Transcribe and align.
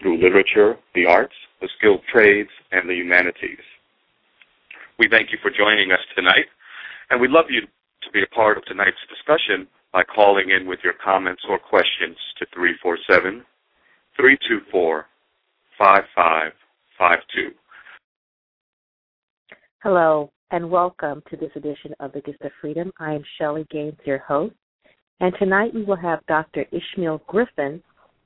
through 0.00 0.22
literature, 0.22 0.76
the 0.94 1.06
arts, 1.06 1.34
the 1.60 1.68
skilled 1.78 2.00
trades, 2.12 2.50
and 2.72 2.88
the 2.88 2.94
humanities. 2.94 3.58
We 4.98 5.08
thank 5.10 5.30
you 5.32 5.38
for 5.42 5.50
joining 5.50 5.92
us 5.92 6.00
tonight, 6.16 6.46
and 7.10 7.20
we'd 7.20 7.30
love 7.30 7.46
you 7.48 7.62
to 7.62 8.10
be 8.12 8.22
a 8.22 8.34
part 8.34 8.56
of 8.56 8.64
tonight's 8.64 8.96
discussion 9.08 9.66
by 9.92 10.04
calling 10.04 10.50
in 10.50 10.66
with 10.66 10.80
your 10.84 10.94
comments 11.02 11.42
or 11.48 11.58
questions 11.58 12.16
to 12.38 12.46
347 12.54 13.44
324 14.16 15.06
5552. 15.78 17.54
Hello, 19.82 20.30
and 20.50 20.68
welcome 20.68 21.22
to 21.30 21.36
this 21.36 21.50
edition 21.54 21.94
of 22.00 22.12
The 22.12 22.20
Gist 22.20 22.40
of 22.42 22.50
Freedom. 22.60 22.92
I 22.98 23.14
am 23.14 23.22
Shellie 23.40 23.68
Gaines, 23.70 23.96
your 24.04 24.18
host, 24.18 24.54
and 25.20 25.32
tonight 25.38 25.74
we 25.74 25.84
will 25.84 25.96
have 25.96 26.24
Dr. 26.26 26.66
Ishmael 26.72 27.22
Griffin 27.26 27.82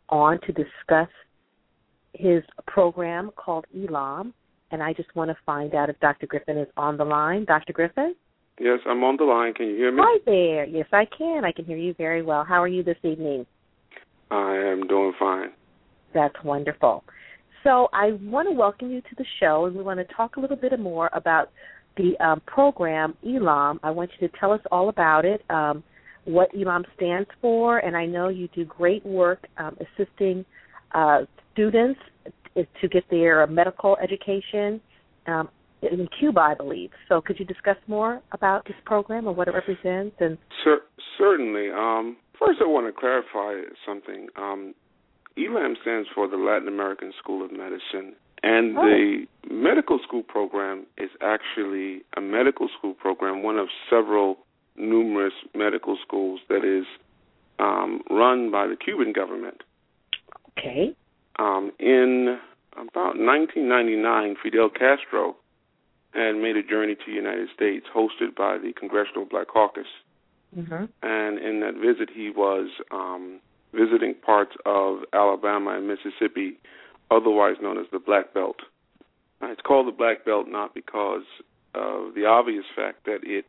on 0.08 0.40
to 0.46 0.52
discuss 0.52 1.08
his 2.14 2.42
program 2.66 3.30
called 3.36 3.64
Elam, 3.74 4.34
and 4.70 4.82
I 4.82 4.92
just 4.92 5.14
want 5.14 5.30
to 5.30 5.36
find 5.44 5.74
out 5.74 5.90
if 5.90 5.98
Dr. 6.00 6.26
Griffin 6.26 6.58
is 6.58 6.68
on 6.76 6.96
the 6.96 7.04
line. 7.04 7.44
Dr. 7.44 7.72
Griffin? 7.72 8.14
Yes, 8.60 8.80
I'm 8.86 9.02
on 9.02 9.16
the 9.16 9.24
line. 9.24 9.54
Can 9.54 9.66
you 9.66 9.76
hear 9.76 9.92
me? 9.92 10.02
Hi 10.02 10.18
there. 10.26 10.66
Yes, 10.66 10.86
I 10.92 11.04
can. 11.16 11.44
I 11.44 11.52
can 11.52 11.64
hear 11.64 11.76
you 11.76 11.94
very 11.94 12.22
well. 12.22 12.44
How 12.44 12.62
are 12.62 12.68
you 12.68 12.82
this 12.82 12.98
evening? 13.02 13.46
I 14.30 14.54
am 14.56 14.86
doing 14.86 15.12
fine. 15.18 15.50
That's 16.14 16.34
wonderful. 16.44 17.04
So 17.64 17.88
I 17.92 18.12
want 18.22 18.48
to 18.48 18.54
welcome 18.54 18.90
you 18.90 19.00
to 19.00 19.14
the 19.16 19.24
show, 19.40 19.66
and 19.66 19.76
we 19.76 19.82
want 19.82 20.00
to 20.06 20.14
talk 20.14 20.36
a 20.36 20.40
little 20.40 20.56
bit 20.56 20.78
more 20.78 21.10
about 21.12 21.50
the 21.96 22.18
um, 22.24 22.40
program 22.46 23.14
Elam. 23.24 23.78
I 23.82 23.90
want 23.90 24.10
you 24.18 24.28
to 24.28 24.34
tell 24.38 24.52
us 24.52 24.60
all 24.70 24.88
about 24.88 25.24
it, 25.24 25.42
um, 25.50 25.82
what 26.24 26.48
Elam 26.58 26.84
stands 26.96 27.28
for, 27.40 27.78
and 27.78 27.96
I 27.96 28.06
know 28.06 28.28
you 28.28 28.48
do 28.54 28.64
great 28.64 29.04
work 29.04 29.46
um, 29.58 29.76
assisting 29.80 30.44
uh, 30.94 31.22
students 31.52 32.00
to 32.54 32.88
get 32.88 33.04
their 33.10 33.46
medical 33.46 33.96
education 34.02 34.80
um, 35.26 35.48
in 35.82 36.06
Cuba, 36.18 36.40
I 36.40 36.54
believe. 36.54 36.90
So, 37.08 37.20
could 37.20 37.38
you 37.38 37.44
discuss 37.44 37.76
more 37.86 38.20
about 38.32 38.64
this 38.66 38.76
program 38.84 39.26
and 39.26 39.36
what 39.36 39.48
it 39.48 39.54
represents? 39.54 40.16
And 40.20 40.38
Cer- 40.62 40.82
certainly. 41.18 41.70
Um, 41.70 42.16
first, 42.38 42.60
I 42.62 42.66
want 42.66 42.86
to 42.92 42.98
clarify 42.98 43.68
something. 43.86 44.28
Um, 44.36 44.74
ELAM 45.36 45.76
stands 45.82 46.08
for 46.14 46.28
the 46.28 46.36
Latin 46.36 46.68
American 46.68 47.12
School 47.18 47.44
of 47.44 47.50
Medicine, 47.50 48.14
and 48.42 48.76
Oh. 48.76 48.82
the 48.82 49.26
medical 49.50 49.98
school 50.06 50.22
program 50.22 50.86
is 50.98 51.10
actually 51.22 52.02
a 52.16 52.20
medical 52.20 52.68
school 52.76 52.92
program, 52.94 53.42
one 53.42 53.58
of 53.58 53.68
several 53.88 54.38
numerous 54.76 55.32
medical 55.54 55.96
schools 56.06 56.40
that 56.48 56.64
is 56.64 56.84
um, 57.58 58.02
run 58.10 58.50
by 58.50 58.66
the 58.66 58.76
Cuban 58.76 59.12
government. 59.12 59.62
okay, 60.58 60.94
um, 61.38 61.72
in 61.78 62.38
about 62.72 63.16
1999, 63.18 64.36
Fidel 64.42 64.70
Castro 64.70 65.36
had 66.14 66.32
made 66.36 66.56
a 66.56 66.62
journey 66.62 66.94
to 66.94 67.02
the 67.06 67.12
United 67.12 67.48
States, 67.54 67.86
hosted 67.94 68.34
by 68.36 68.58
the 68.58 68.72
Congressional 68.78 69.24
Black 69.24 69.48
Caucus. 69.48 69.86
hmm 70.54 70.84
And 71.02 71.38
in 71.38 71.60
that 71.60 71.74
visit, 71.74 72.10
he 72.14 72.30
was 72.30 72.68
um, 72.90 73.40
visiting 73.72 74.14
parts 74.14 74.52
of 74.66 75.00
Alabama 75.12 75.76
and 75.76 75.88
Mississippi, 75.88 76.58
otherwise 77.10 77.56
known 77.62 77.78
as 77.78 77.86
the 77.92 77.98
Black 77.98 78.34
Belt. 78.34 78.56
Uh, 79.42 79.46
it's 79.46 79.62
called 79.62 79.86
the 79.86 79.96
Black 79.96 80.24
Belt 80.24 80.46
not 80.48 80.74
because 80.74 81.24
of 81.74 82.14
the 82.14 82.26
obvious 82.26 82.64
fact 82.76 83.06
that 83.06 83.20
it 83.22 83.46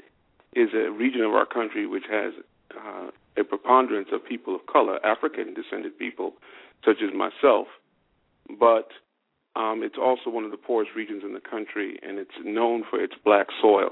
is 0.54 0.70
a 0.74 0.90
region 0.92 1.22
of 1.22 1.34
our 1.34 1.46
country 1.46 1.86
which 1.86 2.06
has 2.10 2.34
uh, 2.78 3.10
a 3.38 3.44
preponderance 3.44 4.10
of 4.14 4.24
people 4.26 4.56
of 4.56 4.66
color, 4.68 5.04
African 5.06 5.54
descended 5.54 5.98
people, 5.98 6.34
such 6.86 6.98
as 7.04 7.14
myself, 7.14 7.68
but 8.60 8.90
um, 9.56 9.82
it's 9.84 9.98
also 10.02 10.30
one 10.30 10.44
of 10.44 10.52
the 10.52 10.58
poorest 10.58 10.92
regions 10.96 11.24
in 11.24 11.34
the 11.34 11.40
country, 11.40 12.00
and 12.02 12.18
it's 12.18 12.32
known 12.44 12.84
for 12.90 13.00
its 13.02 13.14
black 13.24 13.48
soil. 13.62 13.92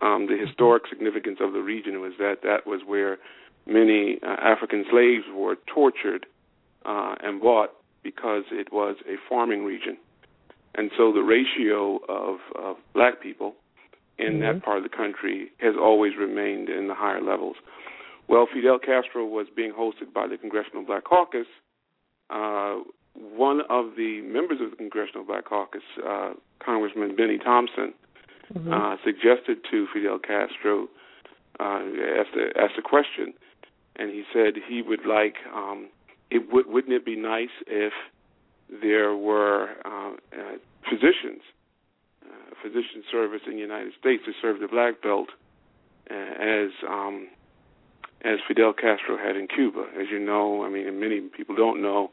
Um, 0.00 0.26
the 0.26 0.36
historic 0.36 0.84
significance 0.88 1.38
of 1.40 1.52
the 1.52 1.60
region 1.60 2.00
was 2.00 2.12
that 2.18 2.42
that 2.42 2.66
was 2.66 2.82
where 2.86 3.18
many 3.66 4.18
uh, 4.22 4.36
African 4.40 4.84
slaves 4.90 5.24
were 5.34 5.56
tortured 5.66 6.26
uh, 6.84 7.14
and 7.22 7.40
bought 7.40 7.70
because 8.02 8.44
it 8.52 8.72
was 8.72 8.96
a 9.08 9.16
farming 9.28 9.64
region. 9.64 9.96
And 10.74 10.90
so 10.96 11.12
the 11.12 11.22
ratio 11.22 11.98
of, 12.08 12.38
of 12.54 12.76
black 12.94 13.20
people 13.20 13.54
in 14.18 14.34
Mhm. 14.34 14.40
that 14.40 14.62
part 14.62 14.76
of 14.76 14.82
the 14.82 14.88
country 14.96 15.50
has 15.58 15.74
always 15.76 16.16
remained 16.16 16.68
in 16.68 16.86
the 16.86 16.94
higher 16.94 17.20
levels. 17.20 17.56
Well, 18.28 18.46
Fidel 18.46 18.78
Castro 18.78 19.24
was 19.24 19.48
being 19.48 19.72
hosted 19.72 20.12
by 20.12 20.26
the 20.26 20.36
Congressional 20.36 20.82
Black 20.82 21.04
Caucus. 21.04 21.46
Uh, 22.30 22.80
one 23.14 23.60
of 23.70 23.96
the 23.96 24.20
members 24.22 24.58
of 24.60 24.70
the 24.70 24.76
Congressional 24.76 25.24
Black 25.24 25.46
Caucus, 25.46 25.82
uh, 26.06 26.32
Congressman 26.64 27.16
Bennie 27.16 27.38
Thompson, 27.38 27.94
hmm 28.52 28.72
uh, 28.72 28.96
suggested 29.04 29.58
to 29.68 29.88
Fidel 29.92 30.20
Castro, 30.20 30.86
uh, 31.58 31.80
asked, 32.20 32.36
a, 32.36 32.60
asked 32.60 32.78
a 32.78 32.82
question, 32.82 33.34
and 33.96 34.10
he 34.10 34.22
said 34.32 34.54
he 34.68 34.82
would 34.82 35.04
like, 35.04 35.34
um, 35.52 35.88
it 36.30 36.52
would, 36.52 36.66
wouldn't 36.68 36.92
it 36.92 37.04
be 37.04 37.16
nice 37.16 37.50
if 37.66 37.92
there 38.70 39.16
were 39.16 39.70
uh, 39.84 40.12
uh, 40.32 40.58
physicians, 40.88 41.42
uh, 42.24 42.54
physician 42.62 43.02
service 43.10 43.40
in 43.46 43.54
the 43.54 43.60
United 43.60 43.92
States 43.98 44.22
to 44.26 44.32
serve 44.40 44.60
the 44.60 44.68
Black 44.68 45.02
Belt 45.02 45.28
as 46.08 46.70
um, 46.88 47.26
as 48.26 48.38
Fidel 48.48 48.72
Castro 48.72 49.16
had 49.16 49.36
in 49.36 49.46
Cuba. 49.46 49.84
As 50.00 50.06
you 50.10 50.18
know, 50.18 50.64
I 50.64 50.68
mean, 50.68 50.86
and 50.88 50.98
many 51.00 51.20
people 51.20 51.54
don't 51.54 51.80
know, 51.80 52.10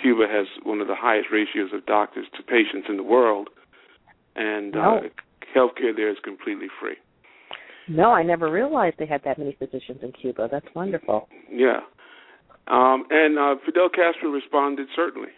Cuba 0.00 0.26
has 0.30 0.46
one 0.62 0.80
of 0.80 0.86
the 0.88 0.94
highest 0.94 1.28
ratios 1.32 1.70
of 1.72 1.86
doctors 1.86 2.26
to 2.36 2.42
patients 2.42 2.86
in 2.88 2.96
the 2.96 3.02
world, 3.02 3.48
and 4.36 4.76
uh, 4.76 4.78
Wow. 4.78 5.00
healthcare 5.56 5.96
there 5.96 6.10
is 6.10 6.18
completely 6.22 6.68
free. 6.80 6.96
No, 7.88 8.10
I 8.10 8.22
never 8.22 8.50
realized 8.50 8.96
they 8.98 9.06
had 9.06 9.22
that 9.24 9.38
many 9.38 9.52
physicians 9.58 10.00
in 10.02 10.12
Cuba. 10.12 10.48
That's 10.50 10.66
wonderful. 10.74 11.28
Yeah. 11.50 11.80
Um, 12.66 13.06
and 13.10 13.38
uh, 13.38 13.54
Fidel 13.64 13.88
Castro 13.88 14.30
responded 14.30 14.88
certainly, 14.94 15.30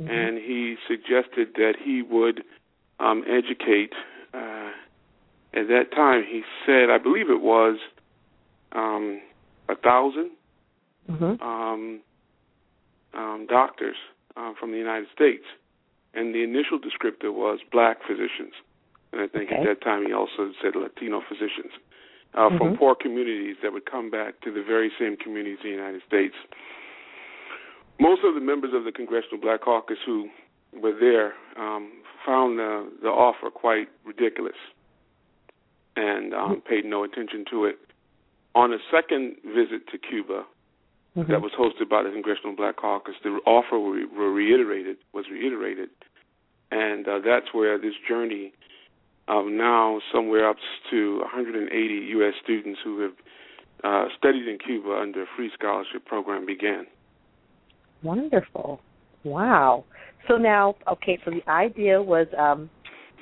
Mhm. 0.00 0.10
and 0.10 0.38
he 0.38 0.76
suggested 0.86 1.54
that 1.54 1.76
he 1.82 2.02
would 2.02 2.44
um, 3.00 3.24
educate. 3.26 3.94
Uh, 4.34 4.70
at 5.54 5.66
that 5.68 5.90
time, 5.92 6.22
he 6.22 6.42
said, 6.66 6.90
I 6.90 6.98
believe 6.98 7.30
it 7.30 7.40
was 7.40 7.78
um, 8.72 9.20
a 9.70 9.76
thousand 9.76 10.30
Mhm. 11.10 11.42
um, 11.42 12.00
um, 13.14 13.46
doctors 13.46 13.96
uh, 14.36 14.52
from 14.54 14.70
the 14.70 14.78
United 14.78 15.08
States, 15.10 15.44
and 16.14 16.34
the 16.34 16.42
initial 16.42 16.78
descriptor 16.78 17.32
was 17.32 17.58
black 17.72 18.02
physicians, 18.06 18.54
and 19.12 19.20
I 19.20 19.26
think 19.26 19.50
Okay. 19.50 19.60
at 19.60 19.64
that 19.66 19.80
time 19.80 20.06
he 20.06 20.12
also 20.12 20.52
said 20.62 20.76
Latino 20.76 21.20
physicians 21.22 21.72
uh, 22.34 22.48
from 22.56 22.74
Mhm. 22.74 22.78
poor 22.78 22.94
communities 22.94 23.56
that 23.62 23.72
would 23.72 23.86
come 23.86 24.08
back 24.10 24.40
to 24.42 24.52
the 24.52 24.62
very 24.62 24.90
same 24.98 25.16
communities 25.16 25.58
in 25.64 25.70
the 25.70 25.76
United 25.76 26.02
States. 26.04 26.36
Most 27.98 28.22
of 28.22 28.34
the 28.34 28.40
members 28.40 28.72
of 28.72 28.84
the 28.84 28.92
Congressional 28.92 29.38
Black 29.38 29.62
Caucus 29.62 29.98
who 30.06 30.30
were 30.72 30.92
there 30.92 31.34
um, 31.56 31.90
found 32.24 32.58
the, 32.58 32.86
the 33.02 33.10
offer 33.10 33.50
quite 33.50 33.88
ridiculous 34.04 34.56
and 35.96 36.32
um, 36.32 36.60
paid 36.60 36.84
no 36.84 37.02
attention 37.02 37.44
to 37.46 37.64
it. 37.64 37.78
On 38.54 38.72
a 38.72 38.78
second 38.90 39.36
visit 39.44 39.86
to 39.88 39.98
Cuba, 39.98 40.44
Mhm. 41.16 41.26
that 41.28 41.42
was 41.42 41.52
hosted 41.52 41.88
by 41.88 42.02
the 42.02 42.10
Congressional 42.10 42.54
Black 42.54 42.76
Caucus. 42.76 43.16
The 43.22 43.40
offer 43.44 43.78
reiterated 43.78 44.98
was 45.12 45.28
reiterated, 45.28 45.90
and 46.70 47.06
uh, 47.08 47.18
that's 47.18 47.52
where 47.52 47.78
this 47.78 47.94
journey 48.06 48.52
of 49.26 49.46
now 49.46 50.00
somewhere 50.12 50.48
up 50.48 50.56
to 50.90 51.20
180 51.20 51.94
U.S. 52.16 52.34
students 52.42 52.80
who 52.82 53.00
have 53.00 53.12
uh, 53.82 54.08
studied 54.16 54.46
in 54.46 54.58
Cuba 54.58 54.98
under 55.00 55.22
a 55.22 55.26
free 55.36 55.50
scholarship 55.54 56.04
program 56.04 56.46
began. 56.46 56.86
Wonderful. 58.02 58.80
Wow. 59.24 59.84
So 60.28 60.36
now, 60.36 60.76
okay, 60.88 61.18
so 61.24 61.30
the 61.30 61.48
idea 61.50 62.02
was 62.02 62.26
um, 62.38 62.70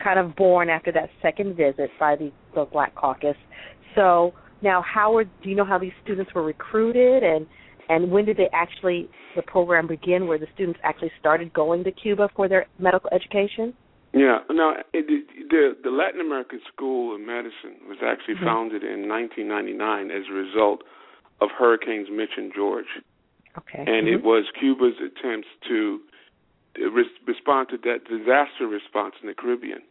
kind 0.02 0.18
of 0.18 0.36
born 0.36 0.68
after 0.68 0.92
that 0.92 1.10
second 1.22 1.56
visit 1.56 1.90
by 1.98 2.16
the, 2.16 2.32
the 2.54 2.64
Black 2.64 2.94
Caucus. 2.94 3.36
So 3.94 4.34
now, 4.62 4.82
how 4.82 5.12
were, 5.12 5.24
do 5.24 5.48
you 5.48 5.54
know 5.54 5.64
how 5.64 5.78
these 5.78 5.92
students 6.02 6.32
were 6.34 6.42
recruited 6.42 7.22
and 7.22 7.46
And 7.88 8.10
when 8.10 8.24
did 8.26 8.36
they 8.36 8.48
actually 8.52 9.08
the 9.34 9.42
program 9.42 9.86
begin, 9.86 10.26
where 10.26 10.38
the 10.38 10.46
students 10.54 10.78
actually 10.82 11.12
started 11.18 11.52
going 11.52 11.84
to 11.84 11.92
Cuba 11.92 12.28
for 12.36 12.48
their 12.48 12.66
medical 12.78 13.08
education? 13.12 13.74
Yeah, 14.12 14.38
no, 14.50 14.74
it, 14.92 15.06
the 15.50 15.76
the 15.82 15.90
Latin 15.90 16.20
American 16.20 16.60
School 16.72 17.14
of 17.14 17.20
Medicine 17.20 17.76
was 17.86 17.98
actually 18.04 18.36
mm-hmm. 18.36 18.44
founded 18.44 18.82
in 18.82 19.08
1999 19.08 20.10
as 20.10 20.24
a 20.30 20.32
result 20.32 20.82
of 21.40 21.50
Hurricanes 21.56 22.08
Mitch 22.10 22.36
and 22.36 22.52
George. 22.54 22.88
Okay. 23.56 23.78
And 23.78 24.06
mm-hmm. 24.06 24.16
it 24.16 24.22
was 24.24 24.44
Cuba's 24.58 24.96
attempts 24.96 25.48
to 25.68 26.00
re- 26.76 27.18
respond 27.26 27.68
to 27.70 27.78
that 27.84 28.08
disaster 28.08 28.66
response 28.66 29.14
in 29.20 29.28
the 29.28 29.34
Caribbean. 29.34 29.82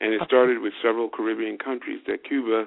And 0.00 0.12
it 0.12 0.20
okay. 0.20 0.26
started 0.26 0.60
with 0.60 0.74
several 0.82 1.08
Caribbean 1.08 1.56
countries 1.56 2.00
that 2.06 2.24
Cuba 2.24 2.66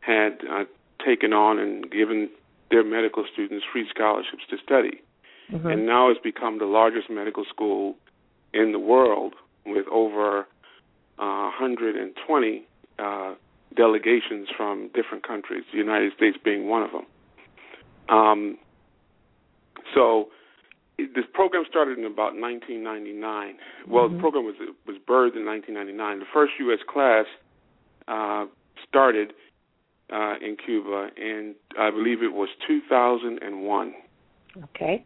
had 0.00 0.38
uh, 0.50 0.64
taken 1.04 1.32
on 1.32 1.58
and 1.58 1.90
given 1.90 2.28
their 2.70 2.84
medical 2.84 3.24
students 3.32 3.64
free 3.72 3.86
scholarships 3.88 4.42
to 4.50 4.56
study. 4.62 5.00
Mm-hmm. 5.52 5.66
And 5.66 5.86
now 5.86 6.10
it's 6.10 6.20
become 6.20 6.58
the 6.58 6.66
largest 6.66 7.08
medical 7.08 7.44
school 7.44 7.96
in 8.52 8.72
the 8.72 8.78
world 8.78 9.34
with 9.64 9.86
over 9.88 10.40
uh, 11.18 11.50
120 11.58 12.66
uh, 12.98 13.34
delegations 13.74 14.48
from 14.56 14.90
different 14.94 15.26
countries, 15.26 15.64
the 15.72 15.78
United 15.78 16.12
States 16.16 16.36
being 16.42 16.68
one 16.68 16.82
of 16.82 16.90
them. 16.92 17.06
Um, 18.08 18.58
so 19.94 20.28
this 20.98 21.24
program 21.32 21.64
started 21.68 21.98
in 21.98 22.04
about 22.04 22.34
1999. 22.34 23.56
Well, 23.86 24.04
mm-hmm. 24.04 24.16
the 24.16 24.20
program 24.20 24.44
was 24.44 24.56
was 24.86 24.96
birthed 24.96 25.36
in 25.36 25.46
1999. 25.46 26.18
The 26.20 26.26
first 26.32 26.52
U.S. 26.60 26.80
class 26.88 27.26
uh, 28.08 28.46
started 28.88 29.32
uh, 30.12 30.34
in 30.40 30.56
Cuba, 30.56 31.10
and 31.16 31.54
I 31.78 31.90
believe 31.90 32.22
it 32.22 32.32
was 32.32 32.48
2001. 32.66 33.94
Okay. 34.64 35.04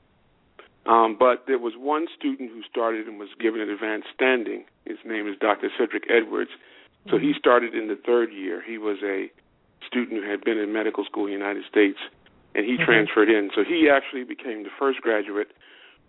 Um, 0.86 1.16
but 1.18 1.44
there 1.46 1.58
was 1.58 1.74
one 1.76 2.06
student 2.16 2.50
who 2.50 2.62
started 2.68 3.06
and 3.06 3.18
was 3.18 3.28
given 3.40 3.60
an 3.60 3.70
advanced 3.70 4.08
standing. 4.14 4.64
His 4.84 4.98
name 5.04 5.28
is 5.28 5.36
Dr. 5.40 5.70
Cedric 5.78 6.04
Edwards. 6.10 6.50
So 7.10 7.18
he 7.18 7.30
mm-hmm. 7.30 7.38
started 7.38 7.74
in 7.74 7.88
the 7.88 7.98
third 8.06 8.32
year. 8.32 8.62
He 8.64 8.78
was 8.78 8.98
a 9.04 9.30
student 9.86 10.24
who 10.24 10.30
had 10.30 10.44
been 10.44 10.58
in 10.58 10.72
medical 10.72 11.04
school 11.04 11.26
in 11.26 11.32
the 11.32 11.38
United 11.38 11.64
States, 11.70 11.98
and 12.54 12.64
he 12.64 12.72
mm-hmm. 12.72 12.84
transferred 12.84 13.28
in. 13.28 13.50
So 13.54 13.62
he 13.64 13.88
actually 13.90 14.24
became 14.24 14.62
the 14.62 14.70
first 14.78 15.00
graduate 15.00 15.48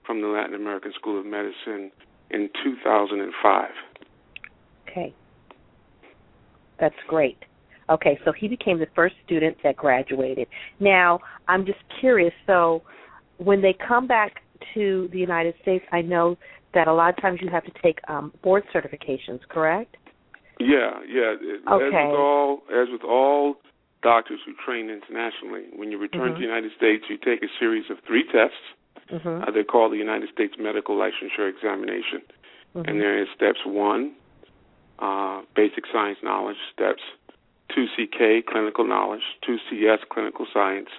from 0.06 0.22
the 0.22 0.28
Latin 0.28 0.54
American 0.54 0.94
School 0.94 1.20
of 1.20 1.26
Medicine 1.26 1.92
in 2.30 2.50
2005. 2.64 3.70
Okay. 4.88 5.14
That's 6.80 6.96
great. 7.08 7.38
Okay, 7.90 8.20
so 8.24 8.32
he 8.32 8.48
became 8.48 8.80
the 8.80 8.88
first 8.96 9.16
student 9.26 9.58
that 9.64 9.76
graduated. 9.76 10.48
Now, 10.80 11.20
I'm 11.48 11.66
just 11.66 11.80
curious. 12.00 12.34
So, 12.48 12.84
when 13.38 13.62
they 13.62 13.76
come 13.88 14.08
back 14.08 14.42
to 14.74 15.10
the 15.12 15.20
United 15.20 15.56
States, 15.62 15.84
I 15.92 16.02
know 16.02 16.38
that 16.74 16.88
a 16.88 16.94
lot 16.94 17.10
of 17.10 17.22
times 17.22 17.40
you 17.42 17.50
have 17.50 17.66
to 17.66 17.72
take 17.82 18.00
um, 18.08 18.32
board 18.42 18.64
certifications, 18.74 19.40
correct? 19.50 19.98
Yeah, 20.60 21.00
yeah. 21.08 21.36
Okay. 21.72 21.86
As 21.86 21.92
with 21.92 22.20
all, 22.20 22.62
as 22.70 22.88
with 22.92 23.04
all 23.04 23.56
doctors 24.02 24.40
who 24.46 24.54
train 24.66 24.90
internationally, 24.90 25.64
when 25.76 25.92
you 25.92 25.98
return 25.98 26.32
mm-hmm. 26.32 26.34
to 26.34 26.40
the 26.40 26.46
United 26.46 26.72
States, 26.78 27.06
you 27.10 27.18
take 27.18 27.44
a 27.44 27.52
series 27.60 27.86
of 27.90 27.98
three 28.06 28.24
tests. 28.24 28.64
Mm-hmm. 29.12 29.44
Uh, 29.44 29.52
they're 29.52 29.64
called 29.64 29.92
the 29.92 29.98
United 29.98 30.30
States 30.34 30.56
Medical 30.60 30.96
Licensure 30.96 31.50
Examination, 31.50 32.22
mm-hmm. 32.76 32.88
and 32.88 33.02
there 33.02 33.22
is 33.22 33.28
steps 33.36 33.60
one, 33.66 34.14
uh, 35.00 35.42
basic 35.56 35.84
science 35.92 36.20
knowledge. 36.24 36.56
Steps 36.74 37.02
2CK, 37.78 38.46
clinical 38.46 38.88
knowledge, 38.88 39.22
2CS, 39.48 40.00
clinical 40.12 40.46
science, 40.54 40.90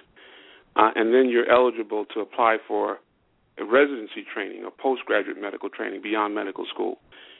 uh, 0.75 0.91
and 0.95 1.13
then 1.13 1.29
you're 1.29 1.49
eligible 1.49 2.05
to 2.13 2.19
apply 2.19 2.57
for 2.67 2.97
a 3.57 3.63
residency 3.63 4.25
training 4.33 4.63
or 4.63 4.71
postgraduate 4.71 5.39
medical 5.39 5.69
training 5.69 6.01
beyond 6.01 6.35
medical 6.35 6.65
school. 6.65 6.97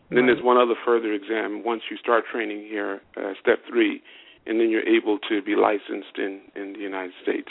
And 0.10 0.18
then 0.18 0.28
there's 0.28 0.44
one 0.44 0.58
other 0.58 0.76
further 0.86 1.14
exam 1.14 1.64
once 1.64 1.82
you 1.90 1.98
start 1.98 2.26
training 2.32 2.68
here, 2.70 3.02
uh, 3.18 3.34
step 3.42 3.60
three, 3.68 4.02
and 4.46 4.60
then 4.60 4.70
you're 4.70 4.88
able 4.88 5.18
to 5.30 5.42
be 5.42 5.56
licensed 5.56 6.18
in, 6.18 6.42
in 6.56 6.74
the 6.74 6.80
United 6.80 7.14
States. 7.24 7.50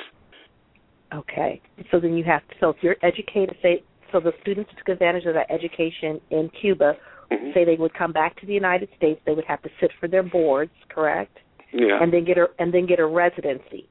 Okay. 1.13 1.61
So 1.91 2.01
then 2.01 2.17
you 2.17 2.25
have 2.25 2.47
to, 2.49 2.55
so 2.61 2.69
if 2.71 2.77
you're 2.81 2.97
educated, 3.03 3.57
say, 3.61 3.83
so 4.13 4.21
the 4.21 4.33
students 4.41 4.71
took 4.79 4.89
advantage 4.89 5.25
of 5.27 5.35
that 5.35 5.51
education 5.51 6.21
in 6.31 6.49
Cuba, 6.61 6.95
mm-hmm. 7.31 7.51
say 7.53 7.65
they 7.65 7.77
would 7.77 7.95
come 7.95 8.13
back 8.13 8.39
to 8.41 8.47
the 8.47 8.53
United 8.53 8.89
States, 8.97 9.21
they 9.27 9.35
would 9.35 9.45
have 9.45 9.63
to 9.63 9.71
sit 9.81 9.91
for 9.99 10.09
their 10.09 10.23
boards, 10.23 10.73
correct? 10.89 11.39
Yeah. 11.75 11.99
And 12.01 12.13
then 12.13 12.25
get 12.25 12.39
a 12.39 12.47
and 12.59 12.73
then 12.73 12.87
get 12.87 13.01
a 13.01 13.07
residency. 13.07 13.89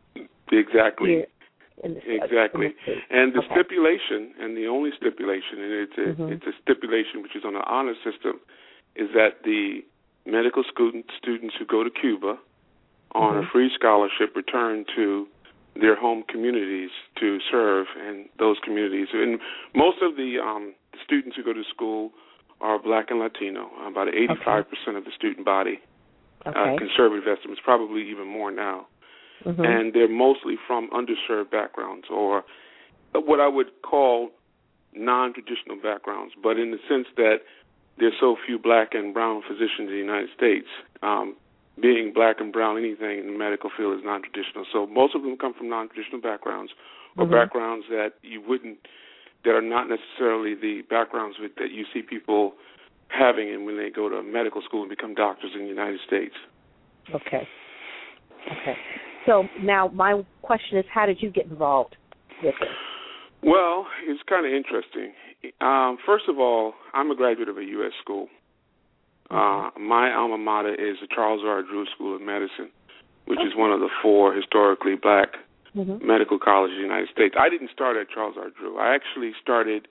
Exactly. 0.51 1.25
The, 1.81 1.99
exactly. 2.07 2.73
The 2.85 2.95
and 3.11 3.33
the 3.33 3.39
okay. 3.39 3.47
stipulation, 3.51 4.31
and 4.39 4.55
the 4.55 4.67
only 4.67 4.91
stipulation, 4.95 5.59
and 5.59 5.71
it's 5.73 5.97
a 5.97 6.07
mm-hmm. 6.15 6.31
it's 6.31 6.47
a 6.47 6.55
stipulation 6.61 7.21
which 7.21 7.35
is 7.35 7.43
on 7.45 7.53
the 7.53 7.65
honor 7.67 7.95
system, 8.03 8.39
is 8.95 9.09
that 9.13 9.43
the 9.43 9.83
medical 10.25 10.63
student, 10.63 11.05
students 11.17 11.55
who 11.59 11.65
go 11.65 11.83
to 11.83 11.89
Cuba 11.89 12.37
on 13.13 13.33
mm-hmm. 13.35 13.47
a 13.47 13.51
free 13.51 13.69
scholarship 13.75 14.33
return 14.35 14.85
to 14.95 15.27
their 15.75 15.99
home 15.99 16.23
communities 16.29 16.91
to 17.19 17.39
serve 17.51 17.87
in 17.99 18.29
those 18.39 18.57
communities. 18.63 19.07
And 19.11 19.39
most 19.75 19.97
of 20.01 20.15
the 20.15 20.37
um, 20.39 20.73
students 21.03 21.35
who 21.35 21.43
go 21.43 21.51
to 21.51 21.63
school 21.67 22.11
are 22.61 22.79
black 22.79 23.09
and 23.09 23.19
Latino. 23.19 23.69
About 23.85 24.07
85% 24.07 24.47
okay. 24.47 24.97
of 24.97 25.03
the 25.03 25.11
student 25.17 25.45
body 25.45 25.81
okay. 26.45 26.75
uh, 26.75 26.77
conservative 26.77 27.27
estimates, 27.27 27.61
probably 27.63 28.09
even 28.09 28.27
more 28.27 28.51
now. 28.51 28.87
Mm-hmm. 29.45 29.63
And 29.63 29.93
they're 29.93 30.07
mostly 30.07 30.55
from 30.67 30.89
underserved 30.91 31.51
backgrounds 31.51 32.07
or 32.09 32.43
what 33.13 33.39
I 33.39 33.47
would 33.47 33.67
call 33.83 34.29
non 34.95 35.33
traditional 35.33 35.75
backgrounds, 35.81 36.33
but 36.41 36.57
in 36.57 36.71
the 36.71 36.79
sense 36.87 37.07
that 37.17 37.39
there's 37.97 38.13
so 38.19 38.35
few 38.45 38.57
black 38.57 38.93
and 38.93 39.13
brown 39.13 39.41
physicians 39.47 39.89
in 39.89 39.91
the 39.91 39.97
United 39.97 40.29
States. 40.35 40.67
Um, 41.01 41.35
being 41.79 42.13
black 42.13 42.39
and 42.39 42.53
brown, 42.53 42.77
anything 42.77 43.19
in 43.19 43.33
the 43.33 43.37
medical 43.37 43.69
field 43.75 43.97
is 43.97 44.05
non 44.05 44.21
traditional. 44.21 44.65
So 44.71 44.85
most 44.85 45.15
of 45.15 45.23
them 45.23 45.37
come 45.37 45.53
from 45.53 45.69
non 45.69 45.89
traditional 45.89 46.21
backgrounds 46.21 46.71
or 47.17 47.25
mm-hmm. 47.25 47.33
backgrounds 47.33 47.85
that 47.89 48.13
you 48.21 48.41
wouldn't, 48.41 48.77
that 49.43 49.51
are 49.51 49.61
not 49.61 49.87
necessarily 49.89 50.53
the 50.53 50.81
backgrounds 50.89 51.37
with, 51.39 51.55
that 51.55 51.71
you 51.71 51.85
see 51.93 52.01
people 52.01 52.53
having 53.17 53.49
it 53.49 53.57
when 53.57 53.77
they 53.77 53.89
go 53.89 54.09
to 54.09 54.23
medical 54.23 54.61
school 54.61 54.81
and 54.81 54.89
become 54.89 55.13
doctors 55.13 55.51
in 55.55 55.61
the 55.61 55.67
United 55.67 55.99
States. 56.05 56.33
Okay. 57.13 57.47
Okay. 58.51 58.75
So 59.25 59.43
now 59.61 59.89
my 59.93 60.21
question 60.41 60.77
is, 60.77 60.85
how 60.93 61.05
did 61.05 61.21
you 61.21 61.29
get 61.29 61.45
involved 61.45 61.95
with 62.43 62.55
it? 62.59 62.67
Well, 63.43 63.87
it's 64.07 64.21
kind 64.27 64.45
of 64.45 64.51
interesting. 64.51 65.13
Um, 65.61 65.97
first 66.05 66.25
of 66.29 66.39
all, 66.39 66.73
I'm 66.93 67.11
a 67.11 67.15
graduate 67.15 67.49
of 67.49 67.57
a 67.57 67.63
U.S. 67.63 67.91
school. 68.01 68.27
Uh, 69.29 69.69
my 69.79 70.13
alma 70.13 70.37
mater 70.37 70.73
is 70.73 70.97
the 71.01 71.07
Charles 71.13 71.41
R. 71.45 71.61
Drew 71.63 71.85
School 71.95 72.15
of 72.15 72.21
Medicine, 72.21 72.71
which 73.25 73.39
okay. 73.39 73.47
is 73.47 73.53
one 73.55 73.71
of 73.71 73.79
the 73.79 73.89
four 74.01 74.33
historically 74.33 74.95
black 74.95 75.35
mm-hmm. 75.75 76.05
medical 76.05 76.39
colleges 76.39 76.75
in 76.75 76.83
the 76.83 76.87
United 76.87 77.09
States. 77.11 77.35
I 77.37 77.49
didn't 77.49 77.71
start 77.71 77.97
at 77.97 78.09
Charles 78.09 78.35
R. 78.37 78.49
Drew. 78.57 78.77
I 78.77 78.95
actually 78.95 79.31
started 79.41 79.87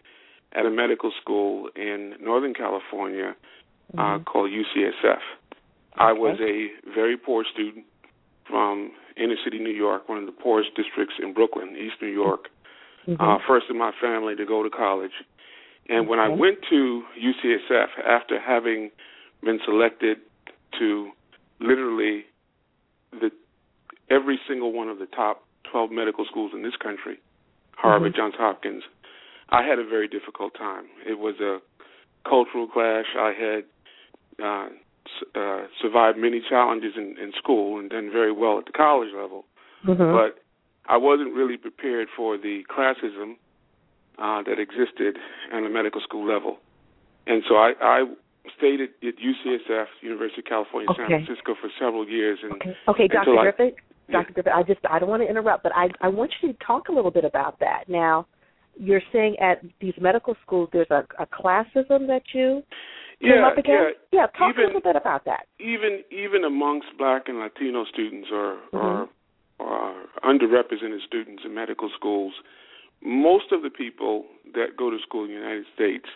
at 0.55 0.67
a 0.67 0.71
medical 0.71 1.13
school 1.21 1.69
in 1.77 2.15
Northern 2.21 2.55
California 2.55 3.35
uh, 3.97 4.01
mm-hmm. 4.01 4.25
called 4.25 4.51
UCSF. 4.51 5.21
I 5.95 6.13
was 6.13 6.39
a 6.41 6.69
very 6.95 7.17
poor 7.17 7.45
student 7.53 7.85
from 8.49 8.93
inner 9.17 9.37
city 9.45 9.59
New 9.59 9.71
York, 9.71 10.09
one 10.09 10.19
of 10.19 10.27
the 10.27 10.33
poorest 10.33 10.71
districts 10.75 11.15
in 11.23 11.35
Brooklyn, 11.35 11.77
East 11.77 11.97
New 12.01 12.09
York. 12.09 12.49
Mm-hmm. 13.07 13.21
Uh, 13.21 13.39
first 13.49 13.67
in 13.69 13.77
my 13.77 13.91
family 14.01 14.37
to 14.37 14.47
go 14.47 14.63
to 14.63 14.71
college. 14.71 15.13
And 15.89 16.09
when 16.09 16.21
I 16.21 16.29
went 16.29 16.59
to 16.71 17.03
UCSF 17.21 17.89
after 18.07 18.41
having 18.41 18.91
been 19.43 19.59
selected 19.65 20.19
to 20.79 21.11
literally 21.61 22.25
the 23.13 23.31
every 24.09 24.39
single 24.49 24.73
one 24.73 24.89
of 24.89 24.99
the 24.99 25.07
top 25.07 25.45
12 25.71 25.91
medical 25.91 26.25
schools 26.25 26.53
in 26.55 26.63
this 26.63 26.77
country, 26.81 27.19
Harvard, 27.77 28.13
mm-hmm. 28.13 28.21
Johns 28.21 28.35
Hopkins, 28.39 28.85
I 29.53 29.63
had 29.63 29.79
a 29.79 29.87
very 29.87 30.09
difficult 30.09 30.55
time. 30.57 30.87
It 31.07 31.19
was 31.19 31.37
a 31.41 31.59
cultural 32.29 32.67
clash. 32.67 33.05
I 33.15 33.33
had 33.37 33.65
uh, 34.43 34.69
uh, 35.39 35.67
survived 35.81 36.17
many 36.17 36.41
challenges 36.49 36.95
in, 36.97 37.17
in 37.23 37.33
school 37.37 37.79
and 37.79 37.91
done 37.91 38.11
very 38.11 38.33
well 38.33 38.59
at 38.59 38.65
the 38.65 38.73
college 38.73 39.11
level, 39.15 39.45
mm-hmm. 39.87 39.99
but 40.01 40.43
I 40.89 40.97
wasn't 40.97 41.35
really 41.35 41.59
prepared 41.59 42.09
for 42.17 42.39
the 42.39 42.63
classism 42.75 43.37
uh, 44.19 44.43
that 44.49 44.59
existed 44.59 45.19
on 45.53 45.65
the 45.65 45.71
medical 45.71 46.01
school 46.01 46.27
level. 46.27 46.57
And 47.27 47.43
so 47.47 47.57
I, 47.57 47.73
I 47.81 48.05
stayed 48.57 48.81
at, 48.81 48.91
at 49.07 49.15
UCSF, 49.21 49.87
University 50.01 50.41
of 50.41 50.47
California, 50.47 50.89
okay. 50.91 51.03
San 51.09 51.27
Francisco, 51.27 51.55
for 51.61 51.69
several 51.79 52.09
years. 52.09 52.39
And 52.43 52.55
okay, 52.55 52.77
okay 52.89 53.09
Dr. 53.09 53.37
Griffith. 53.39 53.75
Dr. 54.11 54.33
Griffith, 54.33 54.53
I 54.53 54.63
just 54.63 54.81
I 54.89 54.99
don't 54.99 55.09
want 55.09 55.23
to 55.23 55.29
interrupt, 55.29 55.63
but 55.63 55.73
I 55.75 55.89
I 56.01 56.09
want 56.09 56.33
you 56.41 56.53
to 56.53 56.59
talk 56.67 56.89
a 56.89 56.93
little 56.93 57.11
bit 57.11 57.25
about 57.25 57.61
that. 57.61 57.85
Now, 57.89 58.27
you're 58.77 59.03
saying 59.13 59.37
at 59.41 59.63
these 59.81 59.95
medical 60.01 60.35
schools 60.45 60.69
there's 60.73 60.91
a, 60.91 61.05
a 61.19 61.27
classism 61.27 62.07
that 62.07 62.23
you 62.33 62.63
yeah, 63.21 63.47
up 63.47 63.59
against? 63.59 63.99
Yeah, 64.13 64.21
yeah 64.21 64.27
talk 64.39 64.55
even, 64.55 64.65
a 64.65 64.67
little 64.67 64.81
bit 64.81 64.97
about 64.97 65.25
that. 65.27 65.47
Even 65.61 66.03
even 66.11 66.45
amongst 66.45 66.89
black 66.99 67.29
and 67.29 67.39
Latino 67.39 67.85
students 67.85 68.29
or 68.33 68.59
mm-hmm. 68.73 69.11
or, 69.63 69.95
underrepresented 70.25 71.03
students 71.07 71.43
in 71.45 71.55
medical 71.55 71.91
schools, 71.97 72.33
most 73.03 73.53
of 73.53 73.63
the 73.63 73.71
people 73.71 74.25
that 74.55 74.77
go 74.77 74.91
to 74.91 74.99
school 75.03 75.25
in 75.25 75.31
the 75.31 75.35
United 75.35 75.65
States 75.75 76.07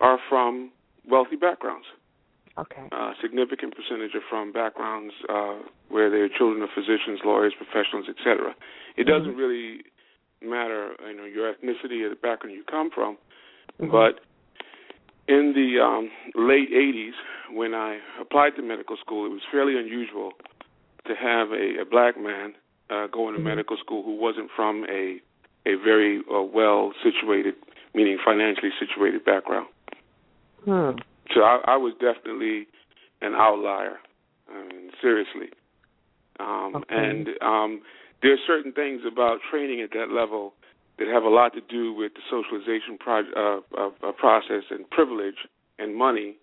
are 0.00 0.18
from 0.28 0.70
wealthy 1.08 1.36
backgrounds. 1.36 1.86
Okay. 2.56 2.86
A 2.92 3.12
significant 3.20 3.74
percentage 3.74 4.14
are 4.14 4.22
from 4.30 4.52
backgrounds 4.52 5.12
uh, 5.28 5.58
where 5.88 6.08
they're 6.08 6.28
children 6.28 6.62
of 6.62 6.68
physicians, 6.74 7.20
lawyers, 7.24 7.52
professionals, 7.56 8.06
etc. 8.08 8.54
It 8.96 9.04
doesn't 9.04 9.32
mm-hmm. 9.32 9.38
really 9.38 9.82
matter, 10.48 10.94
you 11.08 11.16
know, 11.16 11.24
your 11.24 11.52
ethnicity 11.52 12.04
or 12.04 12.10
the 12.10 12.16
background 12.20 12.54
you 12.54 12.64
come 12.64 12.90
from, 12.94 13.16
mm-hmm. 13.80 13.90
but 13.90 14.20
in 15.26 15.54
the 15.54 15.82
um, 15.82 16.10
late 16.34 16.70
80s, 16.70 17.12
when 17.52 17.74
I 17.74 17.98
applied 18.20 18.56
to 18.56 18.62
medical 18.62 18.96
school, 18.96 19.26
it 19.26 19.30
was 19.30 19.40
fairly 19.50 19.78
unusual 19.78 20.32
to 21.06 21.14
have 21.14 21.48
a, 21.50 21.82
a 21.82 21.84
black 21.84 22.20
man 22.20 22.54
uh, 22.90 23.06
going 23.06 23.34
to 23.34 23.38
mm-hmm. 23.38 23.48
medical 23.48 23.76
school 23.78 24.02
who 24.02 24.16
wasn't 24.16 24.50
from 24.54 24.84
a 24.90 25.20
a 25.66 25.76
very 25.82 26.20
uh, 26.32 26.42
well 26.42 26.92
situated, 27.02 27.54
meaning 27.94 28.18
financially 28.22 28.70
situated 28.78 29.24
background. 29.24 29.66
Hmm. 30.64 30.90
So 31.34 31.40
I, 31.40 31.60
I 31.66 31.76
was 31.76 31.94
definitely 31.94 32.66
an 33.22 33.34
outlier. 33.34 33.96
I 34.50 34.66
mean, 34.68 34.90
seriously. 35.00 35.48
Um, 36.38 36.72
okay. 36.76 36.84
And 36.90 37.28
um, 37.40 37.80
there 38.24 38.32
are 38.32 38.44
certain 38.46 38.72
things 38.72 39.02
about 39.06 39.38
training 39.50 39.82
at 39.82 39.90
that 39.90 40.10
level 40.10 40.54
that 40.98 41.08
have 41.08 41.24
a 41.24 41.28
lot 41.28 41.52
to 41.52 41.60
do 41.60 41.92
with 41.92 42.12
the 42.14 42.22
socialization 42.30 42.96
pro- 42.98 43.60
uh, 43.76 43.90
uh, 44.08 44.12
process 44.12 44.64
and 44.70 44.88
privilege 44.88 45.46
and 45.78 45.94
money 45.94 46.36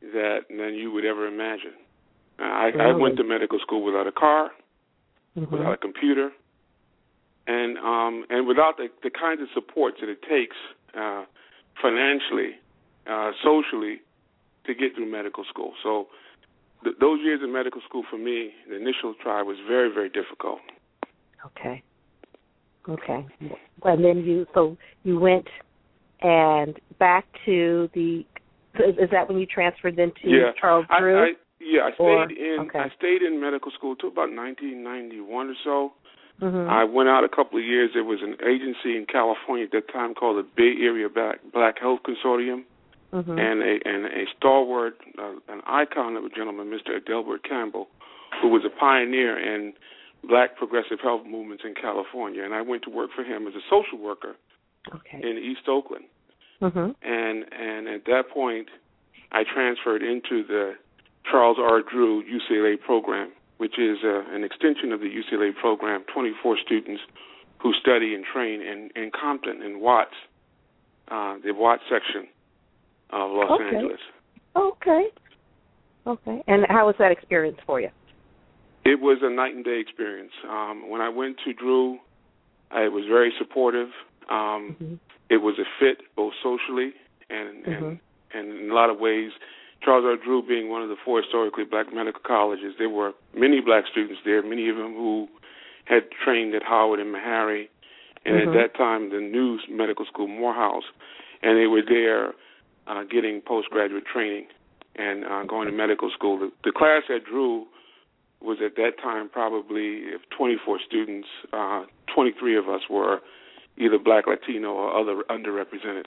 that 0.00 0.42
than 0.48 0.74
you 0.74 0.92
would 0.92 1.04
ever 1.04 1.26
imagine. 1.26 1.74
I, 2.38 2.66
really? 2.66 2.80
I 2.80 2.92
went 2.94 3.16
to 3.16 3.24
medical 3.24 3.58
school 3.58 3.82
without 3.82 4.06
a 4.06 4.12
car, 4.12 4.50
mm-hmm. 5.36 5.52
without 5.52 5.72
a 5.72 5.76
computer, 5.76 6.30
and 7.48 7.76
um, 7.78 8.24
and 8.30 8.46
without 8.46 8.76
the, 8.76 8.86
the 9.02 9.10
kinds 9.10 9.42
of 9.42 9.48
supports 9.52 9.96
that 10.00 10.08
it 10.08 10.22
takes 10.22 10.54
uh, 10.96 11.24
financially, 11.82 12.62
uh, 13.10 13.32
socially, 13.42 14.02
to 14.66 14.74
get 14.74 14.94
through 14.94 15.10
medical 15.10 15.42
school. 15.50 15.72
So 15.82 16.06
th- 16.84 16.94
those 17.00 17.18
years 17.24 17.40
in 17.42 17.52
medical 17.52 17.80
school 17.88 18.04
for 18.08 18.18
me, 18.18 18.52
the 18.68 18.76
initial 18.76 19.14
try 19.20 19.42
was 19.42 19.56
very 19.66 19.92
very 19.92 20.10
difficult. 20.10 20.60
Okay. 21.46 21.82
Okay. 22.88 23.26
And 23.84 24.04
then 24.04 24.18
you 24.24 24.46
so 24.54 24.76
you 25.04 25.18
went 25.18 25.46
and 26.20 26.78
back 26.98 27.26
to 27.44 27.88
the 27.94 28.24
is 28.74 29.10
that 29.10 29.28
when 29.28 29.38
you 29.38 29.46
transferred 29.46 29.96
then 29.96 30.12
to 30.22 30.28
yeah. 30.28 30.52
Charles 30.60 30.86
Drew? 30.98 31.18
I, 31.18 31.24
I, 31.24 31.28
yeah, 31.60 31.82
I 31.82 31.94
stayed 31.94 32.04
or, 32.04 32.30
in 32.30 32.66
okay. 32.68 32.78
I 32.78 32.88
stayed 32.96 33.22
in 33.22 33.40
medical 33.40 33.72
school 33.72 33.96
till 33.96 34.10
about 34.10 34.30
1991 34.30 35.48
or 35.48 35.54
so. 35.64 35.92
Mm-hmm. 36.40 36.70
I 36.70 36.84
went 36.84 37.08
out 37.08 37.24
a 37.24 37.28
couple 37.28 37.58
of 37.58 37.64
years. 37.64 37.90
There 37.94 38.04
was 38.04 38.20
an 38.22 38.36
agency 38.46 38.96
in 38.96 39.06
California 39.10 39.64
at 39.64 39.72
that 39.72 39.92
time 39.92 40.14
called 40.14 40.38
the 40.38 40.48
Bay 40.56 40.80
Area 40.80 41.08
Black, 41.08 41.38
Black 41.52 41.80
Health 41.80 42.00
Consortium, 42.06 42.62
mm-hmm. 43.12 43.30
and 43.30 43.62
a 43.62 43.78
and 43.84 44.06
a 44.06 44.24
stalwart, 44.36 44.94
uh, 45.18 45.32
an 45.48 45.62
icon 45.66 46.16
of 46.16 46.24
a 46.24 46.28
gentleman, 46.28 46.70
Mr. 46.70 46.94
Adelbert 47.00 47.42
Campbell, 47.42 47.88
who 48.40 48.48
was 48.48 48.62
a 48.64 48.70
pioneer 48.70 49.36
in 49.36 49.72
black 50.24 50.56
progressive 50.56 50.98
health 51.02 51.22
movements 51.26 51.64
in 51.66 51.74
California. 51.74 52.44
And 52.44 52.54
I 52.54 52.62
went 52.62 52.82
to 52.84 52.90
work 52.90 53.10
for 53.14 53.22
him 53.24 53.46
as 53.46 53.54
a 53.54 53.64
social 53.70 53.98
worker 53.98 54.34
okay. 54.94 55.20
in 55.22 55.38
East 55.38 55.68
Oakland. 55.68 56.04
Mm-hmm. 56.60 56.90
And 57.02 57.44
and 57.52 57.88
at 57.88 58.04
that 58.06 58.24
point, 58.32 58.68
I 59.30 59.44
transferred 59.44 60.02
into 60.02 60.42
the 60.46 60.74
Charles 61.30 61.58
R. 61.60 61.82
Drew 61.82 62.22
UCLA 62.24 62.80
program 62.80 63.32
which 63.58 63.78
is 63.78 63.98
uh, 64.04 64.22
an 64.34 64.44
extension 64.44 64.92
of 64.92 65.00
the 65.00 65.06
UCLA 65.06 65.54
program, 65.54 66.04
24 66.12 66.56
students 66.64 67.02
who 67.60 67.72
study 67.74 68.14
and 68.14 68.24
train 68.24 68.62
in, 68.62 68.90
in 69.00 69.10
Compton, 69.10 69.62
in 69.62 69.80
Watts, 69.80 70.14
uh, 71.08 71.36
the 71.44 71.52
Watts 71.52 71.82
section 71.90 72.28
of 73.10 73.30
Los 73.32 73.50
okay. 73.50 73.76
Angeles. 73.76 74.00
Okay. 74.56 75.06
Okay. 76.06 76.42
And 76.46 76.66
how 76.68 76.86
was 76.86 76.94
that 76.98 77.10
experience 77.10 77.58
for 77.66 77.80
you? 77.80 77.90
It 78.88 79.00
was 79.00 79.18
a 79.22 79.30
night 79.30 79.54
and 79.54 79.64
day 79.64 79.80
experience. 79.80 80.32
Um, 80.48 80.88
when 80.88 81.00
I 81.00 81.08
went 81.08 81.36
to 81.44 81.52
Drew, 81.52 81.98
I 82.70 82.88
was 82.88 83.04
very 83.08 83.32
supportive. 83.38 83.88
Um, 84.30 84.76
mm-hmm. 84.80 84.94
It 85.30 85.38
was 85.38 85.58
a 85.58 85.68
fit 85.78 85.98
both 86.16 86.32
socially 86.42 86.92
and, 87.28 87.64
mm-hmm. 87.64 87.84
and 87.84 88.00
and 88.32 88.58
in 88.60 88.70
a 88.70 88.74
lot 88.74 88.90
of 88.90 88.98
ways 88.98 89.32
Charles 89.82 90.04
R. 90.04 90.16
Drew 90.22 90.42
being 90.46 90.68
one 90.68 90.82
of 90.82 90.88
the 90.88 90.96
four 91.04 91.22
historically 91.22 91.64
black 91.64 91.92
medical 91.92 92.20
colleges, 92.26 92.74
there 92.78 92.88
were 92.88 93.12
many 93.34 93.60
black 93.60 93.84
students 93.90 94.20
there, 94.24 94.42
many 94.42 94.68
of 94.68 94.76
them 94.76 94.94
who 94.94 95.28
had 95.84 96.04
trained 96.24 96.54
at 96.54 96.62
Howard 96.62 97.00
and 97.00 97.14
Meharry, 97.14 97.68
and 98.24 98.36
mm-hmm. 98.36 98.50
at 98.50 98.54
that 98.54 98.76
time 98.76 99.10
the 99.10 99.20
new 99.20 99.58
medical 99.70 100.04
school, 100.04 100.26
Morehouse, 100.26 100.84
and 101.42 101.58
they 101.58 101.66
were 101.66 101.82
there 101.86 102.32
uh, 102.86 103.04
getting 103.04 103.40
postgraduate 103.40 104.04
training 104.06 104.46
and 104.96 105.24
uh, 105.24 105.44
going 105.44 105.68
to 105.68 105.72
medical 105.72 106.10
school. 106.10 106.38
The, 106.38 106.50
the 106.64 106.72
class 106.72 107.02
at 107.08 107.24
Drew 107.24 107.66
was 108.40 108.58
at 108.64 108.76
that 108.76 108.92
time 109.02 109.28
probably 109.28 110.02
if 110.14 110.20
24 110.36 110.78
students, 110.86 111.28
uh, 111.52 111.84
23 112.14 112.56
of 112.56 112.68
us 112.68 112.82
were 112.88 113.20
either 113.76 113.98
black, 113.98 114.24
Latino, 114.26 114.70
or 114.70 114.96
other 114.96 115.22
underrepresented. 115.30 116.06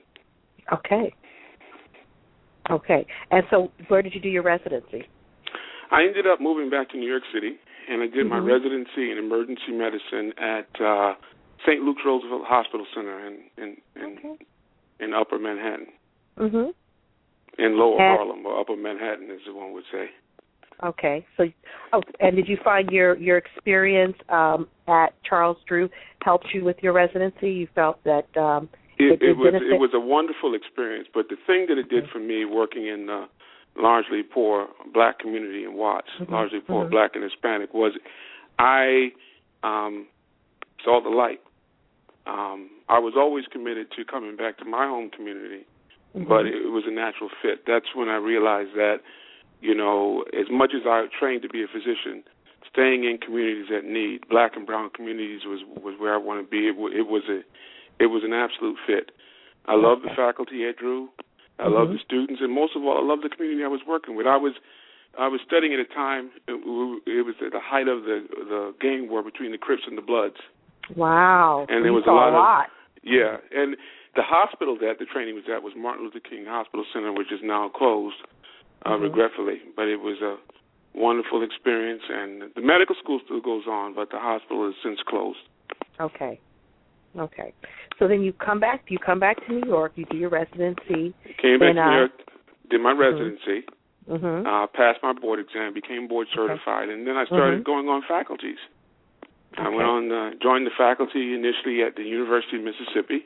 Okay. 0.74 1.14
Okay. 2.70 3.06
And 3.32 3.44
so, 3.50 3.72
where 3.88 4.02
did 4.02 4.14
you 4.14 4.22
do 4.22 4.30
your 4.30 4.44
residency? 4.44 5.04
I 5.92 6.04
ended 6.04 6.26
up 6.28 6.40
moving 6.40 6.70
back 6.70 6.90
to 6.92 6.98
New 6.98 7.10
York 7.10 7.24
City, 7.34 7.58
and 7.90 8.02
I 8.02 8.06
did 8.06 8.28
mm-hmm. 8.28 8.30
my 8.30 8.40
residency 8.40 9.12
in 9.12 9.18
emergency 9.18 9.72
medicine 9.72 10.32
at 10.38 10.70
uh, 10.82 11.14
St. 11.66 11.82
Luke's 11.84 12.02
Roosevelt 12.06 12.44
Hospital 12.46 12.86
Center 12.96 13.28
in 13.28 13.40
in 13.58 13.78
in, 13.96 14.18
okay. 14.18 14.46
in 15.00 15.14
Upper 15.14 15.40
Manhattan. 15.40 15.88
Mhm. 16.38 16.74
In 17.58 17.78
Lower 17.78 18.00
and, 18.00 18.18
Harlem, 18.18 18.46
or 18.46 18.60
Upper 18.60 18.78
Manhattan, 18.78 19.30
as 19.30 19.40
one 19.54 19.74
would 19.74 19.84
say. 19.92 20.10
Okay. 20.84 21.26
So, 21.38 21.46
oh, 21.94 22.02
and 22.20 22.36
did 22.36 22.48
you 22.48 22.58
find 22.64 22.90
your 22.90 23.18
your 23.18 23.38
experience 23.38 24.16
um, 24.30 24.68
at 24.88 25.14
Charles 25.28 25.58
Drew 25.68 25.90
helped 26.24 26.48
you 26.54 26.64
with 26.64 26.78
your 26.82 26.94
residency? 26.94 27.52
You 27.52 27.68
felt 27.76 28.04
that 28.04 28.26
um, 28.36 28.70
it, 28.98 29.22
it, 29.22 29.30
it 29.30 29.38
was 29.38 29.52
benefit? 29.52 29.72
it 29.74 29.80
was 29.80 29.92
a 29.94 30.00
wonderful 30.00 30.56
experience, 30.56 31.08
but 31.14 31.30
the 31.30 31.38
thing 31.48 31.66
that 31.70 31.78
it 31.78 31.90
did 31.90 32.10
for 32.12 32.20
me, 32.20 32.46
working 32.46 32.88
in 32.88 33.06
the 33.06 33.26
largely 33.78 34.22
poor 34.24 34.68
black 34.94 35.20
community 35.20 35.64
in 35.64 35.76
Watts, 35.76 36.08
mm-hmm. 36.20 36.32
largely 36.32 36.60
poor 36.60 36.84
mm-hmm. 36.84 36.92
black 36.92 37.12
and 37.16 37.24
Hispanic, 37.24 37.74
was 37.74 37.94
I 38.60 39.10
um, 39.64 40.08
saw 40.84 41.02
the 41.02 41.10
light. 41.10 41.40
Um, 42.28 42.70
I 42.90 43.00
was 43.00 43.14
always 43.18 43.46
committed 43.52 43.88
to 43.98 44.06
coming 44.06 44.36
back 44.36 44.58
to 44.60 44.66
my 44.66 44.86
home 44.86 45.10
community, 45.10 45.66
mm-hmm. 46.16 46.28
but 46.28 46.46
it, 46.46 46.54
it 46.54 46.72
was 46.72 46.84
a 46.88 46.92
natural 46.92 47.30
fit. 47.42 47.66
That's 47.66 47.96
when 47.96 48.10
I 48.10 48.18
realized 48.18 48.76
that, 48.76 48.98
you 49.62 49.76
know, 49.76 50.26
as 50.34 50.48
much 50.52 50.72
as 50.76 50.84
I 50.86 51.06
trained 51.18 51.44
to 51.44 51.50
be 51.50 51.64
a 51.64 51.68
physician, 51.68 52.24
staying 52.72 53.04
in 53.04 53.18
communities 53.18 53.68
that 53.70 53.86
need 53.86 54.28
black 54.30 54.56
and 54.56 54.66
brown 54.66 54.90
communities 54.90 55.42
was 55.46 55.62
was 55.78 55.96
where 56.00 56.14
I 56.14 56.18
want 56.18 56.44
to 56.44 56.50
be. 56.50 56.68
It, 56.68 56.76
it 56.98 57.08
was 57.08 57.24
a 57.30 57.42
it 58.02 58.08
was 58.08 58.24
an 58.26 58.34
absolute 58.34 58.78
fit. 58.86 59.12
I 59.66 59.76
love 59.76 60.02
the 60.02 60.10
faculty 60.16 60.68
at 60.68 60.78
Drew. 60.78 61.10
I 61.60 61.64
mm-hmm. 61.66 61.74
love 61.74 61.90
the 61.90 62.00
students, 62.04 62.42
and 62.42 62.52
most 62.52 62.76
of 62.76 62.82
all, 62.84 62.98
I 62.98 63.06
love 63.06 63.22
the 63.22 63.30
community 63.30 63.64
I 63.64 63.68
was 63.68 63.82
working 63.88 64.16
with. 64.16 64.26
I 64.26 64.38
was 64.38 64.54
I 65.18 65.28
was 65.28 65.42
studying 65.46 65.74
at 65.74 65.80
a 65.80 65.90
time. 65.94 66.32
It, 66.48 66.66
was 66.66 67.36
at 67.46 67.52
the 67.52 67.62
height 67.62 67.88
of 67.88 68.04
the 68.04 68.26
the 68.28 68.74
gang 68.82 69.10
war 69.10 69.22
between 69.22 69.52
the 69.52 69.58
Crips 69.60 69.84
and 69.86 69.98
the 69.98 70.02
Bloods. 70.02 70.42
Wow! 70.96 71.68
And 71.70 71.86
there 71.86 71.94
was 71.94 72.04
a 72.08 72.12
lot, 72.12 72.34
a 72.34 72.36
lot. 72.36 72.66
of 72.66 72.72
yeah, 73.04 73.38
and 73.54 73.76
the 74.16 74.24
hospital 74.24 74.78
that 74.82 75.00
the 75.00 75.06
training 75.06 75.36
was 75.36 75.46
at 75.52 75.64
was 75.64 75.74
Martin 75.76 76.06
Luther 76.06 76.20
King 76.20 76.46
Hospital 76.48 76.86
Center, 76.94 77.12
which 77.12 77.32
is 77.32 77.40
now 77.44 77.70
closed, 77.70 78.18
uh, 78.86 78.90
mm-hmm. 78.90 79.04
regretfully. 79.04 79.62
But 79.76 79.88
it 79.88 79.98
was 79.98 80.22
a 80.22 80.38
wonderful 80.98 81.44
experience, 81.44 82.04
and 82.10 82.44
the 82.56 82.62
medical 82.62 82.96
school 83.02 83.20
still 83.26 83.42
goes 83.42 83.64
on, 83.68 83.96
but 83.96 84.10
the 84.12 84.20
hospital 84.20 84.66
has 84.66 84.76
since 84.84 85.00
closed. 85.08 85.40
Okay. 86.00 86.40
Okay. 87.18 87.54
So 88.00 88.08
then 88.08 88.22
you 88.22 88.34
come 88.34 88.60
back. 88.60 88.86
You 88.88 88.98
come 88.98 89.20
back 89.20 89.46
to 89.46 89.54
New 89.54 89.68
York. 89.68 89.94
You 89.96 90.06
do 90.10 90.18
your 90.18 90.30
residency. 90.30 91.14
Came 91.42 91.60
back 91.60 91.70
and, 91.70 91.76
to 91.76 91.82
uh, 91.82 91.90
New 91.90 91.98
York, 91.98 92.12
did 92.70 92.82
my 92.82 92.92
mm-hmm. 92.92 93.02
residency, 93.02 93.68
mm-hmm. 94.10 94.48
uh, 94.48 94.68
passed 94.68 95.00
my 95.04 95.14
board 95.14 95.40
exam, 95.40 95.74
became 95.74 96.08
board 96.08 96.28
certified, 96.34 96.90
and 96.90 97.06
then 97.06 97.18
I 97.18 97.26
started 97.26 97.62
mm-hmm. 97.62 97.64
going 97.64 97.88
on 97.88 98.02
faculties. 98.08 98.60
Okay. 99.54 99.64
I 99.64 99.70
went 99.70 99.84
on, 99.84 100.12
uh, 100.12 100.32
joined 100.42 100.66
the 100.66 100.72
faculty 100.78 101.36
initially 101.36 101.84
at 101.84 101.98
the 101.98 102.04
University 102.04 102.58
of 102.58 102.64
Mississippi 102.64 103.26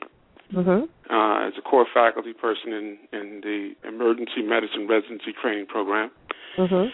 mm-hmm. 0.52 1.14
uh, 1.14 1.46
as 1.46 1.52
a 1.58 1.62
core 1.62 1.86
faculty 1.92 2.32
person 2.32 2.72
in, 2.72 2.98
in 3.12 3.40
the 3.42 3.88
emergency 3.88 4.42
medicine 4.42 4.86
residency 4.88 5.32
training 5.40 5.66
program, 5.66 6.10
mm-hmm. 6.58 6.88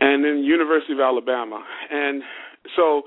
and 0.00 0.24
then 0.24 0.42
University 0.44 0.92
of 0.92 1.00
Alabama. 1.00 1.64
And 1.90 2.22
so, 2.76 3.02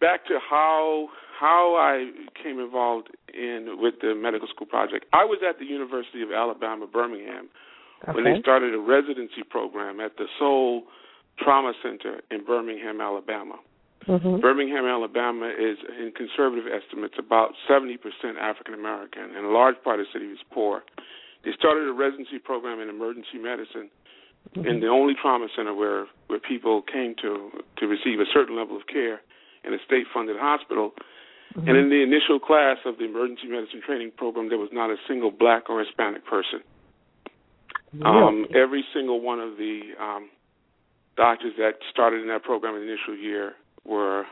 back 0.00 0.26
to 0.26 0.38
how 0.48 1.08
how 1.38 1.74
I 1.76 2.10
came 2.42 2.58
involved 2.60 3.08
in 3.32 3.76
with 3.80 3.94
the 4.02 4.14
medical 4.14 4.46
school 4.48 4.66
project. 4.66 5.06
I 5.12 5.24
was 5.24 5.40
at 5.48 5.58
the 5.58 5.64
University 5.64 6.20
of 6.22 6.30
Alabama 6.32 6.86
Birmingham 6.86 7.48
okay. 8.02 8.12
when 8.12 8.24
they 8.24 8.38
started 8.40 8.74
a 8.74 8.78
residency 8.78 9.42
program 9.48 10.00
at 10.00 10.18
the 10.18 10.26
Sole 10.38 10.82
Trauma 11.38 11.72
Center 11.82 12.20
in 12.30 12.44
Birmingham, 12.44 13.00
Alabama. 13.00 13.56
Mm-hmm. 14.08 14.40
Birmingham, 14.40 14.86
Alabama 14.86 15.52
is, 15.52 15.76
in 16.00 16.12
conservative 16.16 16.64
estimates, 16.66 17.14
about 17.18 17.52
70% 17.68 17.98
African 18.40 18.74
American, 18.74 19.36
and 19.36 19.44
a 19.44 19.50
large 19.50 19.76
part 19.84 20.00
of 20.00 20.06
the 20.06 20.18
city 20.18 20.32
is 20.32 20.38
poor. 20.50 20.82
They 21.44 21.52
started 21.58 21.88
a 21.88 21.92
residency 21.92 22.38
program 22.38 22.80
in 22.80 22.88
emergency 22.88 23.36
medicine 23.36 23.90
mm-hmm. 24.56 24.66
in 24.66 24.80
the 24.80 24.88
only 24.88 25.14
trauma 25.20 25.48
center 25.54 25.74
where, 25.74 26.06
where 26.28 26.40
people 26.40 26.82
came 26.82 27.14
to 27.22 27.50
to 27.78 27.86
receive 27.86 28.20
a 28.20 28.28
certain 28.32 28.56
level 28.56 28.76
of 28.76 28.86
care 28.86 29.20
in 29.64 29.74
a 29.74 29.78
state 29.84 30.06
funded 30.12 30.36
hospital. 30.38 30.92
Mm-hmm. 31.54 31.68
And 31.68 31.76
in 31.76 31.90
the 31.90 32.02
initial 32.02 32.38
class 32.38 32.78
of 32.86 32.98
the 32.98 33.04
emergency 33.04 33.48
medicine 33.48 33.82
training 33.84 34.12
program, 34.16 34.48
there 34.48 34.58
was 34.58 34.70
not 34.72 34.90
a 34.90 34.96
single 35.08 35.30
black 35.30 35.68
or 35.68 35.84
Hispanic 35.84 36.24
person. 36.24 36.60
Really? 37.92 38.06
Um, 38.06 38.46
every 38.54 38.84
single 38.94 39.20
one 39.20 39.40
of 39.40 39.56
the 39.56 39.80
um, 40.00 40.30
doctors 41.16 41.54
that 41.58 41.82
started 41.90 42.22
in 42.22 42.28
that 42.28 42.44
program 42.44 42.76
in 42.76 42.86
the 42.86 42.92
initial 42.92 43.16
year 43.16 43.54
were, 43.84 44.24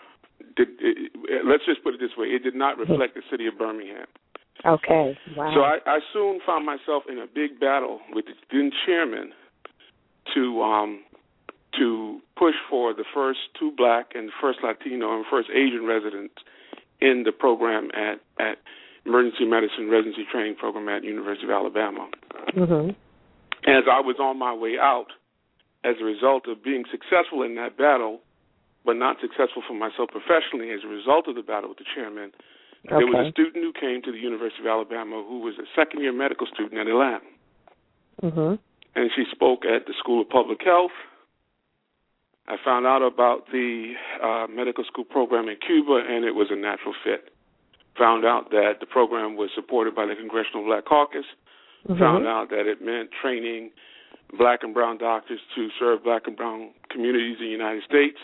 did, 0.56 0.68
it, 0.80 1.12
let's 1.44 1.64
just 1.66 1.82
put 1.82 1.94
it 1.94 2.00
this 2.00 2.16
way, 2.16 2.28
it 2.28 2.42
did 2.42 2.54
not 2.54 2.78
reflect 2.78 3.14
the 3.14 3.22
city 3.30 3.46
of 3.46 3.58
Birmingham. 3.58 4.06
Okay. 4.66 5.16
Wow. 5.36 5.52
So 5.54 5.60
I, 5.60 5.78
I 5.86 5.98
soon 6.12 6.40
found 6.44 6.66
myself 6.66 7.04
in 7.08 7.18
a 7.18 7.26
big 7.26 7.60
battle 7.60 8.00
with 8.12 8.26
the 8.26 8.32
then 8.50 8.70
chairman 8.86 9.32
to 10.34 10.62
um 10.62 11.04
to 11.78 12.20
push 12.36 12.54
for 12.68 12.92
the 12.92 13.04
first 13.14 13.38
two 13.58 13.72
black 13.76 14.10
and 14.14 14.30
first 14.40 14.58
Latino 14.64 15.16
and 15.16 15.24
first 15.30 15.48
Asian 15.50 15.86
residents 15.86 16.34
in 17.00 17.22
the 17.24 17.32
program 17.32 17.90
at 17.94 18.20
at 18.40 18.58
emergency 19.06 19.44
medicine 19.44 19.88
residency 19.88 20.26
training 20.30 20.56
program 20.56 20.88
at 20.88 21.04
University 21.04 21.44
of 21.44 21.50
Alabama. 21.50 22.08
Mm-hmm. 22.56 22.90
As 23.66 23.84
I 23.90 24.00
was 24.00 24.16
on 24.20 24.38
my 24.38 24.54
way 24.54 24.74
out, 24.80 25.08
as 25.84 25.96
a 26.00 26.04
result 26.04 26.48
of 26.48 26.62
being 26.62 26.84
successful 26.90 27.42
in 27.42 27.54
that 27.56 27.76
battle, 27.76 28.20
but 28.84 28.96
not 28.96 29.16
successful 29.20 29.62
for 29.66 29.74
myself 29.74 30.10
professionally, 30.10 30.70
as 30.70 30.80
a 30.84 30.88
result 30.88 31.28
of 31.28 31.34
the 31.34 31.42
battle 31.42 31.68
with 31.68 31.78
the 31.78 31.88
chairman, 31.94 32.32
Okay. 32.86 32.94
There 32.94 33.06
was 33.06 33.28
a 33.28 33.30
student 33.30 33.64
who 33.64 33.72
came 33.72 34.02
to 34.02 34.12
the 34.12 34.18
University 34.18 34.60
of 34.62 34.66
Alabama 34.66 35.24
who 35.26 35.40
was 35.40 35.54
a 35.58 35.66
second 35.74 36.00
year 36.00 36.12
medical 36.12 36.46
student 36.46 36.78
at 36.78 36.86
Atlanta. 36.86 37.20
Mm-hmm. 38.22 38.54
And 38.94 39.10
she 39.14 39.24
spoke 39.30 39.64
at 39.64 39.86
the 39.86 39.94
School 39.98 40.22
of 40.22 40.28
Public 40.28 40.62
Health. 40.64 40.94
I 42.46 42.56
found 42.64 42.86
out 42.86 43.02
about 43.02 43.50
the 43.52 43.92
uh, 44.22 44.46
medical 44.48 44.84
school 44.84 45.04
program 45.04 45.48
in 45.48 45.56
Cuba, 45.58 46.00
and 46.08 46.24
it 46.24 46.34
was 46.34 46.48
a 46.50 46.56
natural 46.56 46.94
fit. 47.04 47.30
Found 47.98 48.24
out 48.24 48.50
that 48.50 48.80
the 48.80 48.86
program 48.86 49.36
was 49.36 49.50
supported 49.54 49.94
by 49.94 50.06
the 50.06 50.14
Congressional 50.14 50.64
Black 50.64 50.86
Caucus. 50.86 51.26
Mm-hmm. 51.86 51.98
Found 51.98 52.26
out 52.26 52.48
that 52.50 52.66
it 52.66 52.80
meant 52.80 53.10
training 53.20 53.70
black 54.38 54.60
and 54.62 54.72
brown 54.72 54.98
doctors 54.98 55.40
to 55.56 55.68
serve 55.78 56.04
black 56.04 56.22
and 56.26 56.36
brown 56.36 56.70
communities 56.90 57.36
in 57.40 57.46
the 57.46 57.52
United 57.52 57.82
States. 57.84 58.18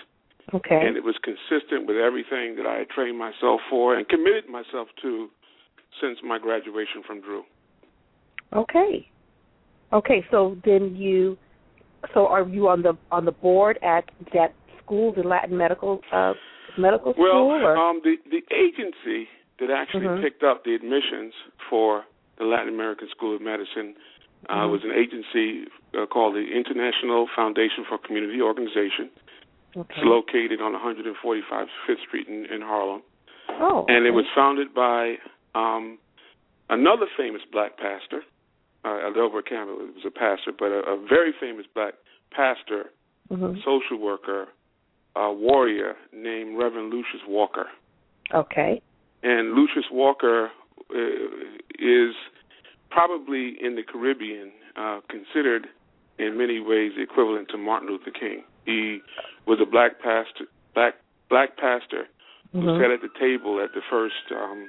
Okay. 0.52 0.78
And 0.80 0.96
it 0.96 1.04
was 1.04 1.16
consistent 1.22 1.86
with 1.86 1.96
everything 1.96 2.56
that 2.56 2.66
I 2.66 2.78
had 2.78 2.90
trained 2.90 3.18
myself 3.18 3.60
for 3.70 3.96
and 3.96 4.08
committed 4.08 4.48
myself 4.48 4.88
to 5.02 5.28
since 6.00 6.18
my 6.22 6.38
graduation 6.38 7.02
from 7.06 7.20
Drew. 7.20 7.44
Okay. 8.52 9.08
Okay, 9.92 10.24
so 10.30 10.56
then 10.64 10.96
you 10.96 11.38
so 12.12 12.26
are 12.26 12.46
you 12.46 12.68
on 12.68 12.82
the 12.82 12.94
on 13.10 13.24
the 13.24 13.32
board 13.32 13.78
at 13.82 14.10
that 14.34 14.54
school, 14.82 15.14
the 15.14 15.22
Latin 15.22 15.56
medical 15.56 16.00
uh 16.12 16.34
medical 16.76 17.14
well, 17.16 17.30
school 17.30 17.62
Well, 17.62 17.78
um 17.78 18.00
the 18.02 18.16
the 18.30 18.42
agency 18.54 19.28
that 19.60 19.70
actually 19.70 20.06
mm-hmm. 20.06 20.22
picked 20.22 20.42
up 20.42 20.64
the 20.64 20.74
admissions 20.74 21.32
for 21.70 22.04
the 22.38 22.44
Latin 22.44 22.68
American 22.68 23.08
School 23.16 23.36
of 23.36 23.40
Medicine 23.40 23.94
uh, 24.48 24.54
mm-hmm. 24.54 24.72
was 24.72 24.80
an 24.82 24.90
agency 24.90 25.70
uh, 25.96 26.06
called 26.06 26.34
the 26.34 26.44
International 26.50 27.28
Foundation 27.34 27.84
for 27.88 27.98
Community 27.98 28.40
Organization. 28.40 29.10
Okay. 29.76 29.94
It's 29.96 30.04
located 30.04 30.60
on 30.60 30.72
145 30.72 31.66
Fifth 31.86 31.98
Street 32.06 32.28
in, 32.28 32.46
in 32.52 32.60
Harlem. 32.60 33.02
Oh. 33.48 33.80
Okay. 33.80 33.94
And 33.94 34.06
it 34.06 34.12
was 34.12 34.24
founded 34.34 34.72
by 34.74 35.16
um, 35.54 35.98
another 36.70 37.06
famous 37.16 37.42
black 37.50 37.76
pastor. 37.76 38.22
Uh, 38.84 39.10
Adelbert 39.10 39.48
Campbell 39.48 39.76
was 39.76 40.04
a 40.06 40.10
pastor, 40.10 40.52
but 40.56 40.66
a, 40.66 40.80
a 40.92 41.06
very 41.08 41.32
famous 41.40 41.66
black 41.74 41.94
pastor, 42.30 42.90
mm-hmm. 43.30 43.58
social 43.64 43.98
worker, 43.98 44.48
uh, 45.16 45.30
warrior 45.32 45.94
named 46.12 46.58
Reverend 46.58 46.90
Lucius 46.90 47.22
Walker. 47.26 47.66
Okay. 48.34 48.82
And 49.22 49.54
Lucius 49.54 49.86
Walker 49.90 50.50
uh, 50.90 50.98
is 51.78 52.14
probably 52.90 53.56
in 53.60 53.74
the 53.74 53.82
Caribbean 53.82 54.52
uh, 54.76 55.00
considered 55.08 55.66
in 56.18 56.36
many 56.38 56.60
ways 56.60 56.92
equivalent 56.98 57.48
to 57.50 57.58
Martin 57.58 57.88
Luther 57.88 58.10
King. 58.10 58.44
He 58.64 59.00
was 59.46 59.58
a 59.60 59.66
black 59.66 60.00
pastor, 60.00 60.46
black 60.74 60.94
black 61.28 61.56
pastor 61.56 62.08
mm-hmm. 62.54 62.66
who 62.66 62.80
sat 62.80 62.90
at 62.90 63.00
the 63.02 63.12
table 63.18 63.62
at 63.62 63.74
the 63.74 63.82
first 63.90 64.30
um, 64.32 64.68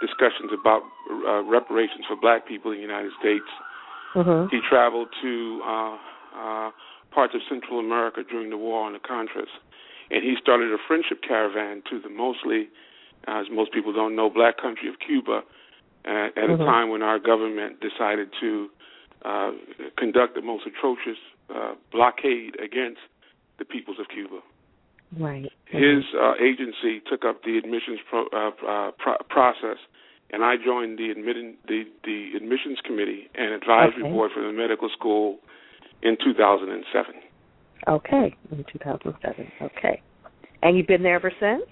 discussions 0.00 0.50
about 0.52 0.82
uh, 1.26 1.42
reparations 1.44 2.04
for 2.08 2.16
black 2.16 2.46
people 2.46 2.70
in 2.72 2.78
the 2.78 2.82
United 2.82 3.12
States. 3.20 3.48
Mm-hmm. 4.14 4.54
He 4.54 4.60
traveled 4.68 5.08
to 5.22 5.60
uh, 5.64 5.96
uh, 6.36 6.70
parts 7.12 7.34
of 7.34 7.40
Central 7.48 7.78
America 7.78 8.22
during 8.28 8.50
the 8.50 8.56
war 8.56 8.86
on 8.86 8.92
the 8.92 8.98
Contras, 8.98 9.52
and 10.10 10.22
he 10.22 10.36
started 10.40 10.72
a 10.72 10.78
friendship 10.86 11.20
caravan 11.26 11.82
to 11.90 12.00
the 12.00 12.08
mostly, 12.08 12.68
as 13.26 13.46
most 13.50 13.72
people 13.72 13.92
don't 13.92 14.16
know, 14.16 14.30
black 14.30 14.60
country 14.60 14.88
of 14.88 14.94
Cuba. 15.04 15.42
At, 16.04 16.12
at 16.12 16.34
mm-hmm. 16.36 16.62
a 16.62 16.64
time 16.64 16.90
when 16.90 17.02
our 17.02 17.18
government 17.18 17.80
decided 17.80 18.28
to 18.40 18.68
uh, 19.24 19.50
conduct 19.98 20.36
the 20.36 20.42
most 20.42 20.64
atrocious 20.66 21.18
uh, 21.52 21.74
blockade 21.90 22.54
against 22.62 23.00
the 23.58 23.64
peoples 23.64 23.98
of 24.00 24.06
Cuba. 24.08 24.40
Right. 25.18 25.50
His 25.66 26.04
uh, 26.18 26.34
agency 26.42 27.00
took 27.08 27.24
up 27.24 27.42
the 27.44 27.58
admissions 27.58 28.00
pro, 28.10 28.26
uh, 28.32 28.50
uh, 28.66 28.90
pro- 28.98 29.22
process, 29.28 29.78
and 30.32 30.42
I 30.42 30.56
joined 30.62 30.98
the 30.98 31.10
admitting 31.10 31.56
the 31.68 31.84
the 32.04 32.32
admissions 32.36 32.78
committee 32.84 33.28
and 33.34 33.52
advisory 33.52 34.02
okay. 34.02 34.12
board 34.12 34.32
for 34.34 34.42
the 34.42 34.52
medical 34.52 34.88
school 34.90 35.38
in 36.02 36.16
2007. 36.22 37.14
Okay, 37.88 38.36
in 38.50 38.64
2007. 38.72 39.52
Okay, 39.62 40.02
and 40.62 40.76
you've 40.76 40.88
been 40.88 41.04
there 41.04 41.14
ever 41.14 41.32
since. 41.38 41.62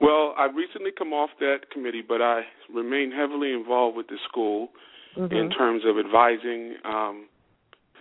Well, 0.00 0.34
I've 0.38 0.54
recently 0.54 0.92
come 0.96 1.12
off 1.12 1.30
that 1.40 1.70
committee, 1.70 2.02
but 2.06 2.22
I 2.22 2.42
remain 2.74 3.12
heavily 3.12 3.52
involved 3.52 3.98
with 3.98 4.08
the 4.08 4.16
school 4.26 4.70
mm-hmm. 5.16 5.34
in 5.34 5.50
terms 5.50 5.82
of 5.86 5.98
advising 5.98 6.76
um, 6.84 7.28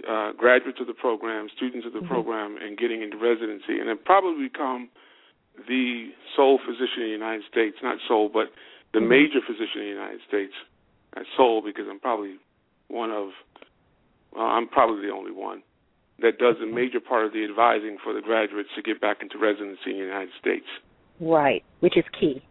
uh, 0.07 0.31
graduates 0.33 0.79
of 0.79 0.87
the 0.87 0.93
program, 0.93 1.47
students 1.55 1.85
of 1.85 1.93
the 1.93 1.99
mm-hmm. 1.99 2.07
program, 2.07 2.57
and 2.61 2.77
getting 2.77 3.01
into 3.01 3.17
residency, 3.17 3.79
and 3.79 3.89
have 3.89 4.03
probably 4.03 4.47
become 4.47 4.89
the 5.67 6.09
sole 6.35 6.59
physician 6.65 7.03
in 7.03 7.07
the 7.07 7.17
United 7.19 7.43
States, 7.51 7.77
not 7.83 7.97
sole, 8.07 8.29
but 8.31 8.47
the 8.93 8.99
mm-hmm. 8.99 9.09
major 9.09 9.41
physician 9.45 9.81
in 9.81 9.87
the 9.91 9.95
United 9.99 10.21
States. 10.27 10.53
At 11.15 11.23
sole 11.35 11.63
because 11.65 11.85
I'm 11.89 11.99
probably 11.99 12.35
one 12.87 13.09
of, 13.09 13.29
well, 14.31 14.45
I'm 14.45 14.67
probably 14.67 15.07
the 15.07 15.11
only 15.11 15.31
one 15.31 15.63
that 16.21 16.37
does 16.37 16.55
a 16.61 16.65
major 16.65 16.99
part 16.99 17.25
of 17.25 17.33
the 17.33 17.43
advising 17.43 17.97
for 18.03 18.13
the 18.13 18.21
graduates 18.21 18.69
to 18.75 18.81
get 18.81 19.01
back 19.01 19.17
into 19.21 19.37
residency 19.37 19.89
in 19.91 19.97
the 19.97 20.05
United 20.05 20.29
States. 20.39 20.65
Right, 21.19 21.63
which 21.79 21.97
is 21.97 22.03
key. 22.19 22.43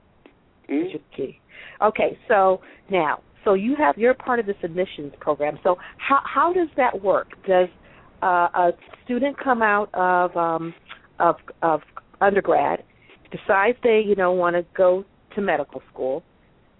Mm-hmm. 0.68 0.86
Which 0.86 0.94
is 0.96 1.00
key. 1.16 1.40
Okay, 1.80 2.18
so 2.26 2.60
now 2.90 3.22
so 3.48 3.54
you 3.54 3.74
have 3.76 3.96
you're 3.96 4.12
part 4.12 4.38
of 4.38 4.44
this 4.44 4.56
admissions 4.62 5.14
program. 5.20 5.58
So 5.62 5.78
how 5.96 6.20
how 6.22 6.52
does 6.52 6.68
that 6.76 7.02
work? 7.02 7.28
Does 7.46 7.68
uh, 8.22 8.48
a 8.54 8.70
student 9.04 9.38
come 9.42 9.62
out 9.62 9.88
of 9.94 10.36
um, 10.36 10.74
of 11.18 11.36
of 11.62 11.80
undergrad, 12.20 12.84
decides 13.30 13.78
they 13.82 14.02
you 14.04 14.14
know 14.14 14.32
want 14.32 14.56
to 14.56 14.66
go 14.76 15.04
to 15.34 15.40
medical 15.40 15.80
school, 15.90 16.22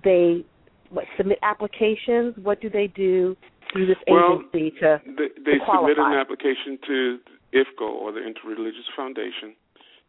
they 0.05 0.45
what, 0.91 1.05
submit 1.17 1.39
applications. 1.43 2.35
What 2.43 2.61
do 2.61 2.69
they 2.69 2.87
do 2.89 3.35
through 3.73 3.87
this 3.87 3.97
agency 4.07 4.75
well, 4.83 4.99
to 4.99 5.13
they, 5.17 5.29
they 5.43 5.59
to 5.59 5.65
submit 5.75 5.97
an 5.97 6.19
application 6.21 6.79
to 6.87 7.19
IFCO 7.55 7.89
or 7.89 8.13
the 8.13 8.21
Interreligious 8.21 8.89
Foundation. 8.95 9.55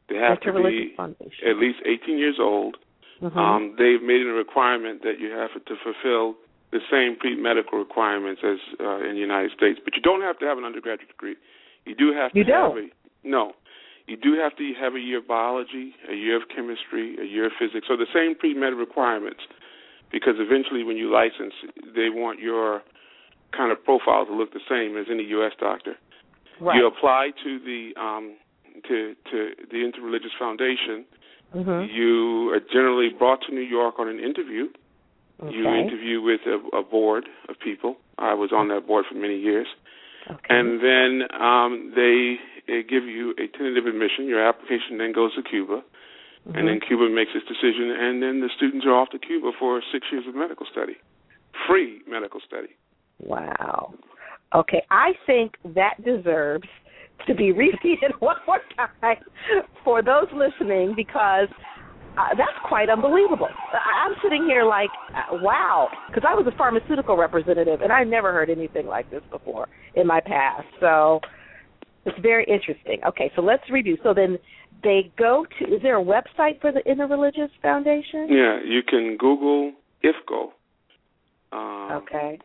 They 0.10 0.15
have 0.15 0.41
to 0.41 0.52
be 0.52 0.93
Foundation. 0.98 1.48
at 1.48 1.56
least 1.56 1.80
18 1.86 2.17
years 2.17 2.36
old. 2.38 2.76
Mm-hmm. 3.22 3.38
Um, 3.38 3.76
they've 3.78 4.02
made 4.02 4.22
it 4.22 4.28
a 4.28 4.34
requirement 4.34 5.04
that 5.04 5.19
you 5.19 5.30
have 5.32 5.52
to 5.54 5.76
fulfill 5.84 6.36
the 6.71 6.79
same 6.91 7.17
pre-medical 7.17 7.79
requirements 7.79 8.41
as 8.43 8.58
uh, 8.79 9.01
in 9.01 9.15
the 9.15 9.23
United 9.23 9.51
States, 9.58 9.79
but 9.84 9.95
you 9.95 10.01
don't 10.01 10.21
have 10.21 10.38
to 10.39 10.45
have 10.45 10.58
an 10.58 10.65
undergraduate 10.65 11.10
degree. 11.10 11.36
You 11.86 11.95
do 11.95 12.13
have 12.13 12.32
to 12.34 12.38
you 12.38 12.45
have 12.45 12.73
don't. 12.73 12.91
a 12.91 13.27
no. 13.27 13.53
You 14.05 14.17
do 14.17 14.34
have 14.41 14.55
to 14.58 14.73
have 14.82 14.95
a 14.95 14.99
year 14.99 15.19
of 15.19 15.27
biology, 15.27 15.93
a 16.10 16.15
year 16.15 16.38
of 16.38 16.49
chemistry, 16.49 17.15
a 17.21 17.25
year 17.25 17.45
of 17.45 17.51
physics. 17.60 17.86
So 17.88 17.95
the 17.95 18.10
same 18.13 18.34
pre-med 18.34 18.73
requirements, 18.73 19.41
because 20.12 20.34
eventually 20.38 20.84
when 20.84 20.97
you 20.97 21.13
license, 21.13 21.53
they 21.93 22.10
want 22.10 22.39
your 22.39 22.82
kind 23.55 23.71
of 23.71 23.84
profile 23.84 24.25
to 24.25 24.34
look 24.34 24.53
the 24.53 24.65
same 24.69 24.97
as 24.97 25.05
any 25.12 25.23
U.S. 25.38 25.53
doctor. 25.60 25.93
Right. 26.60 26.75
You 26.75 26.88
apply 26.88 27.32
to 27.43 27.60
the 27.60 27.93
um, 27.99 28.36
to 28.88 29.13
to 29.32 29.49
the 29.69 29.77
Interreligious 29.77 30.34
Foundation. 30.38 31.05
Mm-hmm. 31.55 31.93
You 31.93 32.49
are 32.53 32.60
generally 32.60 33.10
brought 33.17 33.41
to 33.47 33.53
New 33.53 33.62
York 33.62 33.95
on 33.97 34.08
an 34.08 34.19
interview. 34.19 34.67
Okay. 35.41 35.56
You 35.56 35.67
interview 35.69 36.21
with 36.21 36.41
a, 36.45 36.78
a 36.78 36.84
board 36.84 37.25
of 37.47 37.56
people. 37.63 37.95
I 38.17 38.34
was 38.34 38.52
on 38.54 38.67
that 38.69 38.88
board 38.88 39.06
for 39.10 39.15
many 39.15 39.39
years. 39.39 39.67
Okay. 40.30 40.39
And 40.49 40.82
then 40.84 41.28
um, 41.39 41.93
they, 41.95 42.36
they 42.67 42.84
give 42.84 43.06
you 43.06 43.32
a 43.32 43.47
tentative 43.58 43.86
admission. 43.86 44.28
Your 44.28 44.45
application 44.45 44.97
then 44.97 45.13
goes 45.13 45.34
to 45.36 45.41
Cuba. 45.41 45.82
Mm-hmm. 46.47 46.58
and 46.58 46.67
then 46.69 46.80
Cuba 46.80 47.10
makes 47.13 47.32
its 47.36 47.45
decision, 47.47 47.91
and 47.91 48.23
then 48.23 48.39
the 48.39 48.49
students 48.56 48.86
are 48.86 48.95
off 48.95 49.10
to 49.10 49.19
Cuba 49.19 49.52
for 49.60 49.82
six 49.91 50.08
years 50.10 50.23
of 50.25 50.36
medical 50.36 50.65
study, 50.71 50.95
free 51.67 52.02
medical 52.08 52.39
study. 52.47 52.69
Wow. 53.19 53.93
Okay, 54.56 54.82
I 54.89 55.12
think 55.28 55.56
that 55.75 56.04
deserves 56.04 56.67
to 57.28 57.36
be 57.36 57.52
repeated 57.67 58.13
one 58.19 58.38
more 58.47 58.62
time 58.78 59.17
for 59.84 60.02
those 60.02 60.28
listening 60.34 60.93
because 60.95 61.49
uh, 62.17 62.36
that's 62.36 62.58
quite 62.67 62.89
unbelievable. 62.89 63.50
I'm 63.74 64.13
sitting 64.22 64.45
here 64.45 64.63
like, 64.63 64.89
uh, 65.15 65.38
wow, 65.41 65.89
because 66.08 66.24
I 66.28 66.34
was 66.34 66.45
a 66.48 66.58
pharmaceutical 66.58 67.17
representative 67.17 67.82
and 67.82 67.91
I 67.91 68.04
never 68.04 68.34
heard 68.34 68.50
anything 68.50 68.88
like 68.88 69.10
this 69.10 69.22
before 69.32 69.67
in 69.95 70.08
my 70.08 70.19
past. 70.19 70.67
So 70.80 71.22
it's 72.06 72.19
very 72.19 72.45
interesting. 72.45 73.00
Okay, 73.08 73.32
so 73.36 73.41
let's 73.41 73.63
review. 73.69 73.98
So 74.04 74.13
then 74.13 74.38
they 74.84 75.12
go 75.17 75.45
to. 75.60 75.65
Is 75.65 75.82
there 75.82 76.00
a 76.00 76.04
website 76.04 76.60
for 76.62 76.72
the 76.72 76.82
Interreligious 76.88 77.50
Foundation? 77.62 78.28
Yeah, 78.30 78.60
you 78.65 78.82
can 78.88 79.17
Google 79.17 79.74
IFCO. 80.04 80.52
Um, 81.52 82.04
Okay. 82.04 82.39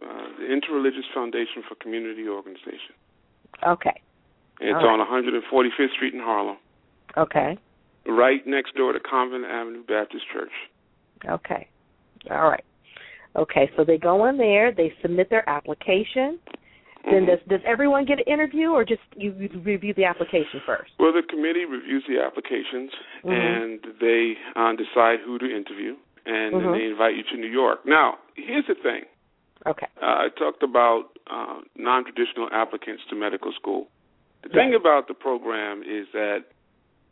Uh, 0.00 0.06
the 0.38 0.44
Interreligious 0.44 1.12
Foundation 1.12 1.62
for 1.68 1.74
Community 1.74 2.28
Organization. 2.28 2.94
Okay. 3.66 4.00
It's 4.60 4.74
right. 4.74 4.84
on 4.84 5.00
145th 5.00 5.92
Street 5.94 6.14
in 6.14 6.20
Harlem, 6.20 6.56
Okay. 7.16 7.58
Right 8.06 8.46
next 8.46 8.74
door 8.74 8.92
to 8.92 9.00
Convent 9.00 9.44
Avenue 9.44 9.84
Baptist 9.84 10.24
Church. 10.32 10.52
Okay. 11.26 11.68
All 12.30 12.48
right. 12.48 12.64
Okay, 13.36 13.70
so 13.76 13.84
they 13.84 13.98
go 13.98 14.26
in 14.26 14.36
there, 14.36 14.72
they 14.72 14.92
submit 15.02 15.30
their 15.30 15.48
application. 15.48 16.38
Then 17.04 17.22
Mhm. 17.22 17.26
does 17.26 17.40
does 17.48 17.60
everyone 17.64 18.04
get 18.04 18.18
an 18.18 18.24
interview 18.24 18.70
or 18.70 18.84
just 18.84 19.02
you 19.16 19.32
you 19.38 19.48
review 19.60 19.94
the 19.94 20.04
application 20.04 20.60
first? 20.66 20.92
Well, 20.98 21.12
the 21.12 21.22
committee 21.22 21.64
reviews 21.64 22.04
the 22.06 22.20
applications 22.20 22.92
Mhm. 23.24 23.32
and 23.32 23.80
they 24.00 24.36
uh, 24.56 24.72
decide 24.74 25.20
who 25.20 25.38
to 25.38 25.48
interview, 25.48 25.96
and 26.26 26.54
then 26.54 26.68
Mhm. 26.68 26.72
they 26.72 26.84
invite 26.86 27.14
you 27.14 27.22
to 27.22 27.36
New 27.36 27.48
York. 27.48 27.86
Now, 27.86 28.18
here's 28.34 28.66
the 28.66 28.74
thing. 28.74 29.06
Okay. 29.66 29.86
Uh, 30.00 30.26
I 30.26 30.28
talked 30.30 30.62
about 30.62 31.18
uh, 31.28 31.60
non-traditional 31.76 32.48
applicants 32.52 33.04
to 33.06 33.14
medical 33.14 33.52
school. 33.52 33.88
The 34.42 34.48
thing 34.48 34.74
about 34.74 35.08
the 35.08 35.14
program 35.14 35.82
is 35.82 36.08
that 36.12 36.44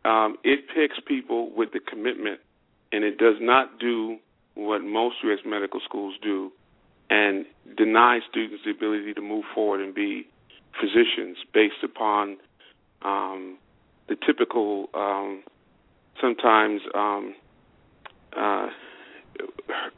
um, 0.07 0.37
it 0.45 0.61
picks 0.73 0.99
people 1.07 1.51
with 1.55 1.73
the 1.73 1.81
commitment, 1.81 2.41
and 2.93 3.05
it 3.05 3.19
does 3.19 3.37
not 3.41 3.81
do 3.81 4.19
what 4.55 4.83
most 4.83 5.17
U.S. 5.25 5.41
medical 5.45 5.81
schools 5.85 6.15
do, 6.23 6.53
and 7.11 7.45
deny 7.77 8.21
students 8.31 8.63
the 8.65 8.71
ability 8.71 9.15
to 9.15 9.21
move 9.21 9.45
forward 9.55 9.81
and 9.81 9.95
be 9.95 10.27
physicians 10.81 11.39
based 11.53 11.83
upon 11.83 12.37
um, 13.03 13.59
the 14.09 14.17
typical, 14.25 14.89
um, 14.95 15.43
sometimes 16.21 16.81
um, 16.95 17.35
uh, 18.37 18.69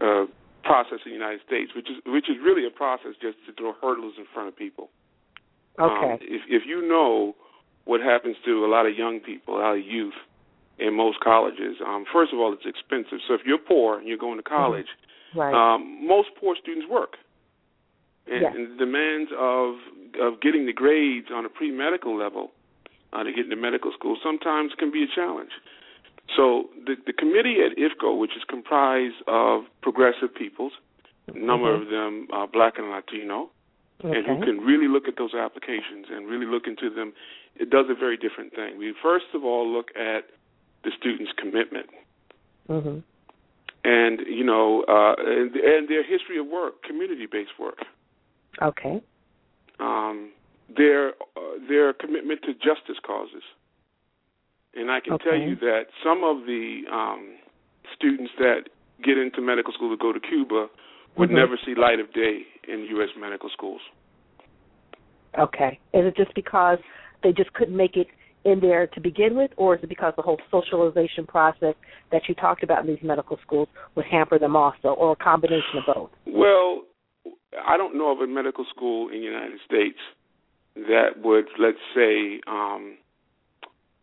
uh, 0.01 0.25
process 0.65 0.99
in 1.05 1.13
the 1.13 1.17
United 1.17 1.41
States, 1.47 1.73
which 1.77 1.89
is 1.91 1.97
which 2.07 2.29
is 2.31 2.37
really 2.43 2.67
a 2.67 2.71
process 2.71 3.13
just 3.21 3.37
to 3.47 3.53
throw 3.53 3.75
hurdles 3.81 4.15
in 4.17 4.25
front 4.33 4.49
of 4.49 4.57
people. 4.57 4.89
Okay. 5.79 6.13
Um, 6.13 6.19
if 6.23 6.43
if 6.49 6.63
you 6.67 6.87
know 6.87 7.35
what 7.89 8.01
happens 8.03 8.37
to 8.45 8.53
a 8.67 8.69
lot 8.69 8.85
of 8.85 8.93
young 9.03 9.19
people, 9.19 9.57
a 9.57 9.61
lot 9.67 9.77
of 9.81 9.85
youth 9.85 10.19
in 10.79 10.95
most 10.95 11.19
colleges, 11.21 11.77
um, 11.85 12.05
first 12.13 12.33
of 12.35 12.39
all, 12.39 12.53
it's 12.53 12.67
expensive. 12.67 13.19
So 13.27 13.33
if 13.33 13.41
you're 13.47 13.65
poor 13.73 13.99
and 13.99 14.07
you're 14.07 14.19
going 14.29 14.37
to 14.37 14.43
college, 14.45 14.91
right. 15.35 15.55
um, 15.57 16.07
most 16.07 16.29
poor 16.39 16.55
students 16.63 16.87
work, 16.89 17.17
and, 18.31 18.43
Yes. 18.43 18.53
and 18.55 18.63
the 18.73 18.77
demands 18.85 19.31
of 19.37 19.77
of 20.21 20.41
getting 20.41 20.65
the 20.67 20.73
grades 20.73 21.29
on 21.33 21.45
a 21.45 21.49
pre 21.59 21.71
medical 21.71 22.15
level 22.25 22.45
uh, 23.13 23.23
to 23.25 23.31
get 23.33 23.45
into 23.45 23.57
medical 23.57 23.91
school 23.99 24.17
sometimes 24.23 24.73
can 24.81 24.91
be 24.91 25.03
a 25.03 25.11
challenge. 25.19 25.53
So 26.37 26.69
the 26.87 26.95
the 27.09 27.15
committee 27.23 27.57
at 27.67 27.73
IFCO, 27.85 28.11
which 28.23 28.35
is 28.37 28.45
comprised 28.57 29.21
of 29.27 29.65
progressive 29.87 30.31
peoples, 30.43 30.73
a 31.27 31.39
number 31.51 31.71
Mhm. 31.73 31.81
of 31.83 31.89
them 31.97 32.13
uh, 32.37 32.47
black 32.57 32.75
and 32.81 32.91
Latino, 32.91 33.39
and 34.03 34.27
who 34.27 34.45
can 34.45 34.59
really 34.59 34.89
look 34.89 35.09
at 35.09 35.17
those 35.17 35.35
applications 35.35 36.07
and 36.11 36.29
really 36.29 36.47
look 36.47 36.67
into 36.67 36.89
them, 36.91 37.13
it 37.57 37.71
does 37.71 37.87
a 37.91 37.95
very 37.95 38.17
different 38.17 38.55
thing. 38.55 38.79
We 38.79 38.95
first 39.03 39.27
of 39.35 39.45
all 39.45 39.67
look 39.67 39.89
at 39.97 40.31
the 40.85 40.93
student's 40.99 41.33
commitment 41.33 41.91
Mhm. 42.69 43.03
and 43.85 44.21
you 44.27 44.45
know 44.45 44.83
uh, 44.85 45.15
and, 45.19 45.55
and 45.57 45.89
their 45.89 46.03
history 46.03 46.39
of 46.39 46.47
work, 46.47 46.83
community-based 46.83 47.59
work, 47.59 47.85
Okay. 48.63 49.03
um, 49.81 50.31
their 50.69 51.15
uh, 51.37 51.59
their 51.69 51.93
commitment 51.93 52.43
to 52.43 52.55
justice 52.55 52.99
causes. 53.03 53.43
And 54.75 54.91
I 54.93 55.01
can 55.01 55.19
tell 55.19 55.35
you 55.37 55.57
that 55.57 55.87
some 56.05 56.23
of 56.23 56.47
the 56.47 56.83
um, 56.93 57.37
students 57.97 58.33
that 58.39 58.69
get 59.03 59.19
into 59.19 59.41
medical 59.41 59.73
school 59.73 59.91
to 59.91 59.97
go 59.97 60.13
to 60.13 60.21
Cuba 60.21 60.69
would 61.19 61.31
Mhm. 61.31 61.35
never 61.35 61.57
see 61.59 61.75
light 61.75 62.01
of 62.01 62.13
day 62.13 62.47
in 62.67 62.85
U.S. 62.85 63.15
medical 63.17 63.51
schools. 63.51 63.81
Okay. 65.37 65.79
Is 65.93 66.07
it 66.07 66.17
just 66.17 66.33
because 66.35 66.79
they 67.23 67.33
just 67.33 67.53
couldn't 67.53 67.77
make 67.77 67.97
it 67.97 68.09
in 68.45 68.61
there 68.61 68.87
to 68.87 69.01
begin 69.01 69.37
with, 69.37 69.51
or 69.57 69.75
is 69.75 69.83
it 69.83 69.89
because 69.89 70.15
the 70.17 70.23
whole 70.23 70.41
socialization 70.51 71.27
process 71.27 71.75
that 72.11 72.29
you 72.29 72.35
talked 72.35 72.63
about 72.63 72.81
in 72.81 72.87
these 72.87 73.03
medical 73.03 73.37
schools 73.39 73.69
would 73.95 74.07
hamper 74.07 74.39
them 74.39 74.57
also, 74.57 74.89
or 74.91 75.13
a 75.13 75.17
combination 75.17 75.79
of 75.79 75.87
both? 75.95 76.11
Well, 76.27 76.85
I 77.67 77.77
don't 77.77 77.97
know 77.97 78.11
of 78.11 78.21
a 78.21 78.27
medical 78.27 78.65
school 78.65 79.09
in 79.09 79.19
the 79.21 79.25
United 79.25 79.61
States 79.67 79.99
that 80.77 81.21
would, 81.23 81.47
let's 81.59 81.79
say, 81.95 82.41
um, 82.47 82.97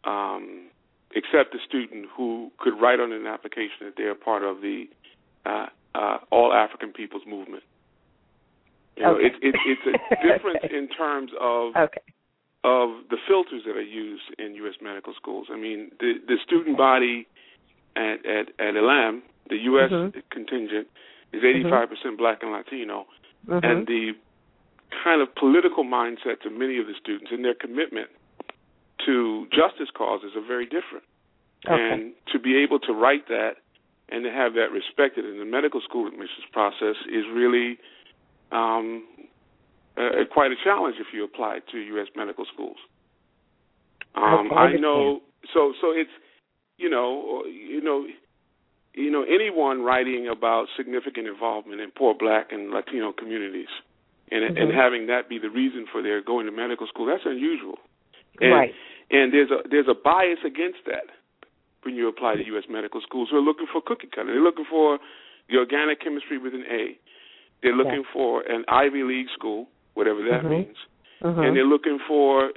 um, 0.04 0.68
accept 1.16 1.56
a 1.56 1.60
student 1.68 2.08
who 2.16 2.52
could 2.60 2.80
write 2.80 3.00
on 3.00 3.14
an 3.14 3.26
application 3.26 3.86
that 3.86 3.94
they're 3.96 4.16
part 4.16 4.44
of 4.44 4.62
the 4.62 4.86
uh, 5.46 5.68
uh, 5.96 6.18
All 6.36 6.52
African 6.54 6.92
Peoples 7.00 7.24
Movement. 7.36 7.64
You 8.98 9.04
know, 9.04 9.16
Okay. 9.16 9.26
it, 9.28 9.34
it, 9.48 9.56
it's 9.72 9.86
a 9.92 9.96
difference 10.28 10.60
Okay. 10.64 10.76
in 10.80 10.88
terms 10.90 11.32
of 11.40 11.76
Okay. 11.76 12.02
of 12.64 12.90
the 13.14 13.18
filters 13.28 13.62
that 13.66 13.76
are 13.76 13.90
used 14.06 14.28
in 14.40 14.56
U.S. 14.64 14.76
medical 14.82 15.14
schools. 15.22 15.48
I 15.52 15.58
mean, 15.66 15.80
the 16.00 16.12
the 16.28 16.38
student 16.48 16.78
body 16.78 17.28
at 17.96 18.26
at 18.26 18.46
at 18.60 18.74
Elam, 18.76 19.24
the 19.50 19.58
U.S. 19.72 19.92
Mhm. 19.92 20.14
contingent, 20.32 20.88
is 21.34 21.42
85 21.44 21.90
percent 21.90 22.18
Black 22.18 22.40
and 22.44 22.52
Latino, 22.52 23.06
Mhm. 23.48 23.64
and 23.68 23.88
the 23.88 24.04
kind 25.04 25.22
of 25.22 25.28
political 25.36 25.84
mindsets 25.84 26.44
of 26.46 26.54
many 26.54 26.78
of 26.80 26.88
the 26.88 26.96
students 27.04 27.30
and 27.32 27.44
their 27.44 27.54
commitment 27.66 28.10
to 29.06 29.46
justice 29.52 29.92
causes 29.94 30.32
are 30.36 30.42
very 30.54 30.66
different. 30.66 31.04
Okay. 31.68 31.76
And 31.92 32.14
to 32.32 32.40
be 32.40 32.54
able 32.64 32.80
to 32.88 32.94
write 32.94 33.28
that 33.28 33.58
and 34.10 34.24
to 34.24 34.32
have 34.32 34.54
that 34.54 34.72
respected 34.72 35.26
in 35.26 35.40
the 35.40 35.46
medical 35.46 35.82
school 35.82 36.08
admissions 36.08 36.46
process 36.52 36.96
is 37.10 37.26
really 37.34 37.78
um, 38.52 39.04
uh, 39.98 40.24
quite 40.32 40.52
a 40.52 40.56
challenge 40.64 40.96
if 41.00 41.08
you 41.14 41.24
apply 41.24 41.60
to 41.72 41.78
U.S. 41.78 42.08
medical 42.16 42.46
schools. 42.54 42.78
Um, 44.16 44.52
I 44.52 44.56
I 44.56 44.78
know. 44.78 45.22
So 45.54 45.74
so 45.82 45.92
it's 45.92 46.12
you 46.78 46.90
know 46.90 47.44
you 47.46 47.82
know 47.82 48.06
you 48.94 49.12
know 49.12 49.24
anyone 49.24 49.82
writing 49.82 50.28
about 50.28 50.68
significant 50.78 51.28
involvement 51.28 51.82
in 51.82 51.92
poor 51.92 52.14
Black 52.18 52.52
and 52.52 52.72
Latino 52.72 53.12
communities, 53.12 53.70
and 54.32 54.44
and 54.44 54.72
Mhm. 54.72 54.74
having 54.74 55.08
that 55.08 55.28
be 55.28 55.38
the 55.40 55.50
reason 55.50 55.86
for 55.88 56.02
their 56.02 56.22
going 56.22 56.46
to 56.46 56.52
medical 56.52 56.88
school 56.88 57.06
that's 57.06 57.26
unusual. 57.26 57.80
And, 58.40 58.52
right. 58.52 58.76
And 59.12 59.34
there's 59.34 59.52
a 59.52 59.62
there's 59.70 59.88
a 59.88 59.94
bias 59.96 60.40
against 60.44 60.86
that 60.86 61.08
when 61.86 61.96
you 61.96 62.10
apply 62.10 62.36
to 62.36 62.46
U.S. 62.58 62.64
medical 62.70 63.00
schools. 63.02 63.30
Who 63.32 63.38
are 63.38 63.42
looking 63.42 63.68
for 63.72 63.82
cookie 63.82 64.10
cutter. 64.14 64.34
They're 64.34 64.42
looking 64.42 64.66
for 64.70 64.98
the 65.50 65.58
organic 65.58 66.02
chemistry 66.02 66.38
with 66.38 66.54
an 66.54 66.66
A. 66.70 66.98
They're 67.62 67.76
looking 67.76 68.04
for 68.12 68.42
an 68.42 68.66
Ivy 68.68 69.04
League 69.04 69.30
school, 69.34 69.70
whatever 69.94 70.22
that 70.24 70.44
Mhm. 70.44 70.50
means, 70.50 70.78
Mhm. 71.22 71.48
and 71.48 71.56
they're 71.56 71.64
looking 71.64 72.00
for 72.00 72.52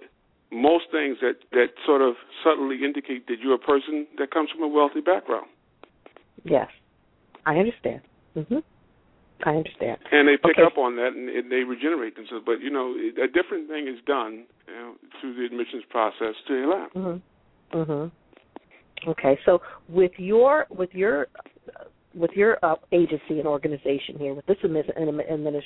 most 0.50 0.90
things 0.90 1.20
that 1.20 1.36
that 1.50 1.74
sort 1.84 2.00
of 2.00 2.16
subtly 2.42 2.82
indicate 2.82 3.26
that 3.26 3.38
you're 3.38 3.54
a 3.54 3.58
person 3.58 4.06
that 4.16 4.30
comes 4.30 4.50
from 4.50 4.62
a 4.62 4.68
wealthy 4.68 5.00
background. 5.00 5.46
Yes, 6.44 6.70
I 7.44 7.58
understand. 7.58 8.00
Mhm. 8.34 8.62
I 9.44 9.56
understand. 9.56 9.98
And 10.10 10.26
they 10.26 10.36
pick 10.36 10.58
Okay. 10.58 10.62
up 10.62 10.78
on 10.78 10.96
that 10.96 11.12
and, 11.14 11.28
and 11.28 11.50
they 11.50 11.62
regenerate 11.64 12.16
themselves. 12.16 12.44
But 12.44 12.60
you 12.60 12.70
know, 12.70 12.96
a 12.96 13.28
different 13.28 13.68
thing 13.68 13.86
is 13.86 14.00
done 14.02 14.46
you 14.66 14.74
know, 14.74 14.96
through 15.20 15.34
the 15.34 15.44
admissions 15.44 15.84
process 15.86 16.34
to 16.46 16.54
ELAM. 16.62 16.90
Mhm. 16.90 17.20
Mhm. 17.72 18.10
Okay, 19.06 19.38
so 19.44 19.60
with 19.88 20.12
your 20.16 20.66
with 20.70 20.90
your 20.92 21.28
with 22.14 22.30
your 22.34 22.58
uh, 22.64 22.74
agency 22.92 23.38
and 23.38 23.46
organization 23.46 24.18
here, 24.18 24.34
with 24.34 24.46
this 24.46 24.56
admis- 24.64 24.90
admis- 24.98 25.62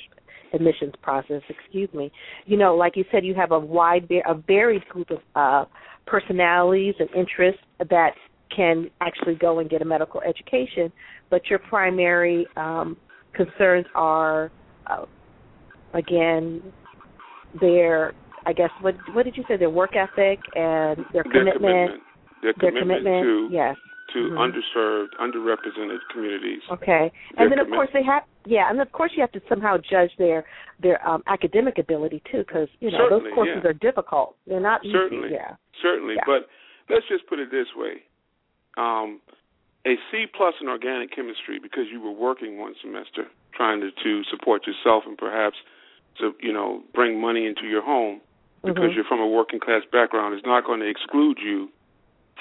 admissions 0.53 0.93
process, 1.01 1.41
excuse 1.49 1.89
me, 1.93 2.11
you 2.45 2.57
know, 2.57 2.75
like 2.75 2.95
you 2.95 3.05
said, 3.11 3.25
you 3.25 3.33
have 3.33 3.51
a 3.51 3.59
wide, 3.59 4.07
a 4.27 4.35
varied 4.35 4.85
group 4.85 5.09
of 5.09 5.19
uh, 5.35 5.65
personalities 6.05 6.93
and 6.99 7.09
interests 7.15 7.61
that 7.89 8.11
can 8.55 8.89
actually 9.01 9.35
go 9.35 9.59
and 9.59 9.69
get 9.69 9.81
a 9.81 9.85
medical 9.85 10.21
education, 10.21 10.91
but 11.29 11.41
your 11.49 11.59
primary 11.59 12.45
um, 12.55 12.97
concerns 13.33 13.85
are, 13.95 14.51
uh, 14.87 15.05
again, 15.93 16.61
their, 17.59 18.13
I 18.45 18.53
guess, 18.53 18.69
what 18.81 18.95
what 19.13 19.23
did 19.23 19.37
you 19.37 19.43
say? 19.47 19.57
Their 19.57 19.69
work 19.69 19.95
ethic 19.95 20.39
and 20.55 20.97
their 21.13 21.23
Their 21.23 21.23
commitment, 21.23 21.61
commitment, 21.61 22.03
their 22.43 22.53
their 22.59 22.71
commitment, 22.71 23.07
commitment, 23.07 23.23
to 23.23 23.49
yes, 23.51 23.75
to 24.13 24.19
mm-hmm. 24.19 24.37
underserved, 24.37 25.15
underrepresented 25.19 25.99
communities. 26.11 26.61
Okay, 26.71 27.11
and 27.37 27.51
then 27.51 27.59
of 27.59 27.67
course 27.67 27.89
they 27.93 28.03
have, 28.03 28.23
yeah, 28.45 28.69
and 28.69 28.79
of 28.81 28.91
course 28.91 29.11
you 29.15 29.21
have 29.21 29.31
to 29.31 29.41
somehow 29.49 29.77
judge 29.77 30.11
their 30.17 30.45
their 30.81 31.05
um, 31.07 31.23
academic 31.27 31.77
ability 31.77 32.21
too, 32.31 32.43
because 32.45 32.67
you 32.79 32.91
know 32.91 33.09
certainly, 33.09 33.23
those 33.23 33.33
courses 33.33 33.61
yeah. 33.63 33.69
are 33.69 33.73
difficult. 33.73 34.35
They're 34.45 34.59
not 34.59 34.81
certainly, 34.91 35.29
easy. 35.29 35.35
Yeah, 35.35 35.55
certainly. 35.81 36.15
Yeah. 36.15 36.27
But 36.27 36.47
let's 36.93 37.07
just 37.07 37.27
put 37.27 37.39
it 37.39 37.49
this 37.49 37.67
way: 37.75 38.03
um, 38.77 39.21
a 39.85 39.95
C 40.11 40.25
plus 40.35 40.53
in 40.61 40.67
organic 40.67 41.15
chemistry 41.15 41.59
because 41.61 41.85
you 41.91 41.99
were 41.99 42.11
working 42.11 42.59
one 42.59 42.75
semester 42.81 43.27
trying 43.55 43.81
to, 43.81 43.91
to 44.03 44.23
support 44.29 44.65
yourself 44.67 45.03
and 45.05 45.17
perhaps 45.17 45.55
to 46.19 46.33
you 46.41 46.53
know 46.53 46.83
bring 46.93 47.19
money 47.19 47.45
into 47.45 47.67
your 47.67 47.83
home 47.83 48.21
because 48.63 48.75
mm-hmm. 48.77 48.95
you're 48.95 49.03
from 49.03 49.19
a 49.19 49.27
working 49.27 49.59
class 49.59 49.81
background 49.91 50.35
is 50.35 50.41
not 50.45 50.65
going 50.65 50.79
to 50.79 50.87
exclude 50.87 51.37
you 51.43 51.69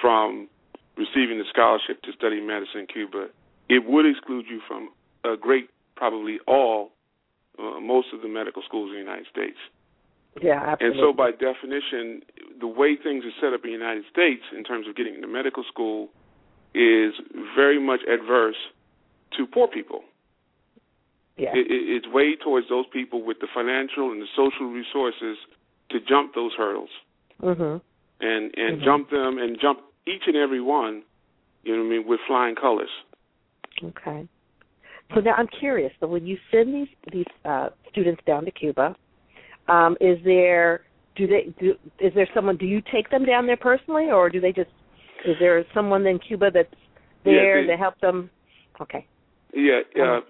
from 0.00 0.48
receiving 0.96 1.38
the 1.38 1.44
scholarship 1.48 2.02
to 2.02 2.12
study 2.12 2.40
medicine 2.40 2.81
in 2.81 2.87
Cuba. 2.87 3.28
It 3.68 3.85
would 3.87 4.07
exclude 4.07 4.46
you 4.48 4.61
from 4.66 4.90
a 5.24 5.37
great, 5.37 5.70
probably 5.96 6.38
all, 6.46 6.90
uh, 7.59 7.81
most 7.81 8.09
of 8.12 8.22
the 8.22 8.28
medical 8.28 8.62
schools 8.62 8.88
in 8.88 8.94
the 8.94 9.00
United 9.00 9.26
States. 9.31 9.59
Yeah, 10.40 10.61
absolutely. 10.61 10.87
And 10.87 10.94
so, 11.00 11.12
by 11.12 11.31
definition, 11.31 12.22
the 12.59 12.66
way 12.66 12.96
things 12.96 13.24
are 13.24 13.37
set 13.40 13.52
up 13.52 13.64
in 13.64 13.70
the 13.70 13.76
United 13.76 14.05
States 14.11 14.42
in 14.57 14.64
terms 14.64 14.88
of 14.88 14.96
getting 14.96 15.14
into 15.14 15.28
medical 15.28 15.64
school 15.68 16.09
is 16.74 17.12
very 17.55 17.78
much 17.78 18.00
adverse 18.09 18.57
to 19.37 19.46
poor 19.46 19.68
people. 19.68 20.00
Yeah. 21.37 21.50
It, 21.52 21.70
it, 21.70 21.85
it's 21.96 22.09
way 22.09 22.37
towards 22.37 22.68
those 22.68 22.87
people 22.92 23.22
with 23.24 23.40
the 23.40 23.48
financial 23.52 24.11
and 24.11 24.20
the 24.20 24.28
social 24.37 24.72
resources 24.72 25.37
to 25.90 26.00
jump 26.00 26.35
those 26.35 26.52
hurdles 26.57 26.90
mm-hmm. 27.42 27.78
And 28.22 28.54
and 28.56 28.76
mm-hmm. 28.76 28.85
jump 28.85 29.11
them 29.11 29.38
and 29.38 29.58
jump 29.61 29.80
each 30.06 30.22
and 30.26 30.37
every 30.37 30.61
one. 30.61 31.02
You 31.64 31.76
know 31.76 31.82
what 31.82 31.88
I 31.88 31.98
mean 31.98 32.08
with 32.08 32.20
flying 32.26 32.54
colors. 32.54 32.90
Okay. 33.82 34.26
So 35.14 35.20
now 35.20 35.35
I'm 35.37 35.48
curious. 35.48 35.92
So 36.00 36.06
when 36.06 36.26
you 36.26 36.38
send 36.50 36.74
these 36.74 36.88
these 37.12 37.26
uh, 37.44 37.68
students 37.90 38.22
down 38.26 38.44
to 38.44 38.50
Cuba, 38.50 38.96
um, 39.68 39.96
is 40.00 40.18
there 40.24 40.82
do 41.16 41.26
they 41.26 41.52
do 41.61 41.74
is 41.98 42.12
there 42.14 42.28
someone 42.35 42.56
do 42.56 42.66
you 42.66 42.80
take 42.92 43.11
them 43.11 43.24
down 43.24 43.46
there 43.46 43.56
personally 43.56 44.11
or 44.11 44.30
do 44.30 44.40
they 44.40 44.52
just 44.52 44.70
is 45.26 45.37
there 45.38 45.64
someone 45.74 46.06
in 46.06 46.18
Cuba 46.18 46.50
that's 46.52 46.74
there 47.24 47.61
yeah, 47.61 47.66
they, 47.66 47.72
to 47.72 47.78
help 47.78 48.00
them? 48.00 48.30
Okay. 48.80 49.06
Yeah, 49.54 49.80
uh, 49.96 50.20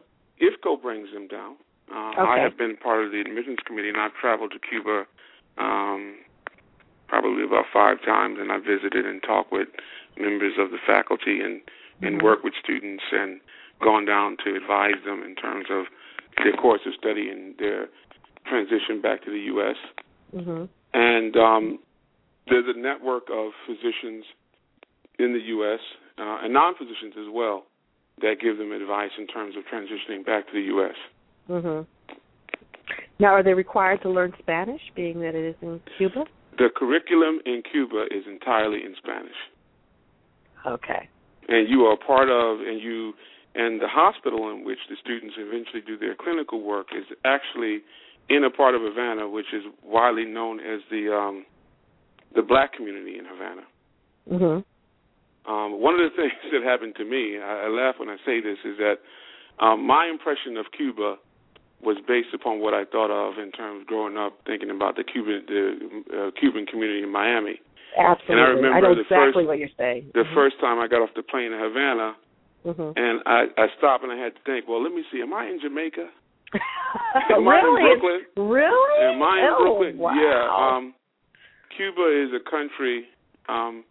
IFCO 0.43 0.83
brings 0.83 1.09
them 1.13 1.29
down. 1.29 1.57
Uh, 1.91 2.11
okay. 2.11 2.21
I 2.21 2.39
have 2.43 2.59
been 2.59 2.77
part 2.77 3.05
of 3.05 3.13
the 3.13 3.21
admissions 3.21 3.59
committee, 3.67 3.89
and 3.89 3.97
I've 3.97 4.15
traveled 4.21 4.53
to 4.53 4.59
Cuba 4.59 5.05
um, 5.59 6.17
probably 7.13 7.45
about 7.45 7.67
five 7.69 8.01
times, 8.01 8.39
and 8.41 8.51
I 8.51 8.57
visited 8.57 9.05
and 9.05 9.23
talked 9.23 9.53
with 9.53 9.69
members 10.17 10.55
of 10.59 10.71
the 10.71 10.81
faculty 10.81 11.45
and 11.45 11.61
and 12.01 12.17
mm-hmm. 12.17 12.25
work 12.25 12.43
with 12.43 12.55
students 12.57 13.05
and 13.13 13.39
gone 13.85 14.07
down 14.07 14.39
to 14.45 14.57
advise 14.57 14.97
them 15.05 15.23
in 15.23 15.37
terms 15.37 15.67
of 15.71 15.85
their 16.43 16.57
course 16.57 16.81
of 16.87 16.95
study 16.99 17.29
and 17.29 17.55
their 17.59 17.89
transition 18.49 19.03
back 19.03 19.23
to 19.25 19.31
the 19.31 19.45
U.S. 19.53 19.77
Mm-hmm. 20.35 20.65
And 20.95 21.37
um, 21.37 21.79
there's 22.49 22.65
a 22.67 22.79
network 22.79 23.25
of 23.31 23.53
physicians 23.67 24.25
in 25.19 25.35
the 25.35 25.45
U.S. 25.61 25.81
Uh, 26.17 26.39
and 26.43 26.53
non-physicians 26.55 27.15
as 27.21 27.29
well 27.31 27.65
that 28.23 28.37
give 28.41 28.57
them 28.57 28.73
advice 28.73 29.13
in 29.19 29.27
terms 29.27 29.55
of 29.57 29.65
transitioning 29.69 30.25
back 30.25 30.47
to 30.47 30.53
the 30.55 30.67
U.S. 30.75 30.97
Mm-hmm. 31.51 31.83
Now, 33.21 33.29
are 33.35 33.43
they 33.43 33.55
required 33.55 34.01
to 34.03 34.11
learn 34.11 34.33
Spanish, 34.39 34.81
being 34.97 35.21
that 35.21 35.35
it 35.35 35.45
is 35.45 35.57
in 35.61 35.81
Cuba? 35.99 36.25
The 36.59 36.69
curriculum 36.75 37.41
in 37.47 37.63
Cuba 37.71 38.07
is 38.11 38.25
entirely 38.27 38.85
in 38.85 38.95
Spanish. 38.99 39.37
Okay. 40.67 41.09
And 41.49 41.69
you 41.69 41.83
are 41.87 41.97
part 41.97 42.29
of, 42.29 42.61
and 42.61 42.81
you, 42.81 43.15
and 43.55 43.81
the 43.81 43.89
hospital 43.89 44.51
in 44.51 44.65
which 44.65 44.79
the 44.89 44.97
students 45.03 45.35
eventually 45.39 45.81
do 45.81 45.99
their 45.99 46.15
clinical 46.15 46.63
work 46.63 46.89
is 46.97 47.05
actually 47.25 47.81
in 48.29 48.45
a 48.45 48.51
part 48.51 48.75
of 48.75 48.83
Havana, 48.83 49.29
which 49.29 49.53
is 49.53 49.63
widely 49.85 50.25
known 50.25 50.61
as 50.61 50.81
the 50.91 51.13
um, 51.13 51.45
the 52.35 52.43
black 52.43 52.73
community 52.73 53.19
in 53.19 53.25
Havana. 53.27 53.63
Mhm. 54.31 54.65
Um, 55.45 55.81
one 55.81 55.95
of 55.95 56.11
the 56.11 56.17
things 56.23 56.33
that 56.53 56.63
happened 56.63 56.95
to 56.97 57.05
me, 57.05 57.39
I, 57.39 57.67
I 57.67 57.69
laugh 57.69 57.97
when 57.99 58.09
I 58.09 58.17
say 58.25 58.41
this, 58.41 58.59
is 58.65 58.79
that 58.79 59.01
um, 59.59 59.87
my 59.87 60.07
impression 60.07 60.57
of 60.57 60.67
Cuba 60.77 61.17
was 61.83 61.97
based 62.07 62.33
upon 62.33 62.61
what 62.61 62.75
I 62.75 62.85
thought 62.85 63.11
of 63.11 63.39
in 63.39 63.51
terms 63.51 63.83
of 63.83 63.87
growing 63.87 64.17
up, 64.17 64.39
thinking 64.47 64.71
about 64.71 64.97
the 64.97 65.05
Cuban 65.05 65.43
the 65.47 65.63
uh, 66.15 66.31
Cuban 66.39 66.67
community 66.67 67.03
in 67.03 67.11
Miami. 67.11 67.61
Absolutely. 67.99 68.33
And 68.33 68.41
I 68.41 68.49
remember 68.49 68.77
I 68.77 68.81
know 68.81 68.93
exactly 68.93 69.43
first, 69.43 69.47
what 69.47 69.59
you're 69.59 69.77
saying. 69.77 70.11
The 70.15 70.25
mm-hmm. 70.25 70.35
first 70.35 70.57
time 70.61 70.79
I 70.79 70.89
got 70.89 71.03
off 71.03 71.11
the 71.15 71.23
plane 71.23 71.53
in 71.53 71.59
Havana, 71.59 72.17
mm-hmm. 72.65 72.97
and 72.97 73.21
I, 73.27 73.53
I 73.59 73.67
stopped 73.77 74.05
and 74.05 74.13
I 74.13 74.17
had 74.17 74.35
to 74.35 74.43
think, 74.47 74.69
well, 74.69 74.83
let 74.83 74.95
me 74.95 75.05
see, 75.13 75.21
am 75.21 75.35
I 75.35 75.45
in 75.47 75.61
Jamaica? 75.61 76.09
am 77.31 77.47
really? 77.47 77.83
I 77.83 77.93
in 77.93 78.01
Brooklyn? 78.01 78.21
Really? 78.37 78.97
Am 79.05 79.23
I 79.23 79.37
in 79.39 79.53
oh, 79.53 79.61
Brooklyn? 79.61 79.99
Wow. 79.99 80.17
Yeah. 80.17 80.43
Um, 80.49 80.95
Cuba 81.77 82.07
is 82.09 82.31
a 82.33 82.43
country 82.49 83.05
um, 83.49 83.85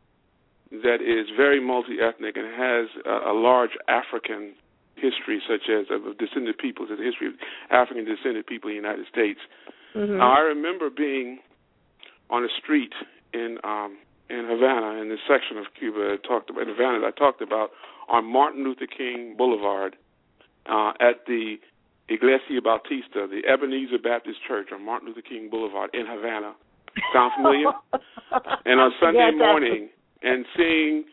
that 0.72 1.02
is 1.02 1.28
very 1.36 1.60
multi-ethnic 1.60 2.38
and 2.38 2.48
has 2.48 2.88
a, 3.06 3.32
a 3.32 3.34
large 3.34 3.72
African 3.88 4.54
history, 5.02 5.42
such 5.42 5.68
as 5.70 5.88
of 5.90 6.18
descended 6.18 6.58
peoples, 6.58 6.90
the 6.90 7.04
history 7.04 7.28
of 7.28 7.34
African 7.70 8.06
descended 8.06 8.46
people 8.46 8.70
in 8.70 8.78
the 8.78 8.82
United 8.82 9.06
States. 9.12 9.40
Mm-hmm. 9.96 10.22
I 10.22 10.40
remember 10.40 10.90
being 10.90 11.40
on 12.30 12.44
a 12.44 12.52
street 12.62 12.94
in 13.34 13.58
um, 13.64 13.98
in 14.30 14.48
Havana, 14.48 15.02
in 15.02 15.10
this 15.10 15.20
section 15.28 15.58
of 15.58 15.66
Cuba, 15.78 16.16
I 16.16 16.28
talked 16.28 16.50
about 16.50 16.64
in 16.64 16.70
Havana, 16.70 17.06
I 17.06 17.12
talked 17.12 17.42
about 17.42 17.72
on 18.08 18.24
Martin 18.26 18.64
Luther 18.64 18.88
King 18.88 19.36
Boulevard 19.38 19.98
uh, 20.66 20.94
at 21.02 21.26
the 21.28 21.58
Iglesia 22.08 22.62
Bautista, 22.64 23.28
the 23.28 23.42
Ebenezer 23.48 24.00
Baptist 24.02 24.40
Church 24.48 24.70
on 24.74 24.86
Martin 24.86 25.10
Luther 25.10 25.22
King 25.22 25.50
Boulevard 25.50 25.90
in 25.94 26.06
Havana. 26.08 26.54
Sound 27.14 27.32
familiar? 27.36 27.72
and 28.66 28.80
on 28.80 28.92
Sunday 29.00 29.32
yes, 29.32 29.38
morning, 29.38 29.90
and 30.22 30.46
seeing 30.56 31.06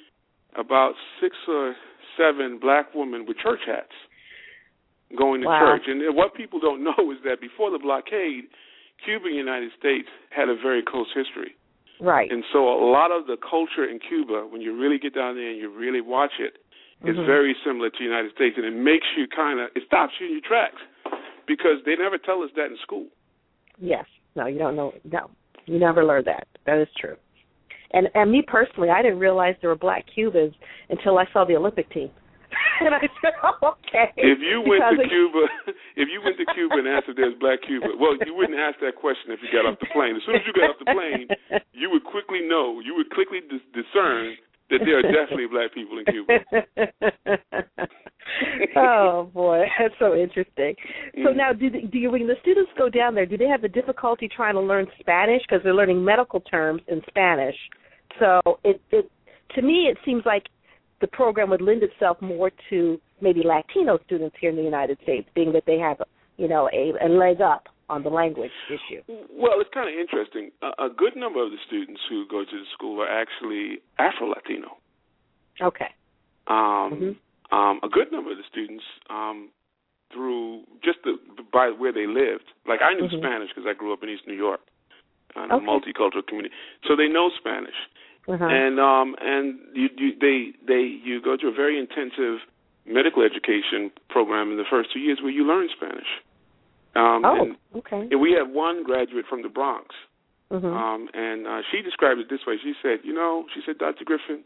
about 0.56 0.94
six 1.20 1.36
or 1.46 1.74
seven 2.16 2.58
black 2.60 2.94
women 2.94 3.26
with 3.26 3.38
church 3.38 3.60
hats 3.66 3.94
going 5.16 5.40
to 5.40 5.46
wow. 5.46 5.60
church. 5.60 5.88
And 5.88 6.02
what 6.16 6.34
people 6.34 6.60
don't 6.60 6.84
know 6.84 7.12
is 7.12 7.18
that 7.24 7.40
before 7.40 7.70
the 7.70 7.78
blockade, 7.78 8.44
Cuba 9.04 9.26
and 9.26 9.34
the 9.34 9.38
United 9.38 9.70
States 9.78 10.08
had 10.30 10.48
a 10.48 10.56
very 10.56 10.82
close 10.86 11.08
history. 11.14 11.56
Right. 12.00 12.30
And 12.30 12.44
so 12.52 12.68
a 12.68 12.78
lot 12.90 13.10
of 13.10 13.26
the 13.26 13.36
culture 13.38 13.88
in 13.88 13.98
Cuba, 13.98 14.46
when 14.48 14.60
you 14.60 14.76
really 14.76 14.98
get 14.98 15.14
down 15.14 15.34
there 15.34 15.50
and 15.50 15.58
you 15.58 15.72
really 15.72 16.00
watch 16.00 16.38
it, 16.38 16.58
is 17.06 17.14
mm-hmm. 17.14 17.26
very 17.26 17.54
similar 17.64 17.90
to 17.90 17.96
the 17.98 18.04
United 18.04 18.32
States, 18.34 18.56
and 18.56 18.66
it 18.66 18.74
makes 18.74 19.06
you 19.16 19.26
kind 19.28 19.60
of 19.60 19.70
it 19.76 19.84
stops 19.86 20.14
you 20.18 20.26
in 20.26 20.32
your 20.32 20.42
tracks 20.42 20.82
because 21.46 21.78
they 21.86 21.94
never 21.94 22.18
tell 22.18 22.42
us 22.42 22.50
that 22.56 22.66
in 22.66 22.76
school. 22.82 23.06
Yes. 23.78 24.04
No, 24.34 24.46
you 24.46 24.58
don't 24.58 24.74
know. 24.74 24.92
No, 25.04 25.30
you 25.66 25.78
never 25.78 26.04
learn 26.04 26.24
that. 26.26 26.48
That 26.66 26.78
is 26.78 26.88
true. 26.98 27.16
And 27.92 28.08
and 28.14 28.30
me 28.30 28.42
personally, 28.46 28.90
I 28.90 29.02
didn't 29.02 29.18
realize 29.18 29.54
there 29.60 29.70
were 29.70 29.76
black 29.76 30.04
Cubans 30.14 30.54
until 30.90 31.18
I 31.18 31.24
saw 31.32 31.44
the 31.44 31.56
Olympic 31.56 31.90
team. 31.90 32.10
and 32.80 32.94
I 32.94 33.00
said, 33.20 33.36
oh, 33.44 33.76
okay. 33.76 34.08
If 34.16 34.40
you 34.40 34.64
went 34.64 34.80
because 34.80 35.04
to 35.04 35.08
Cuba, 35.08 35.42
if 36.00 36.08
you 36.08 36.20
went 36.24 36.40
to 36.40 36.46
Cuba 36.56 36.80
and 36.80 36.88
asked 36.88 37.08
if 37.08 37.16
there's 37.16 37.36
black 37.40 37.60
Cuba, 37.60 37.92
well, 38.00 38.16
you 38.24 38.32
wouldn't 38.32 38.56
ask 38.56 38.80
that 38.80 38.96
question 38.96 39.36
if 39.36 39.40
you 39.44 39.52
got 39.52 39.68
off 39.68 39.76
the 39.80 39.90
plane. 39.92 40.16
As 40.16 40.24
soon 40.24 40.40
as 40.40 40.44
you 40.48 40.56
got 40.56 40.72
off 40.72 40.80
the 40.80 40.88
plane, 40.88 41.28
you 41.76 41.92
would 41.92 42.04
quickly 42.08 42.40
know, 42.40 42.80
you 42.80 42.96
would 42.96 43.12
quickly 43.12 43.44
dis- 43.44 43.64
discern 43.76 44.36
that 44.70 44.80
there 44.84 44.98
are 44.98 45.02
definitely 45.12 45.46
black 45.50 45.72
people 45.74 45.98
in 45.98 46.04
Cuba. 46.06 46.38
oh 48.76 49.30
boy, 49.32 49.64
that's 49.78 49.94
so 49.98 50.14
interesting. 50.14 50.74
So 51.24 51.30
Mm. 51.30 51.36
now, 51.36 51.52
do 51.52 51.70
the, 51.70 51.82
do 51.82 51.98
you, 51.98 52.10
when 52.10 52.26
the 52.26 52.36
students 52.42 52.70
go 52.76 52.88
down 52.88 53.14
there, 53.14 53.26
do 53.26 53.36
they 53.36 53.46
have 53.46 53.62
the 53.62 53.68
difficulty 53.68 54.28
trying 54.28 54.54
to 54.54 54.60
learn 54.60 54.86
Spanish 55.00 55.42
because 55.42 55.62
they're 55.64 55.74
learning 55.74 56.04
medical 56.04 56.40
terms 56.40 56.82
in 56.88 57.02
Spanish? 57.08 57.56
So 58.18 58.40
it, 58.64 58.80
it 58.90 59.10
to 59.54 59.62
me, 59.62 59.88
it 59.90 59.96
seems 60.04 60.24
like 60.26 60.44
the 61.00 61.06
program 61.06 61.50
would 61.50 61.62
lend 61.62 61.82
itself 61.82 62.20
more 62.20 62.50
to 62.70 63.00
maybe 63.20 63.42
Latino 63.44 63.98
students 64.06 64.36
here 64.40 64.50
in 64.50 64.56
the 64.56 64.62
United 64.62 64.98
States, 65.02 65.28
being 65.34 65.52
that 65.52 65.64
they 65.66 65.78
have, 65.78 66.00
you 66.36 66.48
know, 66.48 66.68
a, 66.72 66.92
a 67.04 67.08
leg 67.08 67.40
up 67.40 67.68
on 67.88 68.02
the 68.02 68.10
language 68.10 68.52
issue. 68.68 69.02
Well, 69.30 69.60
it's 69.60 69.70
kind 69.72 69.88
of 69.88 69.94
interesting. 69.98 70.50
A, 70.62 70.86
a 70.86 70.88
good 70.90 71.16
number 71.16 71.42
of 71.42 71.50
the 71.50 71.56
students 71.66 72.00
who 72.08 72.26
go 72.28 72.44
to 72.44 72.50
the 72.50 72.66
school 72.74 73.00
are 73.00 73.08
actually 73.08 73.80
Afro 73.98 74.28
Latino. 74.28 74.76
Okay. 75.60 75.88
Um, 76.46 76.92
Mhm. 76.92 77.16
um, 77.50 77.80
a 77.82 77.88
good 77.88 78.12
number 78.12 78.30
of 78.30 78.36
the 78.36 78.44
students, 78.44 78.84
um, 79.08 79.48
through 80.12 80.64
just 80.82 81.02
the, 81.04 81.18
by 81.52 81.68
where 81.70 81.92
they 81.92 82.06
lived, 82.06 82.44
like 82.66 82.80
I 82.82 82.94
knew 82.94 83.08
Mhm. 83.08 83.18
Spanish 83.18 83.48
because 83.50 83.66
I 83.66 83.74
grew 83.74 83.92
up 83.92 84.02
in 84.02 84.08
East 84.08 84.26
New 84.26 84.34
York, 84.34 84.60
in 85.36 85.42
Okay. 85.42 85.54
a 85.54 85.58
multicultural 85.60 86.26
community, 86.26 86.54
so 86.84 86.96
they 86.96 87.08
know 87.08 87.30
Spanish. 87.30 87.76
Uh-huh. 88.28 88.44
and 88.44 88.78
um 88.78 89.16
and 89.22 89.58
you, 89.72 89.88
you 89.96 90.12
they 90.20 90.52
they 90.66 90.82
you 90.82 91.18
go 91.18 91.34
to 91.34 91.48
a 91.48 91.50
very 91.50 91.78
intensive 91.78 92.44
medical 92.84 93.22
education 93.22 93.90
program 94.10 94.50
in 94.50 94.58
the 94.58 94.66
first 94.68 94.92
two 94.92 94.98
years 95.00 95.18
where 95.22 95.30
you 95.30 95.44
learn 95.44 95.68
Spanish. 95.70 96.20
Um 96.98 97.22
oh, 97.24 97.38
and, 97.42 97.56
okay. 97.76 98.08
and 98.10 98.20
we 98.20 98.32
had 98.32 98.50
one 98.52 98.82
graduate 98.82 99.26
from 99.30 99.42
the 99.42 99.48
Bronx. 99.48 99.94
Mhm. 100.50 100.66
Um 100.74 101.08
and 101.14 101.46
uh, 101.46 101.62
she 101.70 101.82
described 101.82 102.18
it 102.20 102.28
this 102.28 102.42
way. 102.46 102.56
She 102.62 102.74
said, 102.82 103.00
"You 103.04 103.14
know, 103.14 103.46
she 103.54 103.60
said, 103.64 103.78
Dr. 103.78 104.04
Griffin, 104.04 104.42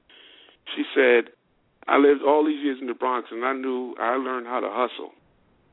she 0.76 0.84
said, 0.94 1.32
I 1.88 1.96
lived 1.98 2.22
all 2.22 2.44
these 2.44 2.62
years 2.62 2.78
in 2.80 2.86
the 2.86 2.94
Bronx, 2.94 3.28
and 3.32 3.44
I 3.44 3.52
knew 3.54 3.94
I 3.98 4.14
learned 4.16 4.46
how 4.46 4.60
to 4.60 4.70
hustle. 4.70 5.10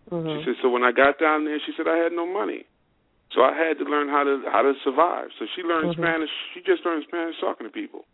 Mm-hmm. 0.10 0.40
She 0.42 0.46
said, 0.46 0.56
so 0.62 0.70
when 0.70 0.82
I 0.84 0.92
got 0.92 1.20
down 1.22 1.46
there, 1.46 1.60
she 1.62 1.72
said 1.78 1.86
I 1.88 1.98
had 1.98 2.14
no 2.14 2.26
money, 2.26 2.66
so 3.30 3.42
I 3.46 3.54
had 3.54 3.78
to 3.78 3.86
learn 3.86 4.10
how 4.10 4.24
to 4.24 4.42
how 4.50 4.64
to 4.64 4.74
survive. 4.84 5.30
So 5.38 5.46
she 5.56 5.62
learned 5.62 5.94
Mhm. 5.94 6.02
Spanish. 6.02 6.32
She 6.54 6.62
just 6.62 6.86
learned 6.86 7.04
Spanish 7.08 7.38
talking 7.40 7.68
to 7.68 7.74
people. 7.74 8.06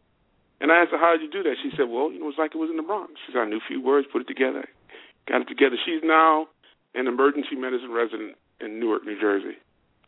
And 0.60 0.72
I 0.72 0.82
asked 0.82 0.92
her, 0.92 0.98
how 0.98 1.12
did 1.12 1.22
you 1.22 1.30
do 1.30 1.44
that? 1.44 1.58
She 1.62 1.72
said, 1.76 1.88
well, 1.92 2.12
you 2.12 2.20
know, 2.20 2.30
it's 2.30 2.38
like 2.40 2.56
it 2.56 2.58
was 2.58 2.70
in 2.72 2.78
the 2.78 2.84
Bronx. 2.84 3.12
She 3.26 3.34
said, 3.34 3.42
I 3.44 3.46
knew 3.46 3.58
a 3.60 3.68
few 3.68 3.82
words, 3.82 4.08
put 4.12 4.22
it 4.22 4.28
together, 4.28 4.64
got 5.28 5.42
it 5.42 5.48
together. 5.52 5.76
She's 5.86 6.02
now 6.02 6.48
an 6.96 7.08
emergency 7.08 7.56
medicine 7.56 7.92
resident 7.92 8.36
in 8.62 8.80
Newark, 8.80 9.06
New 9.06 9.20
Jersey. 9.20 9.58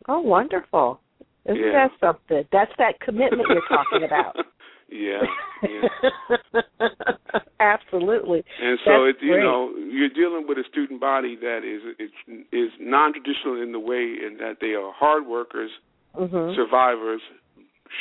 Oh, 0.08 0.20
wonderful! 0.20 1.00
Isn't 1.46 1.60
Yeah. 1.60 1.72
that 1.88 1.90
something? 2.00 2.44
That's 2.52 2.72
that 2.78 3.00
commitment 3.00 3.48
you're 3.48 3.62
talking 3.68 4.04
about. 4.04 4.36
yeah, 4.88 5.22
yeah. 5.62 6.60
Absolutely. 7.60 8.44
And 8.62 8.78
so 8.84 9.04
That's 9.04 9.16
it's 9.16 9.22
you 9.22 9.32
great. 9.32 9.42
know 9.42 9.70
you're 9.76 10.08
dealing 10.08 10.46
with 10.48 10.58
a 10.58 10.64
student 10.70 11.00
body 11.00 11.36
that 11.36 11.60
is 11.64 11.82
is 11.98 12.10
is 12.52 12.70
non-traditional 12.80 13.60
in 13.62 13.72
the 13.72 13.80
way 13.80 14.16
in 14.24 14.36
that 14.38 14.56
they 14.60 14.74
are 14.74 14.92
hard 14.92 15.26
workers, 15.26 15.70
Mhm. 16.16 16.54
survivors, 16.54 17.20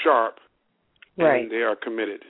sharp, 0.03 0.39
Right. 1.17 1.41
and 1.43 1.51
they 1.51 1.63
are 1.63 1.75
committed. 1.75 2.23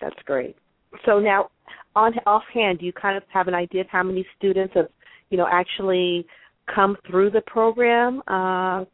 That's 0.00 0.20
great. 0.24 0.56
So 1.04 1.18
now, 1.18 1.50
on 1.94 2.14
offhand, 2.26 2.78
do 2.78 2.86
you 2.86 2.92
kind 2.92 3.16
of 3.16 3.22
have 3.28 3.48
an 3.48 3.54
idea 3.54 3.82
of 3.82 3.88
how 3.88 4.02
many 4.02 4.24
students 4.36 4.74
have, 4.74 4.88
you 5.30 5.36
know, 5.36 5.46
actually 5.46 6.26
come 6.74 6.96
through 7.08 7.30
the 7.30 7.40
program 7.42 8.22
uh, 8.28 8.84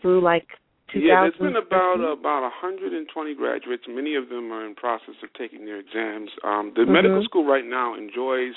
through 0.00 0.20
like 0.22 0.46
2000? 0.92 1.06
Yeah, 1.06 1.20
there's 1.22 1.36
been 1.38 1.56
about 1.56 2.00
about 2.00 2.42
120 2.42 3.34
graduates. 3.34 3.84
Many 3.88 4.14
of 4.16 4.28
them 4.28 4.52
are 4.52 4.66
in 4.66 4.74
process 4.74 5.14
of 5.22 5.32
taking 5.38 5.64
their 5.64 5.78
exams. 5.78 6.30
Um, 6.42 6.72
the 6.74 6.82
Mhm. 6.82 6.88
medical 6.88 7.22
school 7.24 7.44
right 7.44 7.64
now 7.64 7.94
enjoys 7.94 8.54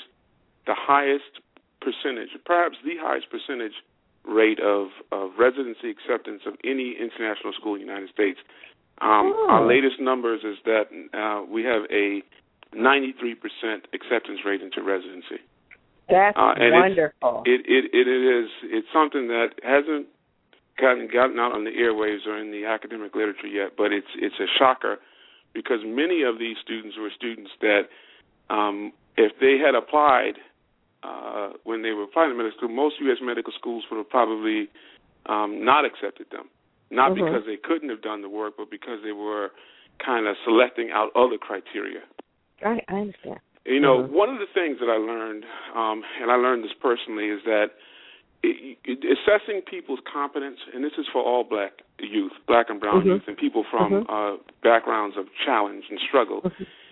the 0.66 0.74
highest 0.74 1.40
percentage, 1.80 2.30
perhaps 2.44 2.78
the 2.84 2.96
highest 2.96 3.30
percentage 3.30 3.74
rate 4.24 4.58
of, 4.60 4.88
of 5.12 5.38
residency 5.38 5.90
acceptance 5.90 6.42
of 6.46 6.56
any 6.64 6.92
international 6.92 7.52
school 7.52 7.74
in 7.74 7.80
the 7.82 7.86
United 7.86 8.08
States. 8.10 8.40
Um, 9.00 9.34
Oh. 9.36 9.48
Our 9.50 9.66
latest 9.66 10.00
numbers 10.00 10.44
is 10.44 10.56
that 10.64 10.88
uh, 11.12 11.44
we 11.44 11.62
have 11.64 11.84
a 11.90 12.22
93% 12.74 13.84
acceptance 13.92 14.44
rate 14.44 14.62
into 14.62 14.82
residency. 14.82 15.40
That's 16.08 16.36
uh, 16.36 16.54
wonderful. 16.58 17.42
It, 17.46 17.62
it 17.66 17.90
it 17.92 18.08
is 18.08 18.50
it's 18.64 18.88
something 18.92 19.28
that 19.28 19.50
hasn't 19.62 20.06
gotten 20.78 21.08
gotten 21.08 21.38
out 21.38 21.52
on 21.52 21.64
the 21.64 21.70
airwaves 21.70 22.26
or 22.26 22.36
in 22.38 22.50
the 22.50 22.66
academic 22.66 23.14
literature 23.14 23.46
yet, 23.46 23.72
but 23.76 23.92
it's 23.92 24.08
it's 24.16 24.34
a 24.40 24.46
shocker 24.58 24.98
because 25.54 25.80
many 25.84 26.22
of 26.22 26.38
these 26.38 26.56
students 26.62 26.96
were 26.98 27.10
students 27.14 27.50
that 27.60 27.88
um, 28.50 28.92
if 29.16 29.32
they 29.40 29.56
had 29.56 29.74
applied 29.74 30.34
uh, 31.02 31.50
when 31.64 31.82
they 31.82 31.92
were 31.92 32.04
applying 32.04 32.30
to 32.30 32.36
medical 32.36 32.58
school, 32.58 32.68
most 32.68 32.96
U.S. 33.00 33.18
medical 33.22 33.52
schools 33.52 33.84
would 33.90 33.98
have 33.98 34.08
probably 34.10 34.68
um, 35.26 35.64
not 35.64 35.84
accepted 35.84 36.26
them, 36.30 36.48
not 36.90 37.12
Mhm. 37.12 37.24
because 37.26 37.46
they 37.46 37.56
couldn't 37.56 37.88
have 37.88 38.02
done 38.02 38.22
the 38.22 38.28
work, 38.28 38.54
but 38.56 38.70
because 38.70 39.02
they 39.02 39.12
were 39.12 39.52
kind 40.04 40.26
of 40.26 40.36
selecting 40.44 40.90
out 40.90 41.12
other 41.14 41.38
criteria. 41.38 42.00
I, 42.64 42.80
I 42.88 42.94
understand. 42.94 43.38
You 43.66 43.80
know, 43.80 44.02
Mhm. 44.02 44.10
one 44.10 44.28
of 44.28 44.38
the 44.38 44.46
things 44.46 44.78
that 44.80 44.90
I 44.90 44.96
learned, 44.96 45.44
um, 45.74 46.04
and 46.20 46.30
I 46.30 46.36
learned 46.36 46.64
this 46.64 46.74
personally, 46.74 47.28
is 47.28 47.42
that 47.44 47.72
it, 48.42 48.76
it, 48.84 48.98
assessing 49.04 49.62
people's 49.62 50.00
competence, 50.04 50.60
and 50.74 50.84
this 50.84 50.92
is 50.98 51.06
for 51.08 51.22
all 51.22 51.44
black 51.44 51.80
youth, 51.98 52.32
black 52.46 52.68
and 52.68 52.78
brown 52.78 53.02
Mhm. 53.02 53.06
youth, 53.06 53.22
and 53.26 53.36
people 53.38 53.64
from 53.64 54.04
Mhm. 54.04 54.06
uh, 54.08 54.36
backgrounds 54.62 55.16
of 55.16 55.32
challenge 55.34 55.88
and 55.88 55.98
struggle, 56.00 56.42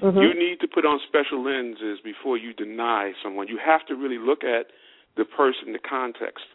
Mhm. 0.00 0.22
you 0.22 0.32
need 0.32 0.60
to 0.60 0.68
put 0.68 0.86
on 0.86 0.98
special 1.00 1.42
lenses 1.42 2.00
before 2.00 2.38
you 2.38 2.54
deny 2.54 3.12
someone. 3.22 3.48
You 3.48 3.58
have 3.58 3.84
to 3.86 3.94
really 3.94 4.18
look 4.18 4.42
at 4.42 4.70
the 5.16 5.26
person, 5.26 5.72
the 5.72 5.78
context. 5.78 6.46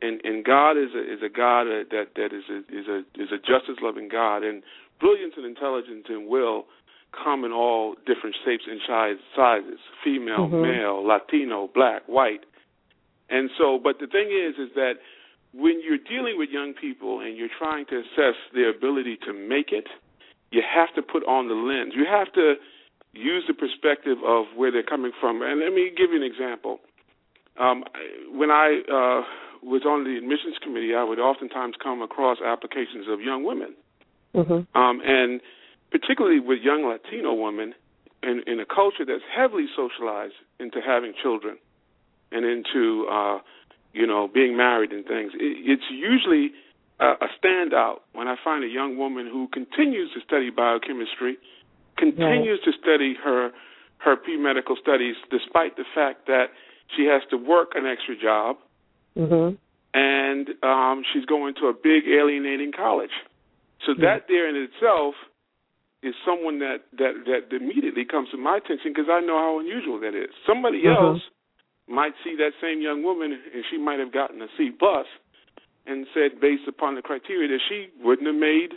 And 0.00 0.24
and 0.24 0.44
God 0.44 0.78
is 0.78 0.94
a 0.94 1.12
is 1.12 1.22
a 1.22 1.28
God 1.28 1.66
that 1.66 2.14
that 2.14 2.32
is 2.32 2.48
a 2.48 2.58
is 2.72 2.88
a 2.88 3.04
is 3.16 3.32
a 3.32 3.38
justice 3.38 3.80
loving 3.82 4.08
God, 4.08 4.44
and 4.44 4.62
brilliance 4.98 5.36
and 5.36 5.44
intelligence 5.44 6.08
and 6.08 6.26
will 6.26 6.66
come 7.22 7.44
in 7.44 7.52
all 7.52 7.94
different 8.06 8.36
shapes 8.44 8.64
and 8.68 8.80
sizes: 9.34 9.80
female, 10.04 10.48
Mhm. 10.48 10.62
male, 10.62 11.02
Latino, 11.04 11.68
black, 11.68 12.02
white. 12.06 12.44
And 13.28 13.50
so, 13.58 13.78
but 13.78 13.98
the 13.98 14.06
thing 14.06 14.30
is, 14.30 14.58
is 14.58 14.72
that 14.74 15.00
when 15.52 15.80
you're 15.82 15.98
dealing 15.98 16.38
with 16.38 16.50
young 16.50 16.74
people 16.74 17.20
and 17.20 17.36
you're 17.36 17.48
trying 17.58 17.86
to 17.86 17.98
assess 17.98 18.36
their 18.52 18.68
ability 18.70 19.16
to 19.26 19.32
make 19.32 19.72
it, 19.72 19.88
you 20.52 20.62
have 20.62 20.92
to 20.94 21.02
put 21.02 21.24
on 21.26 21.48
the 21.48 21.54
lens. 21.54 21.94
You 21.94 22.04
have 22.04 22.32
to 22.34 22.54
use 23.14 23.44
the 23.46 23.54
perspective 23.54 24.18
of 24.24 24.46
where 24.54 24.70
they're 24.70 24.82
coming 24.82 25.12
from. 25.20 25.42
And 25.42 25.60
let 25.60 25.72
me 25.72 25.90
give 25.96 26.10
you 26.10 26.16
an 26.16 26.22
example. 26.22 26.80
Um, 27.58 27.84
when 28.30 28.50
I 28.50 28.82
uh, 28.86 29.24
was 29.62 29.82
on 29.86 30.04
the 30.04 30.16
admissions 30.16 30.56
committee, 30.62 30.94
I 30.94 31.02
would 31.02 31.18
oftentimes 31.18 31.74
come 31.82 32.02
across 32.02 32.38
applications 32.44 33.08
of 33.08 33.20
young 33.20 33.44
women, 33.44 33.74
Mhm. 34.34 34.66
um, 34.74 35.00
and 35.04 35.40
particularly 35.90 36.40
with 36.40 36.60
young 36.62 36.84
Latino 36.88 37.34
women, 37.34 37.74
in, 38.22 38.42
in 38.46 38.60
a 38.60 38.66
culture 38.66 39.04
that's 39.06 39.22
heavily 39.34 39.66
socialized 39.76 40.34
into 40.58 40.80
having 40.80 41.12
children 41.22 41.58
and 42.32 42.44
into 42.44 43.06
uh, 43.10 43.38
you 43.92 44.06
know 44.06 44.28
being 44.32 44.56
married 44.56 44.92
and 44.92 45.04
things. 45.06 45.32
It, 45.34 45.78
it's 45.78 45.88
usually 45.90 46.52
a, 46.98 47.06
a 47.06 47.28
standout 47.38 48.00
when 48.12 48.26
I 48.26 48.36
find 48.42 48.64
a 48.64 48.68
young 48.68 48.96
woman 48.96 49.28
who 49.30 49.48
continues 49.48 50.12
to 50.14 50.20
study 50.20 50.50
biochemistry, 50.50 51.38
continues 51.96 52.60
to 52.64 52.72
study 52.82 53.14
her 53.22 53.50
her 53.98 54.16
pre-medical 54.16 54.76
studies, 54.76 55.16
despite 55.30 55.76
the 55.76 55.84
fact 55.94 56.26
that 56.26 56.46
she 56.94 57.04
has 57.06 57.22
to 57.30 57.36
work 57.36 57.72
an 57.74 57.86
extra 57.86 58.16
job 58.16 58.56
Mhm. 59.16 59.56
and 59.94 60.48
um, 60.62 61.02
she's 61.12 61.24
going 61.24 61.54
to 61.54 61.68
a 61.68 61.72
big 61.72 62.06
alienating 62.06 62.70
college. 62.72 63.12
So 63.86 63.92
Yeah. 63.92 64.04
that 64.18 64.28
there 64.28 64.46
in 64.48 64.56
itself 64.56 65.14
is 66.02 66.14
someone 66.24 66.58
that 66.60 66.84
that 66.98 67.24
that 67.26 67.56
immediately 67.56 68.04
comes 68.04 68.28
to 68.30 68.36
my 68.36 68.58
attention 68.58 68.92
because 68.92 69.08
I 69.10 69.20
know 69.20 69.38
how 69.38 69.58
unusual 69.58 69.98
that 70.00 70.14
is. 70.14 70.30
Somebody 70.46 70.82
Mhm. 70.82 70.96
else 70.96 71.22
might 71.88 72.14
see 72.22 72.34
that 72.36 72.52
same 72.60 72.80
young 72.80 73.02
woman 73.02 73.32
and 73.32 73.64
she 73.70 73.78
might 73.78 73.98
have 73.98 74.12
gotten 74.12 74.42
a 74.42 74.48
C 74.56 74.70
bus 74.70 75.06
and 75.86 76.06
said 76.12 76.40
based 76.40 76.66
upon 76.66 76.94
the 76.94 77.02
criteria 77.02 77.48
that 77.48 77.60
she 77.68 77.88
wouldn't 78.00 78.26
have 78.26 78.36
made 78.36 78.76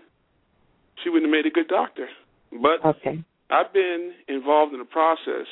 she 1.03 1.10
wouldn't 1.10 1.27
have 1.32 1.32
made 1.32 1.45
a 1.45 1.53
good 1.53 1.67
doctor. 1.67 2.10
But 2.51 2.84
Okay. 2.84 3.23
I've 3.49 3.71
been 3.73 4.13
involved 4.27 4.73
in 4.73 4.79
the 4.79 4.86
process 4.86 5.47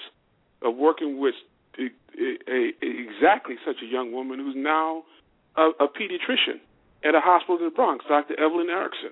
of 0.61 0.75
working 0.75 1.19
with 1.19 1.35
a, 1.79 1.89
a, 2.19 2.37
a, 2.47 2.73
exactly 2.81 3.55
such 3.65 3.81
a 3.81 3.85
young 3.85 4.11
woman 4.11 4.39
who's 4.39 4.55
now 4.55 5.03
a, 5.55 5.69
a 5.79 5.87
pediatrician 5.87 6.59
at 7.03 7.15
a 7.15 7.19
hospital 7.19 7.57
in 7.57 7.65
the 7.65 7.71
Bronx, 7.71 8.05
Dr. 8.07 8.39
Evelyn 8.39 8.69
Erickson. 8.69 9.11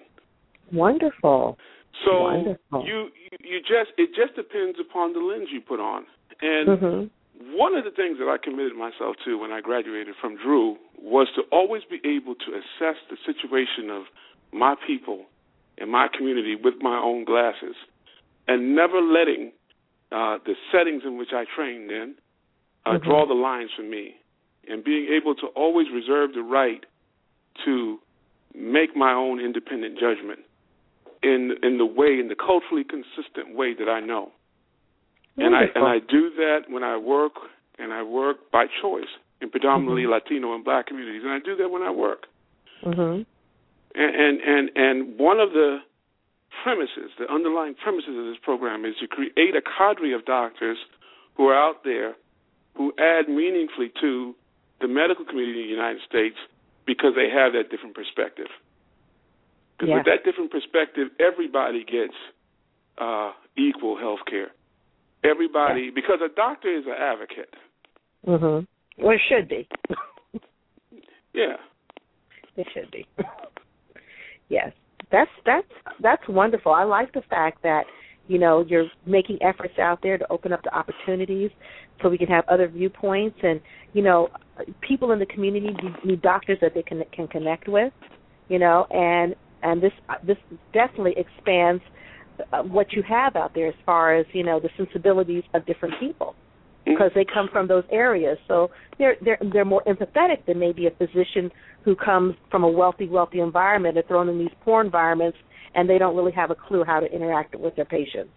Wonderful. 0.71 1.57
So 2.05 2.21
Wonderful. 2.23 2.85
you, 2.85 3.09
you 3.39 3.59
just 3.61 3.91
it 3.97 4.09
just 4.15 4.35
depends 4.35 4.77
upon 4.79 5.13
the 5.13 5.19
lens 5.19 5.47
you 5.51 5.61
put 5.61 5.79
on. 5.79 6.05
And 6.41 6.67
Mhm. 6.67 7.09
one 7.55 7.75
of 7.75 7.83
the 7.83 7.91
things 7.91 8.17
that 8.19 8.27
I 8.27 8.37
committed 8.37 8.75
myself 8.75 9.15
to 9.25 9.37
when 9.37 9.51
I 9.51 9.61
graduated 9.61 10.15
from 10.21 10.35
Drew 10.37 10.77
was 10.97 11.27
to 11.35 11.43
always 11.51 11.83
be 11.85 11.99
able 12.03 12.35
to 12.35 12.51
assess 12.53 12.97
the 13.09 13.17
situation 13.25 13.89
of 13.89 14.03
my 14.51 14.75
people 14.75 15.25
and 15.77 15.91
my 15.91 16.07
community 16.07 16.55
with 16.55 16.81
my 16.81 16.97
own 16.97 17.25
glasses, 17.25 17.75
and 18.47 18.75
never 18.75 19.01
letting 19.01 19.51
uh, 20.11 20.37
the 20.45 20.55
settings 20.71 21.03
in 21.03 21.17
which 21.17 21.33
I 21.33 21.45
trained 21.45 21.91
in 21.91 22.15
uh, 22.85 22.97
Mhm. 22.97 23.03
draw 23.03 23.25
the 23.25 23.33
lines 23.33 23.71
for 23.73 23.83
me, 23.83 24.15
and 24.67 24.83
being 24.83 25.07
able 25.11 25.35
to 25.35 25.47
always 25.47 25.89
reserve 25.89 26.33
the 26.33 26.43
right 26.43 26.85
to 27.65 27.99
make 28.53 28.95
my 28.95 29.11
own 29.11 29.39
independent 29.39 29.97
judgment 29.99 30.39
in 31.25 31.57
in 31.63 31.77
the 31.77 31.85
way, 31.85 32.19
in 32.21 32.27
the 32.29 32.35
culturally 32.35 32.85
consistent 32.85 33.55
way 33.55 33.73
that 33.73 33.89
I 33.89 33.99
know. 33.99 34.31
And 35.37 35.55
I 35.55 35.63
and 35.73 35.83
I 35.83 35.99
do 35.99 36.29
that 36.37 36.69
when 36.69 36.83
I 36.83 36.95
work, 36.97 37.33
and 37.79 37.91
I 37.91 38.03
work 38.03 38.51
by 38.51 38.67
choice 38.81 39.11
in 39.41 39.49
predominantly 39.49 40.03
Mhm. 40.03 40.11
Latino 40.11 40.53
and 40.55 40.63
Black 40.63 40.85
communities, 40.87 41.23
and 41.23 41.33
I 41.33 41.39
do 41.39 41.55
that 41.55 41.69
when 41.69 41.81
I 41.81 41.91
work. 41.91 42.27
Mhm. 42.83 43.25
And 43.95 44.15
and 44.15 44.41
and, 44.41 44.71
and 44.75 45.17
one 45.17 45.39
of 45.39 45.51
the 45.51 45.81
premises, 46.63 47.11
the 47.17 47.29
underlying 47.29 47.75
premises 47.75 48.15
of 48.17 48.25
this 48.25 48.37
program, 48.37 48.85
is 48.85 48.95
to 48.97 49.07
create 49.07 49.55
a 49.55 49.61
cadre 49.61 50.13
of 50.13 50.23
doctors 50.25 50.77
who 51.35 51.49
are 51.49 51.55
out 51.55 51.83
there 51.83 52.15
who 52.75 52.93
add 52.97 53.27
meaningfully 53.27 53.89
to 54.01 54.35
the 54.79 54.87
medical 54.87 55.25
community 55.25 55.61
in 55.61 55.67
the 55.67 55.73
United 55.73 56.01
States 56.01 56.37
because 56.85 57.15
they 57.15 57.29
have 57.29 57.53
that 57.53 57.69
different 57.69 57.95
perspective. 57.95 58.49
Because 59.77 59.89
Yeah. 59.89 59.95
with 59.97 60.05
that 60.05 60.23
different 60.23 60.51
perspective, 60.51 61.09
everybody 61.19 61.83
gets 61.83 62.15
uh, 62.97 63.33
equal 63.57 63.97
health 63.97 64.21
care. 64.25 64.51
Everybody, 65.23 65.89
because 65.89 66.21
a 66.21 66.29
doctor 66.29 66.69
is 66.69 66.85
an 66.85 66.93
advocate. 66.93 67.53
Mhm. 68.25 68.65
Well, 68.97 69.11
it 69.15 69.21
should 69.27 69.47
be. 69.49 69.67
Yeah. 71.33 71.57
It 72.55 72.65
should 72.73 72.89
be. 72.91 73.05
yes, 74.49 74.71
that's 75.11 75.29
that's 75.45 75.67
that's 75.99 76.25
wonderful. 76.29 76.71
I 76.71 76.83
like 76.83 77.11
the 77.11 77.23
fact 77.23 77.61
that 77.63 77.83
you 78.29 78.39
know 78.39 78.63
you're 78.65 78.87
making 79.05 79.39
efforts 79.41 79.77
out 79.77 79.99
there 80.01 80.17
to 80.17 80.25
open 80.31 80.53
up 80.53 80.63
the 80.63 80.73
opportunities 80.73 81.51
so 82.01 82.09
we 82.09 82.17
can 82.17 82.27
have 82.27 82.45
other 82.47 82.69
viewpoints 82.69 83.37
and 83.43 83.59
you 83.91 84.01
know 84.01 84.29
people 84.79 85.11
in 85.11 85.19
the 85.19 85.25
community 85.25 85.75
need 86.05 86.21
doctors 86.21 86.57
that 86.61 86.73
they 86.73 86.83
can 86.83 87.03
can 87.11 87.27
connect 87.27 87.67
with 87.67 87.91
you 88.47 88.57
know 88.57 88.87
and 88.91 89.35
and 89.65 89.81
this 89.81 89.91
this 90.23 90.37
definitely 90.73 91.15
expands 91.17 91.83
uh, 92.53 92.61
what 92.63 92.93
you 92.93 93.01
have 93.03 93.35
out 93.35 93.53
there 93.55 93.67
as 93.67 93.75
far 93.85 94.15
as 94.15 94.25
you 94.33 94.43
know 94.43 94.59
the 94.59 94.69
sensibilities 94.77 95.43
of 95.53 95.65
different 95.65 95.95
people 95.99 96.35
because 96.85 97.11
they 97.15 97.25
come 97.25 97.49
from 97.51 97.67
those 97.67 97.83
areas. 97.91 98.37
So 98.47 98.69
they're 98.97 99.17
they're 99.23 99.39
they're 99.51 99.65
more 99.65 99.83
empathetic 99.87 100.45
than 100.45 100.59
maybe 100.59 100.87
a 100.87 100.91
physician 100.91 101.51
who 101.83 101.95
comes 101.95 102.35
from 102.51 102.63
a 102.63 102.69
wealthy 102.69 103.07
wealthy 103.07 103.39
environment. 103.39 103.97
And 103.97 104.07
thrown 104.07 104.29
in 104.29 104.37
these 104.37 104.53
poor 104.63 104.83
environments 104.83 105.37
and 105.73 105.89
they 105.89 105.97
don't 105.97 106.15
really 106.15 106.31
have 106.31 106.51
a 106.51 106.55
clue 106.55 106.83
how 106.85 106.99
to 106.99 107.07
interact 107.11 107.55
with 107.55 107.75
their 107.75 107.85
patients. 107.85 108.31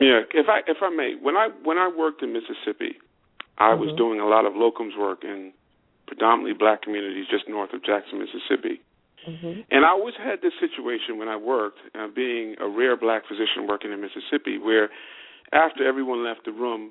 Yeah. 0.00 0.20
If 0.34 0.46
i 0.48 0.60
if 0.66 0.78
i 0.82 0.90
may 0.90 1.14
when 1.20 1.36
i 1.36 1.48
when 1.62 1.78
i 1.78 1.88
worked 1.88 2.22
in 2.22 2.32
mississippi 2.32 2.98
i 3.58 3.70
mm-hmm. 3.70 3.80
was 3.80 3.96
doing 3.96 4.18
a 4.18 4.26
lot 4.26 4.44
of 4.46 4.54
locums 4.54 4.98
work 4.98 5.22
in 5.22 5.52
predominantly 6.08 6.54
black 6.58 6.82
communities 6.82 7.26
just 7.30 7.48
north 7.48 7.72
of 7.72 7.84
jackson 7.84 8.18
mississippi 8.18 8.82
Mm-hmm. 9.28 9.60
And 9.70 9.84
I 9.84 9.90
always 9.90 10.14
had 10.18 10.42
this 10.42 10.52
situation 10.58 11.18
when 11.18 11.28
I 11.28 11.36
worked, 11.36 11.78
uh, 11.94 12.08
being 12.14 12.56
a 12.60 12.68
rare 12.68 12.96
black 12.96 13.22
physician 13.28 13.66
working 13.68 13.92
in 13.92 14.00
Mississippi, 14.00 14.58
where 14.58 14.90
after 15.52 15.86
everyone 15.86 16.24
left 16.24 16.44
the 16.44 16.52
room, 16.52 16.90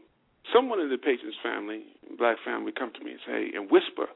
someone 0.54 0.80
in 0.80 0.90
the 0.90 0.98
patient's 0.98 1.38
family, 1.44 1.84
black 2.18 2.38
family, 2.46 2.66
would 2.66 2.80
come 2.80 2.92
to 2.94 3.04
me 3.04 3.12
and 3.12 3.20
say, 3.26 3.52
and 3.56 3.70
whisper, 3.70 4.08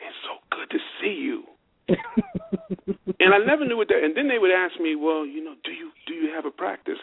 "It's 0.00 0.16
so 0.22 0.38
good 0.50 0.70
to 0.70 0.78
see 1.00 1.14
you." 1.14 1.44
and 1.88 3.34
I 3.34 3.38
never 3.38 3.64
knew 3.64 3.76
what 3.76 3.88
that. 3.88 4.02
And 4.02 4.16
then 4.16 4.28
they 4.28 4.38
would 4.38 4.50
ask 4.50 4.78
me, 4.80 4.94
"Well, 4.94 5.26
you 5.26 5.42
know, 5.42 5.54
do 5.64 5.72
you 5.72 5.90
do 6.06 6.14
you 6.14 6.32
have 6.32 6.44
a 6.44 6.50
practice?" 6.50 6.98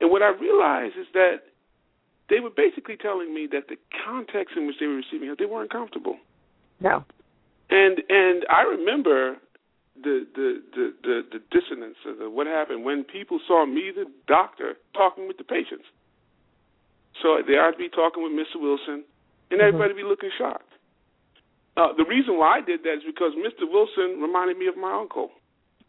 And 0.00 0.10
what 0.10 0.22
I 0.22 0.28
realized 0.28 0.96
is 0.98 1.06
that 1.14 1.50
they 2.28 2.40
were 2.40 2.50
basically 2.50 2.96
telling 2.96 3.34
me 3.34 3.46
that 3.52 3.68
the 3.68 3.76
context 4.04 4.56
in 4.56 4.66
which 4.66 4.76
they 4.80 4.86
were 4.86 4.96
receiving 4.96 5.28
it, 5.28 5.38
they 5.38 5.46
weren't 5.46 5.70
comfortable. 5.70 6.16
No. 6.80 7.04
And 7.70 8.02
and 8.08 8.44
I 8.50 8.62
remember 8.62 9.36
the 9.96 10.26
the 10.34 10.62
the 10.74 10.94
the, 11.02 11.16
the 11.32 11.40
dissonance 11.50 11.96
of 12.06 12.18
the, 12.18 12.30
what 12.30 12.46
happened 12.46 12.84
when 12.84 13.04
people 13.04 13.40
saw 13.46 13.64
me, 13.66 13.92
the 13.94 14.06
doctor, 14.26 14.74
talking 14.94 15.28
with 15.28 15.38
the 15.38 15.44
patients. 15.44 15.86
So 17.22 17.38
they 17.46 17.58
I'd 17.58 17.78
be 17.78 17.88
talking 17.88 18.22
with 18.22 18.32
Mr. 18.32 18.60
Wilson, 18.60 19.04
and 19.50 19.60
mm-hmm. 19.60 19.60
everybody 19.60 19.94
be 19.94 20.02
looking 20.02 20.30
shocked. 20.36 20.70
Uh, 21.76 21.92
the 21.96 22.04
reason 22.04 22.38
why 22.38 22.58
I 22.58 22.60
did 22.60 22.82
that 22.84 23.02
is 23.02 23.04
because 23.06 23.32
Mr. 23.34 23.70
Wilson 23.70 24.20
reminded 24.20 24.58
me 24.58 24.66
of 24.66 24.76
my 24.76 24.94
uncle. 24.94 25.30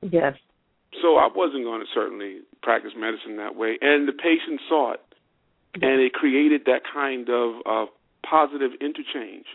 Yes. 0.02 0.34
So 1.02 1.18
I 1.18 1.30
wasn't 1.34 1.64
going 1.64 1.82
to 1.82 1.88
certainly 1.94 2.42
practice 2.64 2.94
medicine 2.98 3.38
that 3.38 3.56
way, 3.56 3.78
and 3.82 4.08
the 4.08 4.14
patients 4.14 4.64
saw 4.70 4.94
it, 4.94 5.02
and 5.76 6.02
it 6.02 6.14
created 6.14 6.66
that 6.66 6.82
kind 6.92 7.30
of 7.30 7.56
uh, 7.66 7.86
positive 8.28 8.72
interchange. 8.80 9.46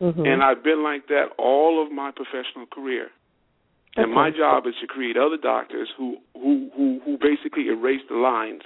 Mm-hmm. 0.00 0.26
And 0.26 0.42
I've 0.42 0.62
been 0.62 0.82
like 0.82 1.08
that 1.08 1.30
all 1.38 1.84
of 1.84 1.92
my 1.92 2.10
professional 2.10 2.66
career. 2.66 3.08
And 3.96 4.12
my 4.12 4.30
job 4.30 4.66
is 4.66 4.74
to 4.80 4.86
create 4.86 5.16
other 5.16 5.36
doctors 5.36 5.88
who 5.96 6.18
who 6.34 6.70
who 6.76 7.00
who 7.04 7.18
basically 7.18 7.66
erase 7.68 8.02
the 8.08 8.16
lines 8.16 8.62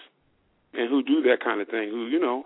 and 0.75 0.91
who 0.91 1.03
do 1.03 1.23
that 1.23 1.39
kind 1.43 1.61
of 1.61 1.69
thing. 1.69 1.89
Who 1.91 2.07
you 2.07 2.21
know, 2.21 2.45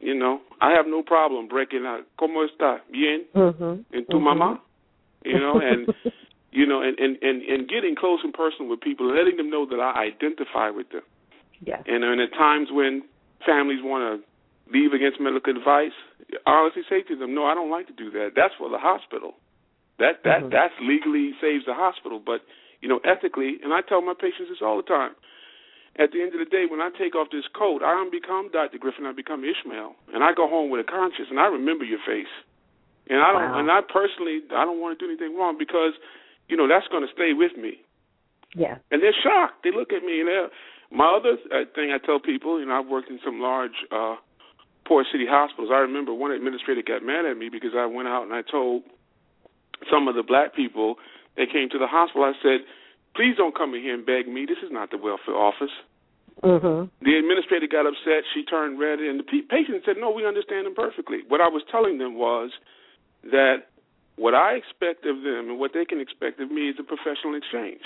you 0.00 0.14
know, 0.14 0.40
I 0.60 0.72
have 0.72 0.86
no 0.86 1.02
problem 1.02 1.48
breaking 1.48 1.84
out. 1.86 2.06
¿Cómo 2.18 2.46
está? 2.46 2.80
Bien. 2.90 3.24
Mm-hmm. 3.34 3.64
And 3.92 4.06
tu 4.10 4.16
mm-hmm. 4.16 4.40
mamá. 4.40 4.60
You 5.24 5.38
know, 5.38 5.60
and 5.60 5.92
you 6.52 6.66
know, 6.66 6.82
and, 6.82 6.98
and 6.98 7.18
and 7.22 7.42
and 7.42 7.68
getting 7.68 7.96
close 7.96 8.20
and 8.22 8.32
personal 8.32 8.70
with 8.70 8.80
people, 8.80 9.06
letting 9.08 9.36
them 9.36 9.50
know 9.50 9.66
that 9.66 9.80
I 9.80 10.06
identify 10.06 10.70
with 10.70 10.88
them. 10.90 11.02
Yeah. 11.60 11.82
And 11.86 12.04
and 12.04 12.20
at 12.20 12.32
times 12.32 12.68
when 12.70 13.02
families 13.44 13.80
want 13.82 14.22
to 14.22 14.72
leave 14.72 14.92
against 14.92 15.20
medical 15.20 15.56
advice, 15.56 15.92
I 16.46 16.50
honestly 16.50 16.82
say 16.88 17.02
to 17.02 17.16
them, 17.16 17.34
no, 17.34 17.44
I 17.44 17.54
don't 17.54 17.70
like 17.70 17.86
to 17.88 17.92
do 17.92 18.10
that. 18.12 18.30
That's 18.34 18.54
for 18.58 18.70
the 18.70 18.78
hospital. 18.78 19.34
That 19.98 20.24
that 20.24 20.46
mm-hmm. 20.46 20.50
that's 20.50 20.74
legally 20.82 21.32
saves 21.40 21.64
the 21.66 21.74
hospital, 21.74 22.18
but 22.18 22.42
you 22.82 22.88
know 22.88 22.98
ethically, 23.06 23.62
and 23.62 23.72
I 23.72 23.80
tell 23.80 24.02
my 24.02 24.14
patients 24.14 24.50
this 24.50 24.62
all 24.62 24.76
the 24.76 24.88
time. 24.88 25.14
At 25.94 26.10
the 26.10 26.18
end 26.18 26.34
of 26.34 26.42
the 26.42 26.50
day, 26.50 26.66
when 26.66 26.82
I 26.82 26.90
take 26.90 27.14
off 27.14 27.30
this 27.30 27.46
coat, 27.54 27.86
I 27.86 27.94
don't 27.94 28.10
become 28.10 28.50
Dr. 28.50 28.82
Griffin. 28.82 29.06
I 29.06 29.14
become 29.14 29.46
Ishmael, 29.46 29.94
and 30.10 30.26
I 30.26 30.34
go 30.34 30.50
home 30.50 30.66
with 30.66 30.82
a 30.82 30.88
conscience, 30.90 31.30
and 31.30 31.38
I 31.38 31.46
remember 31.46 31.86
your 31.86 32.02
face. 32.02 32.30
And 33.06 33.22
I 33.22 33.30
don't, 33.30 33.46
wow. 33.46 33.58
and 33.62 33.70
I 33.70 33.78
personally, 33.86 34.42
I 34.50 34.66
don't 34.66 34.80
want 34.80 34.98
to 34.98 35.00
do 35.04 35.06
anything 35.06 35.38
wrong 35.38 35.54
because, 35.54 35.92
you 36.48 36.56
know, 36.56 36.66
that's 36.66 36.88
going 36.88 37.06
to 37.06 37.12
stay 37.14 37.30
with 37.30 37.54
me. 37.54 37.78
Yeah. 38.56 38.82
And 38.90 38.98
they're 39.04 39.14
shocked. 39.14 39.62
They 39.62 39.70
look 39.70 39.92
at 39.92 40.02
me, 40.02 40.18
and 40.18 40.28
they're. 40.28 40.50
My 40.90 41.10
other 41.10 41.38
uh, 41.50 41.66
thing 41.74 41.90
I 41.90 41.98
tell 41.98 42.18
people, 42.18 42.58
you 42.58 42.66
know, 42.66 42.78
I've 42.78 42.86
worked 42.86 43.10
in 43.10 43.18
some 43.24 43.40
large 43.40 43.86
uh 43.90 44.16
poor 44.86 45.04
city 45.10 45.26
hospitals. 45.28 45.70
I 45.72 45.78
remember 45.78 46.12
one 46.12 46.30
administrator 46.30 46.82
got 46.86 47.02
mad 47.02 47.24
at 47.24 47.36
me 47.36 47.48
because 47.48 47.72
I 47.76 47.86
went 47.86 48.08
out 48.08 48.22
and 48.22 48.32
I 48.32 48.42
told 48.42 48.82
some 49.90 50.08
of 50.08 50.14
the 50.14 50.22
black 50.22 50.54
people 50.54 50.96
that 51.36 51.50
came 51.52 51.68
to 51.70 51.78
the 51.78 51.86
hospital, 51.86 52.24
I 52.24 52.32
said, 52.42 52.66
please 53.14 53.36
don't 53.36 53.56
come 53.56 53.74
in 53.74 53.82
here 53.82 53.94
and 53.94 54.04
beg 54.04 54.28
me. 54.28 54.46
This 54.46 54.58
is 54.62 54.70
not 54.70 54.90
the 54.90 54.98
welfare 54.98 55.34
office. 55.34 55.72
Mm-hmm. 56.42 56.90
The 57.04 57.14
administrator 57.14 57.70
got 57.70 57.86
upset. 57.86 58.26
She 58.34 58.44
turned 58.44 58.78
red, 58.78 58.98
and 58.98 59.20
the 59.20 59.24
patient 59.24 59.86
said, 59.86 59.96
"No, 59.96 60.10
we 60.10 60.26
understand 60.26 60.66
them 60.66 60.74
perfectly." 60.74 61.22
What 61.28 61.40
I 61.40 61.48
was 61.48 61.62
telling 61.70 61.98
them 61.98 62.18
was 62.18 62.50
that 63.30 63.70
what 64.16 64.34
I 64.34 64.54
expect 64.54 65.06
of 65.06 65.22
them 65.22 65.50
and 65.50 65.58
what 65.58 65.72
they 65.72 65.84
can 65.84 66.00
expect 66.00 66.40
of 66.40 66.50
me 66.50 66.68
is 66.68 66.76
a 66.78 66.82
professional 66.82 67.38
exchange, 67.38 67.82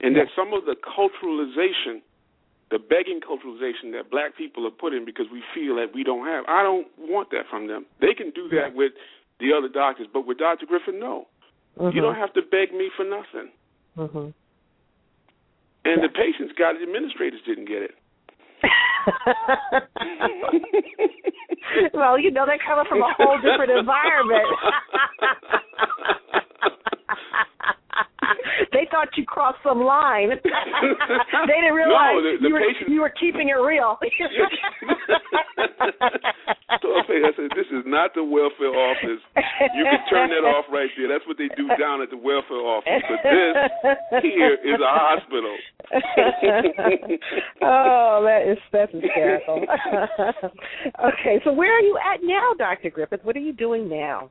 and 0.00 0.14
that 0.14 0.28
some 0.36 0.52
of 0.52 0.66
the 0.68 0.76
culturalization, 0.76 2.04
the 2.70 2.78
begging 2.78 3.20
culturalization 3.24 3.92
that 3.96 4.10
black 4.10 4.36
people 4.36 4.66
are 4.66 4.76
put 4.76 4.92
in 4.92 5.04
because 5.04 5.26
we 5.32 5.42
feel 5.54 5.76
that 5.76 5.92
we 5.94 6.04
don't 6.04 6.26
have, 6.26 6.44
I 6.48 6.62
don't 6.62 6.86
want 6.98 7.30
that 7.30 7.48
from 7.48 7.66
them. 7.66 7.86
They 8.00 8.12
can 8.12 8.30
do 8.30 8.48
that 8.50 8.74
with 8.74 8.92
the 9.40 9.52
other 9.56 9.68
doctors. 9.68 10.08
But 10.12 10.26
with 10.26 10.38
Dr. 10.38 10.66
Griffin, 10.66 10.98
no. 11.00 11.28
Mm-hmm. 11.78 11.96
You 11.96 12.02
don't 12.02 12.16
have 12.16 12.34
to 12.34 12.42
beg 12.42 12.72
me 12.72 12.90
for 12.96 13.04
nothing. 13.04 13.50
Mm-hmm. 13.96 14.30
And 15.84 15.84
yeah. 15.84 16.02
the 16.02 16.08
patients 16.12 16.52
got 16.58 16.74
it, 16.76 16.82
administrators 16.82 17.40
didn't 17.46 17.66
get 17.66 17.82
it. 17.82 17.94
well, 21.94 22.18
you 22.18 22.30
know, 22.30 22.44
they're 22.46 22.58
coming 22.64 22.84
from 22.88 23.00
a 23.00 23.14
whole 23.16 23.36
different 23.36 23.70
environment. 23.70 24.44
they 28.72 28.86
thought 28.90 29.08
you 29.16 29.24
crossed 29.24 29.58
some 29.64 29.82
line. 29.82 30.30
they 30.30 30.36
didn't 31.46 31.74
realize 31.74 32.14
no, 32.14 32.22
the, 32.22 32.36
the 32.40 32.48
you, 32.48 32.54
were, 32.54 32.60
patient... 32.60 32.90
you 32.90 33.00
were 33.00 33.12
keeping 33.18 33.48
it 33.48 33.54
real. 33.54 33.98
So 37.40 37.46
I 37.46 37.48
say, 37.48 37.48
I 37.48 37.48
said, 37.48 37.56
this 37.56 37.70
is 37.72 37.84
not 37.86 38.14
the 38.14 38.24
welfare 38.24 38.74
office. 38.74 39.22
You 39.74 39.84
can 39.84 40.00
turn 40.10 40.30
that 40.30 40.44
off 40.46 40.66
right 40.70 40.90
there. 40.96 41.08
That's 41.08 41.26
what 41.26 41.38
they 41.38 41.48
do 41.56 41.68
down 41.80 42.02
at 42.02 42.10
the 42.10 42.16
welfare 42.16 42.60
office. 42.60 43.02
But 43.08 43.20
this 43.24 43.56
here 44.22 44.54
is 44.54 44.80
a 44.80 44.92
hospital. 44.92 45.56
oh, 47.62 48.22
that 48.24 48.46
is 48.50 48.58
that's 48.72 48.92
hysterical. 48.92 49.64
okay, 51.04 51.40
so 51.44 51.52
where 51.52 51.72
are 51.76 51.82
you 51.82 51.98
at 51.98 52.20
now, 52.22 52.54
Dr. 52.58 52.90
Griffith? 52.90 53.20
What 53.24 53.36
are 53.36 53.40
you 53.40 53.52
doing 53.52 53.88
now? 53.88 54.30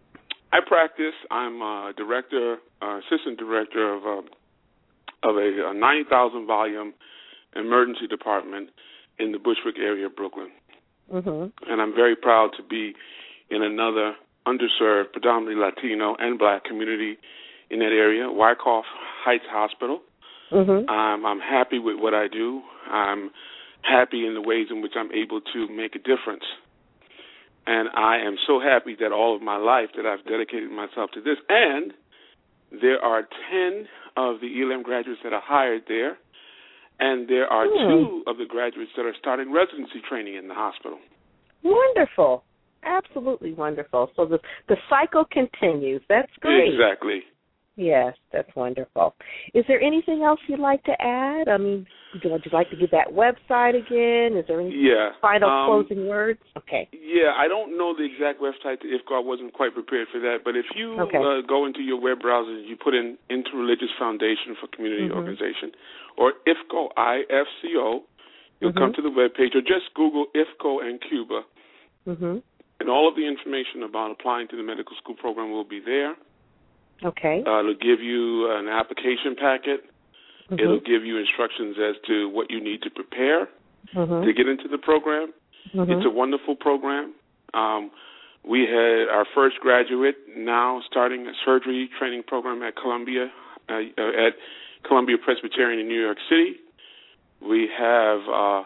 I 0.51 0.59
practice. 0.65 1.13
I'm 1.29 1.61
a 1.61 1.93
director, 1.95 2.57
uh, 2.81 2.99
assistant 2.99 3.37
director 3.37 3.93
of 3.93 4.03
a 4.03 4.21
of 5.21 5.35
a, 5.35 5.71
a 5.71 5.73
9,000 5.73 6.47
volume 6.47 6.93
emergency 7.55 8.07
department 8.07 8.69
in 9.19 9.31
the 9.33 9.37
Bushwick 9.37 9.75
area 9.77 10.05
of 10.05 10.15
Brooklyn. 10.15 10.49
Mm-hmm. 11.13 11.71
And 11.71 11.81
I'm 11.81 11.93
very 11.93 12.15
proud 12.15 12.51
to 12.57 12.63
be 12.63 12.93
in 13.49 13.63
another 13.63 14.13
underserved, 14.47 15.11
predominantly 15.11 15.55
Latino 15.55 16.15
and 16.19 16.39
Black 16.39 16.65
community 16.65 17.17
in 17.69 17.79
that 17.79 17.85
area, 17.85 18.29
Wyckoff 18.31 18.85
Heights 19.23 19.45
Hospital. 19.49 20.01
Mm-hmm. 20.51 20.89
Um, 20.89 21.25
I'm 21.25 21.39
happy 21.39 21.79
with 21.79 21.99
what 21.99 22.13
I 22.13 22.27
do. 22.27 22.61
I'm 22.89 23.31
happy 23.81 24.25
in 24.25 24.33
the 24.33 24.41
ways 24.41 24.67
in 24.69 24.81
which 24.81 24.93
I'm 24.95 25.11
able 25.11 25.41
to 25.41 25.67
make 25.69 25.95
a 25.95 25.99
difference 25.99 26.43
and 27.69 27.87
I 27.95 28.17
am 28.17 28.35
so 28.47 28.59
happy 28.59 28.95
that 28.99 29.11
all 29.11 29.35
of 29.35 29.43
my 29.43 29.57
life 29.57 29.89
that 29.95 30.03
I've 30.03 30.25
dedicated 30.25 30.71
myself 30.71 31.11
to 31.13 31.21
this. 31.21 31.37
And 31.49 31.93
there 32.71 32.99
are 32.99 33.21
10 33.21 33.87
of 34.17 34.41
the 34.41 34.47
ELAM 34.47 34.81
graduates 34.81 35.21
that 35.23 35.33
are 35.33 35.43
hired 35.43 35.83
there, 35.87 36.17
and 36.99 37.27
there 37.27 37.47
are 37.47 37.65
hmm. 37.67 37.89
two 37.89 38.23
of 38.27 38.37
the 38.37 38.45
graduates 38.45 38.91
that 38.95 39.05
are 39.05 39.15
starting 39.19 39.51
residency 39.51 40.01
training 40.07 40.35
in 40.35 40.47
the 40.47 40.53
hospital. 40.53 40.99
Wonderful. 41.63 42.43
Absolutely 42.83 43.53
wonderful. 43.53 44.09
So 44.15 44.25
the 44.25 44.39
the 44.67 44.77
cycle 44.89 45.25
continues. 45.29 46.01
That's 46.07 46.31
great. 46.39 46.73
Exactly. 46.73 47.21
Yes, 47.79 48.13
that's 48.33 48.53
wonderful. 48.57 49.15
Is 49.53 49.63
there 49.69 49.79
anything 49.79 50.21
else 50.21 50.39
you'd 50.47 50.59
like 50.59 50.83
to 50.83 50.91
add? 50.99 51.47
I 51.47 51.55
mean, 51.55 51.87
would 52.13 52.43
you 52.43 52.51
like 52.51 52.69
to 52.71 52.75
give 52.75 52.91
that 52.91 53.07
website 53.07 53.79
again? 53.79 54.37
Is 54.37 54.43
there 54.49 54.59
any 54.59 54.75
yeah. 54.75 55.15
final 55.21 55.47
um, 55.47 55.87
closing 55.87 56.09
words? 56.09 56.41
Okay. 56.57 56.89
Yeah, 56.91 57.31
I 57.39 57.47
don't 57.47 57.77
know 57.77 57.95
the 57.95 58.03
exact 58.03 58.41
website 58.41 58.83
if 58.83 59.01
I 59.09 59.19
wasn't 59.19 59.53
quite 59.53 59.73
prepared 59.73 60.09
for 60.11 60.19
that, 60.19 60.39
but 60.43 60.57
if 60.57 60.65
you 60.75 60.99
okay. 61.07 61.17
uh, 61.17 61.39
go 61.47 61.65
into 61.65 61.79
your 61.79 62.01
web 62.01 62.19
browser 62.19 62.51
and 62.51 62.67
you 62.67 62.75
put 62.75 62.93
in 62.93 63.17
Interreligious 63.31 63.95
Foundation 63.97 64.59
for 64.59 64.67
Community 64.75 65.07
mm-hmm. 65.07 65.15
Organization 65.15 65.71
or 66.17 66.33
IFCO, 66.45 66.89
I-F-C-O, 66.97 68.03
You'll 68.59 68.71
mm-hmm. 68.71 68.79
come 68.79 68.93
to 68.93 69.01
the 69.01 69.09
web 69.09 69.33
page 69.35 69.55
or 69.55 69.61
just 69.61 69.93
Google 69.95 70.27
IFCO 70.35 70.83
and 70.83 70.99
Cuba. 70.99 71.41
Mm-hmm. 72.07 72.37
And 72.79 72.89
all 72.89 73.07
of 73.07 73.15
the 73.15 73.27
information 73.27 73.83
about 73.87 74.11
applying 74.11 74.47
to 74.49 74.57
the 74.57 74.63
medical 74.63 74.95
school 75.01 75.15
program 75.15 75.51
will 75.51 75.63
be 75.63 75.79
there. 75.79 76.15
Okay. 77.03 77.43
Uh, 77.45 77.59
it'll 77.59 77.73
give 77.73 78.01
you 78.01 78.51
an 78.51 78.67
application 78.67 79.35
packet. 79.39 79.81
Mm-hmm. 80.51 80.59
It'll 80.59 80.79
give 80.79 81.05
you 81.05 81.17
instructions 81.17 81.77
as 81.77 81.95
to 82.07 82.29
what 82.29 82.49
you 82.49 82.61
need 82.63 82.81
to 82.81 82.89
prepare 82.89 83.47
mm-hmm. 83.95 84.25
to 84.25 84.33
get 84.33 84.47
into 84.47 84.67
the 84.67 84.77
program. 84.77 85.33
Mm-hmm. 85.73 85.91
It's 85.91 86.05
a 86.05 86.09
wonderful 86.09 86.55
program. 86.55 87.13
Um, 87.53 87.91
we 88.47 88.61
had 88.61 89.09
our 89.11 89.25
first 89.35 89.57
graduate 89.59 90.15
now 90.35 90.81
starting 90.89 91.27
a 91.27 91.33
surgery 91.45 91.89
training 91.99 92.23
program 92.25 92.63
at 92.63 92.75
Columbia 92.75 93.31
uh, 93.69 93.73
uh 93.73 94.27
at 94.27 94.33
Columbia 94.87 95.17
Presbyterian 95.23 95.79
in 95.79 95.87
New 95.87 96.01
York 96.01 96.17
City. 96.29 96.55
We 97.41 97.69
have 97.77 98.19
uh, 98.33 98.63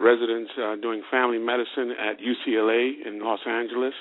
residents 0.00 0.50
uh, 0.58 0.76
doing 0.76 1.02
family 1.10 1.38
medicine 1.38 1.92
at 1.92 2.18
UCLA 2.18 3.06
in 3.06 3.20
Los 3.22 3.40
Angeles. 3.46 3.94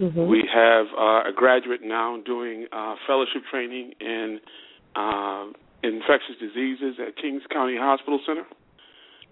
Mm-hmm. 0.00 0.28
We 0.28 0.44
have 0.52 0.86
uh, 0.96 1.30
a 1.30 1.32
graduate 1.34 1.80
now 1.82 2.20
doing 2.24 2.66
uh, 2.72 2.94
fellowship 3.06 3.42
training 3.50 3.92
in 4.00 4.40
uh, 4.94 5.46
infectious 5.82 6.36
diseases 6.40 6.96
at 7.06 7.16
Kings 7.16 7.42
County 7.52 7.76
Hospital 7.78 8.20
Center. 8.26 8.44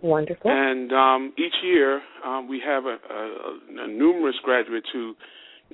Wonderful. 0.03 0.51
And 0.51 0.93
um, 0.93 1.33
each 1.39 1.55
year 1.63 2.03
um, 2.25 2.49
we 2.49 2.63
have 2.65 2.85
a, 2.85 2.97
a, 3.11 3.85
a 3.85 3.89
numerous 3.89 4.37
graduates 4.43 4.89
who 4.93 5.15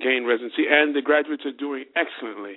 gain 0.01 0.25
residency, 0.25 0.63
and 0.69 0.95
the 0.95 1.01
graduates 1.01 1.43
are 1.45 1.51
doing 1.51 1.85
excellently. 1.95 2.55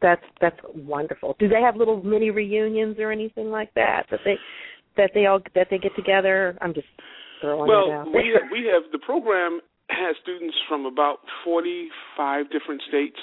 That's 0.00 0.22
that's 0.40 0.58
wonderful. 0.74 1.36
Do 1.38 1.48
they 1.48 1.60
have 1.60 1.76
little 1.76 2.02
mini 2.02 2.30
reunions 2.30 2.96
or 2.98 3.10
anything 3.10 3.50
like 3.50 3.74
that 3.74 4.06
that 4.10 4.20
they 4.24 4.36
that 4.96 5.10
they 5.12 5.26
all 5.26 5.40
that 5.54 5.66
they 5.70 5.78
get 5.78 5.94
together? 5.96 6.56
I'm 6.60 6.72
just 6.72 6.86
throwing 7.40 7.68
well, 7.68 7.90
it 7.90 7.92
out. 7.92 8.06
we 8.06 8.32
have, 8.32 8.50
we 8.52 8.70
have 8.72 8.90
the 8.92 8.98
program 8.98 9.60
has 9.98 10.16
students 10.22 10.56
from 10.68 10.86
about 10.86 11.18
45 11.44 12.50
different 12.50 12.82
states, 12.88 13.18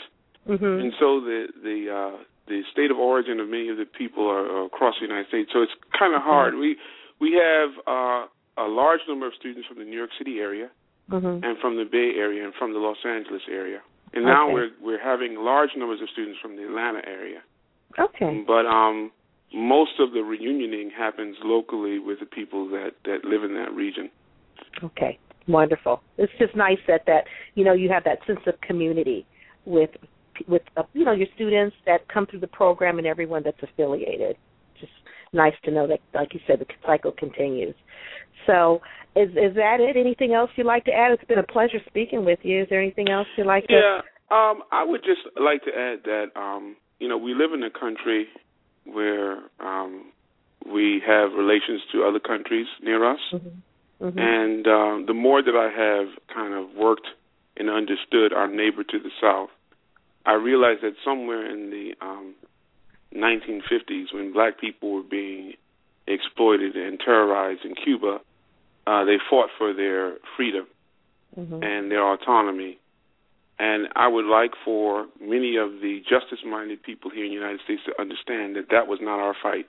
mm-hmm. 0.48 0.66
and 0.66 0.94
so 1.00 1.20
the 1.22 1.48
the 1.64 1.78
uh, 1.90 2.18
the 2.48 2.62
state 2.72 2.92
of 2.92 2.98
origin 2.98 3.40
of 3.40 3.50
many 3.50 3.70
of 3.70 3.78
the 3.78 3.86
people 3.86 4.28
are, 4.28 4.46
are 4.46 4.66
across 4.66 4.96
the 5.00 5.08
United 5.08 5.28
States. 5.28 5.50
So 5.54 5.62
it's 5.62 5.74
kind 5.98 6.14
of 6.14 6.22
hard. 6.22 6.54
Mm-hmm. 6.54 6.62
We 6.62 6.78
we 7.20 7.42
have 7.42 7.72
uh, 7.88 8.28
a 8.58 8.68
large 8.68 9.02
number 9.08 9.28
of 9.28 9.34
students 9.40 9.68
from 9.68 9.80
the 9.80 9.86
New 9.86 9.98
York 9.98 10.12
City 10.18 10.40
area, 10.40 10.70
mm-hmm. 11.10 11.44
and 11.44 11.58
from 11.60 11.78
the 11.78 11.86
Bay 11.86 12.14
Area, 12.18 12.44
and 12.46 12.54
from 12.54 12.74
the 12.74 12.80
Los 12.80 12.98
Angeles 13.06 13.44
area. 13.50 13.82
And 14.14 14.26
now 14.26 14.46
Okay. 14.46 14.54
we're 14.54 14.72
we're 14.82 15.04
having 15.04 15.36
large 15.36 15.72
numbers 15.76 16.02
of 16.02 16.10
students 16.10 16.40
from 16.42 16.56
the 16.56 16.64
Atlanta 16.64 17.02
area. 17.08 17.42
Okay. 17.98 18.44
But 18.46 18.66
um, 18.66 19.12
most 19.54 20.00
of 20.00 20.12
the 20.12 20.20
reunioning 20.20 20.92
happens 20.92 21.38
locally 21.44 22.00
with 22.00 22.20
the 22.20 22.26
people 22.26 22.68
that 22.70 22.92
that 23.06 23.26
live 23.26 23.44
in 23.44 23.54
that 23.56 23.74
region. 23.74 24.10
Okay. 24.84 25.18
Wonderful. 25.48 26.02
It's 26.18 26.34
just 26.40 26.56
nice 26.56 26.80
that 26.88 27.02
that 27.06 27.26
you 27.54 27.64
know 27.64 27.74
you 27.74 27.90
have 27.90 28.04
that 28.06 28.20
sense 28.26 28.40
of 28.48 28.60
community 28.62 29.26
with 29.66 29.92
with 30.48 30.64
uh, 30.76 30.84
you 30.94 31.06
know 31.06 31.12
your 31.12 31.28
students 31.36 31.76
that 31.86 32.08
come 32.08 32.26
through 32.26 32.40
the 32.40 32.48
program 32.48 32.98
and 32.98 33.08
everyone 33.08 33.44
that's 33.44 33.62
affiliated. 33.62 34.38
Just 34.80 34.92
nice 35.34 35.54
to 35.64 35.72
know 35.72 35.88
that, 35.88 36.00
like 36.14 36.34
you 36.34 36.40
said, 36.48 36.60
the 36.60 36.66
cycle 36.86 37.12
continues. 37.12 37.76
So, 38.48 38.82
is 39.16 39.30
is 39.30 39.56
that 39.56 39.78
it? 39.80 39.98
Anything 39.98 40.34
else 40.34 40.50
you'd 40.56 40.66
like 40.66 40.86
to 40.86 40.92
add? 40.92 41.12
It's 41.12 41.24
been 41.26 41.40
a 41.40 41.44
pleasure 41.44 41.80
speaking 41.88 42.26
with 42.26 42.40
you. 42.44 42.64
Is 42.64 42.68
there 42.70 42.82
anything 42.82 43.10
else 43.10 43.28
you'd 43.38 43.48
like 43.48 43.68
to? 43.68 43.74
Yeah, 43.74 44.02
um, 44.32 44.64
I 44.72 44.84
would 44.84 45.02
just 45.04 45.22
like 45.40 45.64
to 45.64 45.72
add 45.72 46.00
that 46.06 46.40
um, 46.40 46.76
you 47.00 47.08
know 47.08 47.18
we 47.18 47.34
live 47.34 47.54
in 47.54 47.64
a 47.64 47.70
country 47.70 48.28
where 48.86 49.40
um, 49.60 50.12
we 50.72 51.02
have 51.06 51.34
relations 51.34 51.82
to 51.94 52.04
other 52.04 52.20
countries 52.20 52.68
near 52.82 53.10
us, 53.10 53.20
Mm-hmm. 53.34 53.50
Mm-hmm. 54.02 54.20
and 54.20 54.68
um, 54.68 55.06
the 55.08 55.14
more 55.14 55.42
that 55.42 55.56
I 55.56 55.70
have 55.72 56.08
kind 56.34 56.54
of 56.54 56.76
worked 56.76 57.08
and 57.56 57.70
understood 57.70 58.34
our 58.34 58.48
neighbor 58.48 58.84
to 58.84 59.00
the 59.00 59.10
south, 59.22 59.50
I 60.26 60.34
realized 60.34 60.82
that 60.82 60.96
somewhere 61.04 61.50
in 61.50 61.70
the 61.70 61.94
um, 62.02 62.36
1950s, 63.16 64.14
when 64.14 64.34
black 64.34 64.60
people 64.60 64.94
were 64.94 65.04
being 65.04 65.54
exploited 66.08 66.76
and 66.76 67.00
terrorized 67.00 67.64
in 67.64 67.74
Cuba, 67.76 68.20
uh, 68.86 69.06
they 69.06 69.18
fought 69.30 69.50
for 69.58 69.74
their 69.74 70.16
freedom 70.36 70.68
Mm-hmm. 71.38 71.64
and 71.64 71.92
their 71.92 72.14
autonomy. 72.14 72.78
And 73.60 73.90
I 73.94 74.08
would 74.08 74.24
like 74.24 74.52
for 74.64 75.06
many 75.20 75.58
of 75.58 75.82
the 75.82 76.02
justice 76.10 76.40
minded 76.46 76.82
people 76.82 77.12
here 77.12 77.26
in 77.26 77.32
the 77.32 77.36
United 77.36 77.60
States 77.66 77.82
to 77.88 78.02
understand 78.02 78.56
that 78.56 78.70
that 78.72 78.88
was 78.88 79.00
not 79.02 79.20
our 79.20 79.34
fight. 79.44 79.68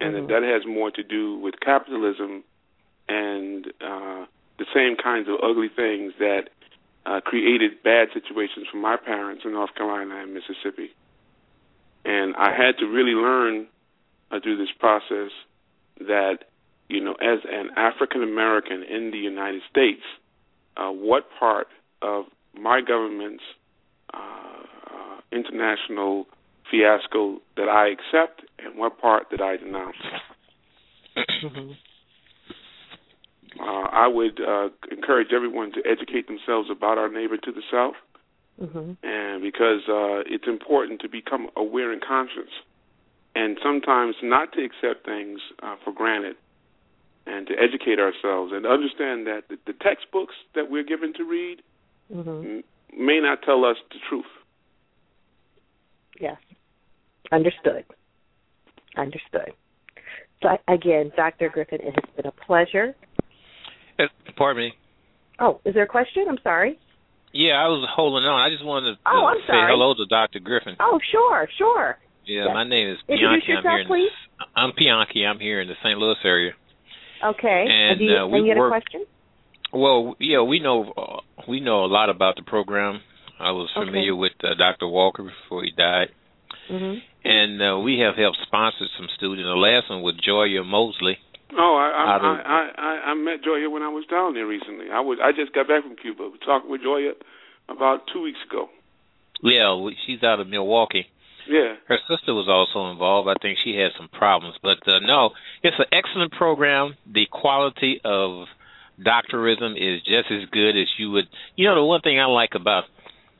And 0.00 0.14
Mhm. 0.14 0.26
that 0.26 0.40
that 0.40 0.42
has 0.42 0.66
more 0.66 0.90
to 0.90 1.04
do 1.04 1.36
with 1.36 1.60
capitalism 1.60 2.42
and 3.08 3.66
uh, 3.80 4.26
the 4.58 4.66
same 4.74 4.96
kinds 4.96 5.28
of 5.28 5.36
ugly 5.42 5.68
things 5.74 6.12
that 6.18 6.48
uh, 7.04 7.20
created 7.20 7.82
bad 7.82 8.08
situations 8.12 8.66
for 8.70 8.78
my 8.78 8.96
parents 8.96 9.42
in 9.44 9.52
North 9.52 9.74
Carolina 9.74 10.22
and 10.22 10.34
Mississippi. 10.34 10.90
And 12.04 12.34
I 12.36 12.50
had 12.50 12.78
to 12.78 12.86
really 12.86 13.12
learn 13.12 13.66
uh, 14.30 14.40
through 14.40 14.56
this 14.56 14.72
process 14.78 15.30
that, 15.98 16.38
you 16.88 17.02
know, 17.02 17.14
as 17.14 17.40
an 17.50 17.70
African 17.76 18.22
American 18.22 18.82
in 18.82 19.10
the 19.10 19.18
United 19.18 19.62
States, 19.70 20.02
uh, 20.76 20.90
what 20.90 21.26
part 21.38 21.68
of 22.02 22.24
my 22.54 22.80
government's 22.80 23.44
uh, 24.12 24.18
uh, 24.18 25.20
international 25.32 26.26
fiasco 26.70 27.38
that 27.56 27.68
I 27.68 27.88
accept 27.88 28.42
and 28.58 28.76
what 28.76 29.00
part 29.00 29.28
that 29.30 29.40
I 29.40 29.56
denounce. 29.56 29.96
Mm-hmm. 31.16 31.72
Uh, 33.60 33.88
I 33.90 34.06
would 34.08 34.40
uh, 34.40 34.68
encourage 34.90 35.28
everyone 35.34 35.72
to 35.72 35.80
educate 35.88 36.26
themselves 36.28 36.68
about 36.70 36.98
our 36.98 37.08
neighbor 37.08 37.36
to 37.36 37.52
the 37.52 37.62
south, 37.70 37.94
Mm-hmm. 38.60 38.92
and 39.02 39.42
because 39.42 39.82
uh, 39.86 40.24
it's 40.24 40.46
important 40.48 41.02
to 41.02 41.10
become 41.10 41.48
aware 41.56 41.92
and 41.92 42.00
conscious, 42.02 42.48
and 43.34 43.58
sometimes 43.62 44.14
not 44.22 44.52
to 44.54 44.64
accept 44.64 45.04
things 45.04 45.40
uh, 45.62 45.76
for 45.84 45.92
granted, 45.92 46.36
and 47.26 47.46
to 47.48 47.52
educate 47.60 47.98
ourselves 47.98 48.52
and 48.54 48.64
understand 48.64 49.26
that 49.26 49.42
the, 49.50 49.58
the 49.66 49.74
textbooks 49.74 50.34
that 50.54 50.70
we're 50.70 50.84
given 50.84 51.12
to 51.14 51.24
read 51.24 51.58
Mm-hmm. 52.14 52.30
m- 52.30 52.64
may 52.96 53.20
not 53.20 53.42
tell 53.42 53.64
us 53.64 53.76
the 53.90 53.98
truth. 54.08 54.24
Yes. 56.20 56.36
Understood. 57.32 57.84
Understood. 58.96 59.52
So 60.42 60.56
again, 60.68 61.12
Dr. 61.16 61.48
Griffin, 61.48 61.80
it 61.82 61.94
has 61.94 62.14
been 62.16 62.26
a 62.26 62.30
pleasure. 62.32 62.94
Uh, 63.98 64.04
Pardon 64.36 64.64
me. 64.64 64.72
Oh, 65.38 65.60
is 65.64 65.74
there 65.74 65.82
a 65.84 65.88
question? 65.88 66.24
I'm 66.28 66.38
sorry. 66.42 66.78
Yeah, 67.32 67.54
I 67.54 67.68
was 67.68 67.86
holding 67.94 68.24
on. 68.24 68.40
I 68.40 68.50
just 68.50 68.64
wanted 68.64 68.94
to 68.94 68.98
Oh, 69.06 69.26
I'm 69.26 69.38
say 69.46 69.52
sorry. 69.52 69.70
hello 69.72 69.94
to 69.94 70.06
Dr. 70.06 70.40
Griffin. 70.40 70.76
Oh, 70.80 70.98
sure, 71.10 71.48
sure. 71.58 71.98
Yeah, 72.24 72.44
yes. 72.46 72.54
my 72.54 72.64
name 72.64 72.88
is 72.90 72.98
Bianchi. 73.06 73.52
I'm 73.52 73.62
here 73.62 73.78
in 73.80 73.86
please. 73.86 74.10
The, 74.38 74.44
I'm 74.60 74.72
Bianchi. 74.76 75.24
I'm 75.26 75.38
here 75.38 75.60
in 75.60 75.68
the 75.68 75.74
St. 75.82 75.98
Louis 75.98 76.16
area. 76.24 76.52
Okay. 77.24 77.66
And, 77.68 78.00
you, 78.00 78.16
uh, 78.16 78.26
we 78.26 78.38
and 78.38 78.46
you 78.46 78.50
had 78.52 78.58
a 78.58 78.60
work- 78.60 78.70
question? 78.72 79.04
Well, 79.72 80.16
yeah, 80.18 80.40
we 80.42 80.58
know 80.60 80.92
uh, 80.96 81.20
we 81.48 81.60
know 81.60 81.84
a 81.84 81.90
lot 81.90 82.08
about 82.08 82.36
the 82.36 82.42
program. 82.42 83.00
I 83.38 83.50
was 83.50 83.68
Okay. 83.76 83.86
familiar 83.86 84.14
with 84.16 84.32
uh, 84.42 84.54
Dr. 84.56 84.86
Walker 84.88 85.22
before 85.24 85.62
he 85.64 85.72
died, 85.76 86.08
Mm-hmm. 86.70 86.98
and 87.28 87.62
uh, 87.62 87.78
we 87.80 87.98
have 88.00 88.16
helped 88.16 88.38
sponsor 88.46 88.86
some 88.96 89.08
students. 89.16 89.44
The 89.44 89.54
last 89.54 89.90
one 89.90 90.02
with 90.02 90.16
Joya 90.20 90.64
Mosley. 90.64 91.18
Oh, 91.52 91.76
I 91.76 91.86
I, 91.86 92.16
of- 92.16 92.22
I 92.24 92.70
I 92.76 93.10
I 93.10 93.14
met 93.14 93.44
Joya 93.44 93.70
when 93.70 93.82
I 93.82 93.88
was 93.88 94.04
down 94.10 94.34
there 94.34 94.46
recently. 94.46 94.86
I 94.90 95.00
was 95.00 95.18
I 95.22 95.30
just 95.32 95.54
got 95.54 95.68
back 95.68 95.82
from 95.84 95.96
Cuba. 95.96 96.28
We 96.28 96.38
talking 96.44 96.70
with 96.70 96.82
Joya 96.82 97.12
about 97.68 98.02
two 98.12 98.22
weeks 98.22 98.38
ago. 98.48 98.68
Yeah, 99.42 99.76
she's 100.06 100.22
out 100.22 100.40
of 100.40 100.48
Milwaukee. 100.48 101.06
Yeah. 101.48 101.76
Her 101.86 101.98
sister 102.08 102.34
was 102.34 102.48
also 102.48 102.90
involved. 102.90 103.28
I 103.28 103.34
think 103.40 103.58
she 103.62 103.76
had 103.76 103.92
some 103.96 104.08
problems, 104.08 104.56
but 104.62 104.78
uh, 104.88 104.98
no, 105.00 105.30
it's 105.62 105.76
an 105.78 105.86
excellent 105.92 106.32
program. 106.32 106.96
The 107.06 107.26
quality 107.30 108.00
of 108.04 108.46
doctorism 108.98 109.76
is 109.76 110.02
just 110.02 110.30
as 110.32 110.48
good 110.50 110.70
as 110.70 110.88
you 110.98 111.10
would. 111.12 111.26
You 111.54 111.68
know, 111.68 111.76
the 111.76 111.84
one 111.84 112.00
thing 112.00 112.18
I 112.18 112.24
like 112.24 112.50
about 112.56 112.84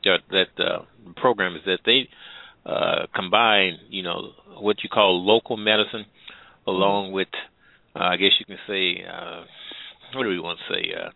that, 0.05 0.19
that 0.29 0.63
uh, 0.63 0.79
program 1.17 1.55
is 1.55 1.61
that 1.65 1.79
they 1.85 2.07
uh, 2.65 3.07
combine, 3.13 3.79
you 3.89 4.03
know, 4.03 4.31
what 4.59 4.77
you 4.83 4.89
call 4.89 5.25
local 5.25 5.57
medicine, 5.57 6.05
along 6.65 7.11
with, 7.11 7.27
uh, 7.99 8.03
I 8.03 8.17
guess 8.17 8.31
you 8.39 8.45
can 8.45 8.59
say, 8.67 9.03
uh, 9.03 9.43
what 10.15 10.23
do 10.23 10.29
we 10.29 10.39
want 10.39 10.59
to 10.59 10.73
say, 10.73 10.93
uh, 10.93 11.09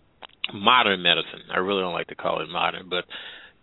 modern 0.53 1.01
medicine. 1.01 1.47
I 1.53 1.59
really 1.59 1.81
don't 1.81 1.93
like 1.93 2.07
to 2.07 2.15
call 2.15 2.41
it 2.41 2.49
modern, 2.49 2.89
but 2.89 3.05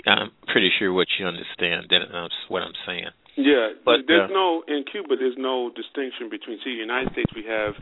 I'm 0.07 0.31
pretty 0.47 0.71
sure 0.79 0.93
what 0.93 1.09
you 1.19 1.27
understand. 1.27 1.87
That 1.91 2.09
that's 2.13 2.35
what 2.49 2.63
I'm 2.63 2.77
saying. 2.87 3.11
Yeah, 3.37 3.71
But, 3.85 4.09
there's 4.09 4.31
uh, 4.31 4.35
no 4.35 4.63
in 4.67 4.85
Cuba. 4.91 5.15
There's 5.19 5.39
no 5.39 5.71
distinction 5.71 6.29
between. 6.31 6.59
See, 6.65 6.75
the 6.75 6.83
United 6.83 7.13
States, 7.13 7.31
we 7.35 7.45
have 7.47 7.75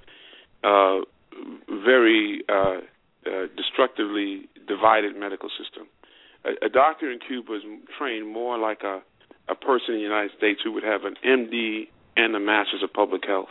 uh, 0.64 1.01
very 1.84 2.43
uh, 2.49 2.80
uh, 3.24 3.47
destructively 3.57 4.49
divided 4.68 5.16
medical 5.16 5.49
system. 5.57 5.89
A, 6.45 6.66
a 6.66 6.68
doctor 6.68 7.11
in 7.11 7.20
Cuba 7.26 7.55
is 7.55 7.62
trained 7.99 8.28
more 8.28 8.59
like 8.59 8.82
a 8.82 9.01
a 9.49 9.55
person 9.55 9.95
in 9.95 9.97
the 9.97 10.03
United 10.03 10.32
States 10.37 10.61
who 10.64 10.72
would 10.72 10.82
have 10.82 11.05
an 11.05 11.14
MD 11.24 11.89
and 12.16 12.34
a 12.34 12.41
Master's 12.41 12.82
of 12.82 12.93
Public 12.93 13.22
Health. 13.26 13.49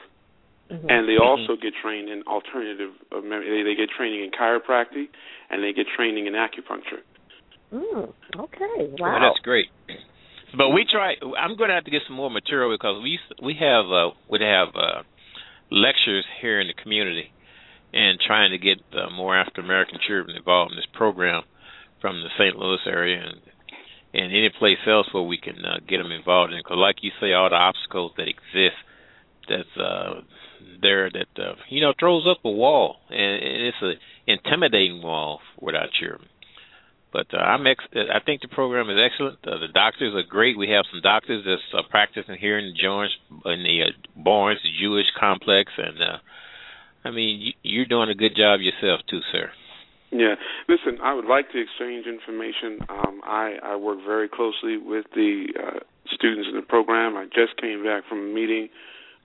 Mm-hmm. 0.72 0.90
And 0.90 1.08
they 1.08 1.22
also 1.22 1.54
mm-hmm. 1.54 1.62
get 1.62 1.74
trained 1.82 2.10
in 2.10 2.24
alternative. 2.24 2.90
Uh, 3.12 3.22
they, 3.22 3.62
they 3.62 3.76
get 3.78 3.90
training 3.96 4.24
in 4.26 4.32
chiropractic, 4.32 5.14
and 5.50 5.64
they 5.64 5.74
get 5.74 5.86
training 5.96 6.26
in 6.26 6.34
acupuncture. 6.34 7.06
Mm, 7.72 8.14
okay. 8.40 8.90
Wow. 8.98 9.14
Well, 9.14 9.22
that's 9.22 9.44
great. 9.44 9.68
But 10.58 10.70
we 10.70 10.86
try. 10.90 11.16
I'm 11.38 11.56
going 11.58 11.70
to 11.70 11.76
have 11.76 11.86
to 11.86 11.92
get 11.92 12.02
some 12.08 12.16
more 12.16 12.32
material 12.32 12.74
because 12.74 13.02
we 13.04 13.20
we 13.44 13.56
have 13.60 13.86
uh, 13.86 14.16
would 14.30 14.42
have 14.42 14.70
uh, 14.74 15.04
lectures 15.70 16.26
here 16.42 16.60
in 16.62 16.68
the 16.68 16.74
community, 16.74 17.30
and 17.94 18.20
trying 18.20 18.52
to 18.52 18.58
get 18.58 18.80
uh, 18.94 19.10
more 19.12 19.38
African 19.38 19.66
American 19.66 20.00
children 20.08 20.36
involved 20.36 20.72
in 20.72 20.78
this 20.78 20.90
program 20.94 21.44
from 22.02 22.22
the 22.22 22.30
St. 22.40 22.56
Louis 22.56 22.80
area 22.88 23.22
and 23.22 23.42
and 24.14 24.32
any 24.32 24.50
place 24.58 24.80
else 24.88 25.08
where 25.12 25.24
we 25.24 25.38
can 25.38 25.64
uh, 25.66 25.78
get 25.88 25.98
them 25.98 26.12
involved 26.12 26.54
in. 26.54 26.60
Because, 26.60 26.78
like 26.78 27.04
you 27.04 27.12
say, 27.20 27.34
all 27.34 27.50
the 27.50 27.56
obstacles 27.56 28.14
that 28.18 28.28
exist 28.30 28.80
that's 29.50 29.78
uh, 29.78 30.22
there 30.82 31.10
that 31.10 31.42
uh, 31.42 31.56
you 31.70 31.82
know 31.82 31.94
throws 32.00 32.26
up 32.30 32.44
a 32.44 32.52
wall, 32.52 32.98
and, 33.10 33.44
and 33.44 33.64
it's 33.68 33.82
a 33.82 33.94
intimidating 34.28 35.02
wall 35.02 35.40
with 35.60 35.76
our 35.76 35.88
children. 36.00 36.28
But 37.14 37.28
uh, 37.34 37.38
I'm 37.38 37.66
ex- 37.66 37.86
I 37.94 38.20
think 38.26 38.42
the 38.42 38.50
program 38.50 38.90
is 38.90 38.98
excellent. 39.00 39.40
Uh, 39.48 39.60
the 39.60 39.72
doctors 39.74 40.14
are 40.16 40.28
great. 40.28 40.58
We 40.58 40.70
have 40.70 40.84
some 40.92 41.02
doctors 41.02 41.46
that's 41.46 41.62
uh, 41.74 41.88
practicing 41.90 42.36
here 42.36 42.58
in 42.60 42.74
the 42.74 42.82
George 42.82 43.12
in 43.46 43.64
the 43.64 43.84
uh, 43.84 44.22
Barnes 44.22 44.60
Jewish 44.82 45.06
complex, 45.18 45.72
and 45.78 46.02
uh, 46.02 46.18
I 47.06 47.12
mean 47.12 47.40
you, 47.42 47.52
you're 47.64 47.86
doing 47.86 48.10
a 48.10 48.16
good 48.16 48.36
job 48.36 48.60
yourself 48.60 49.02
too, 49.10 49.22
sir. 49.32 49.50
Yeah, 50.12 50.36
listen, 50.70 51.00
I 51.02 51.14
would 51.14 51.26
like 51.26 51.52
to 51.52 51.62
exchange 51.62 52.06
information. 52.06 52.80
Um, 52.88 53.22
I, 53.24 53.58
I 53.64 53.76
work 53.76 54.00
very 54.06 54.30
closely 54.30 54.78
with 54.78 55.06
the 55.16 55.48
uh, 55.60 55.80
students 56.14 56.48
in 56.50 56.56
the 56.56 56.62
program. 56.62 57.18
I 57.18 57.26
just 57.26 57.60
came 57.60 57.84
back 57.84 58.04
from 58.08 58.20
a 58.20 58.34
meeting 58.34 58.70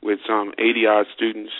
with 0.03 0.18
some 0.26 0.53
80 0.59 0.86
odd 0.86 1.07
students 1.14 1.53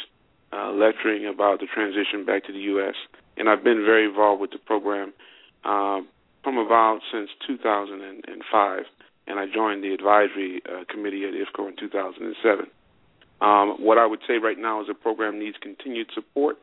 uh, 0.53 0.70
lecturing 0.72 1.26
about 1.26 1.61
the 1.61 1.66
transition 1.66 2.24
back 2.24 2.45
to 2.47 2.53
the 2.53 2.61
U.S. 2.74 2.95
And 3.36 3.49
I've 3.49 3.64
been 3.64 3.84
very 3.84 4.07
involved 4.07 4.41
with 4.41 4.51
the 4.51 4.59
program. 4.59 5.12
Uh, 5.64 6.01
from 6.43 6.59
about 6.59 7.01
since 7.12 7.30
2005, 7.47 8.84
and 9.26 9.38
I 9.38 9.47
joined 9.53 9.84
the 9.84 9.93
advisory 9.93 10.62
uh, 10.66 10.84
committee 10.88 11.24
at 11.24 11.34
IFCO 11.34 11.68
in 11.68 11.76
2007. 11.76 12.66
Um, 13.41 13.76
what 13.78 13.99
I 13.99 14.07
would 14.07 14.20
say 14.26 14.38
right 14.38 14.59
now 14.59 14.80
is 14.80 14.88
the 14.88 14.95
program 14.95 15.38
needs 15.38 15.57
continued 15.61 16.11
support 16.14 16.57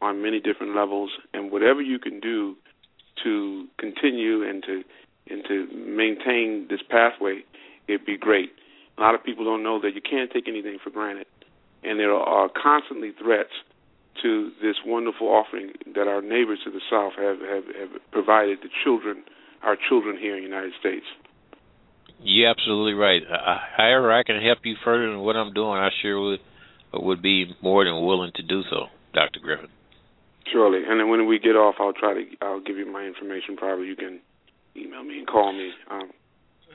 on 0.00 0.22
many 0.22 0.40
different 0.40 0.74
levels, 0.74 1.10
and 1.32 1.50
whatever 1.50 1.80
you 1.80 1.98
can 1.98 2.20
do 2.20 2.56
to 3.22 3.66
continue 3.78 4.48
and 4.48 4.62
to 4.64 4.82
and 5.30 5.44
to 5.46 5.68
maintain 5.72 6.66
this 6.68 6.80
pathway, 6.88 7.44
it'd 7.86 8.04
be 8.04 8.16
great. 8.16 8.50
A 8.98 9.00
lot 9.00 9.14
of 9.14 9.24
people 9.24 9.44
don't 9.44 9.62
know 9.62 9.80
that 9.80 9.94
you 9.94 10.00
can't 10.00 10.30
take 10.30 10.48
anything 10.48 10.78
for 10.82 10.90
granted, 10.90 11.26
and 11.82 11.98
there 11.98 12.12
are 12.12 12.48
constantly 12.48 13.12
threats 13.20 13.52
to 14.22 14.50
this 14.60 14.76
wonderful 14.84 15.28
offering 15.28 15.72
that 15.94 16.06
our 16.06 16.20
neighbors 16.20 16.60
to 16.64 16.70
the 16.70 16.80
south 16.90 17.12
have, 17.16 17.40
have, 17.40 17.64
have 17.74 18.00
provided 18.12 18.58
the 18.62 18.68
children, 18.84 19.24
our 19.62 19.76
children 19.88 20.18
here 20.18 20.36
in 20.36 20.44
the 20.44 20.48
United 20.48 20.72
States. 20.78 21.06
You're 22.22 22.50
absolutely 22.50 22.92
right. 22.92 23.22
Uh, 23.22 23.58
however, 23.76 24.12
I 24.12 24.22
can 24.22 24.40
help 24.40 24.58
you 24.64 24.76
further 24.84 25.10
in 25.10 25.18
what 25.20 25.36
I'm 25.36 25.52
doing, 25.52 25.78
I 25.78 25.90
sure 26.02 26.20
would 26.20 26.40
would 26.94 27.22
be 27.22 27.46
more 27.62 27.84
than 27.84 28.04
willing 28.04 28.32
to 28.34 28.42
do 28.42 28.62
so, 28.68 28.86
Dr. 29.14 29.40
Griffin. 29.40 29.68
Surely, 30.52 30.82
and 30.86 31.00
then 31.00 31.08
when 31.08 31.26
we 31.26 31.38
get 31.38 31.56
off, 31.56 31.76
I'll 31.80 31.94
try 31.94 32.14
to 32.14 32.24
I'll 32.42 32.60
give 32.60 32.76
you 32.76 32.90
my 32.90 33.04
information. 33.04 33.56
Probably 33.56 33.86
you 33.86 33.96
can 33.96 34.20
email 34.76 35.02
me 35.02 35.18
and 35.18 35.26
call 35.26 35.52
me. 35.52 35.70
Um, 35.90 36.10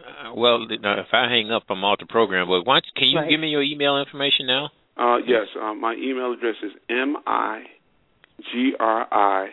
uh, 0.07 0.33
well, 0.33 0.65
if 0.69 1.07
I 1.13 1.29
hang 1.29 1.51
up, 1.51 1.63
I'm 1.69 1.83
off 1.83 1.99
the 1.99 2.05
program. 2.05 2.47
But 2.47 2.65
why 2.65 2.79
can 2.95 3.07
you 3.07 3.19
right. 3.19 3.29
give 3.29 3.39
me 3.39 3.49
your 3.49 3.63
email 3.63 3.97
information 3.97 4.47
now? 4.47 4.69
Uh, 4.97 5.17
yes, 5.17 5.47
uh, 5.61 5.73
my 5.73 5.93
email 5.93 6.33
address 6.33 6.55
is 6.63 6.71
m 6.89 7.17
i 7.27 7.63
g 8.51 8.73
r 8.79 9.07
i 9.11 9.49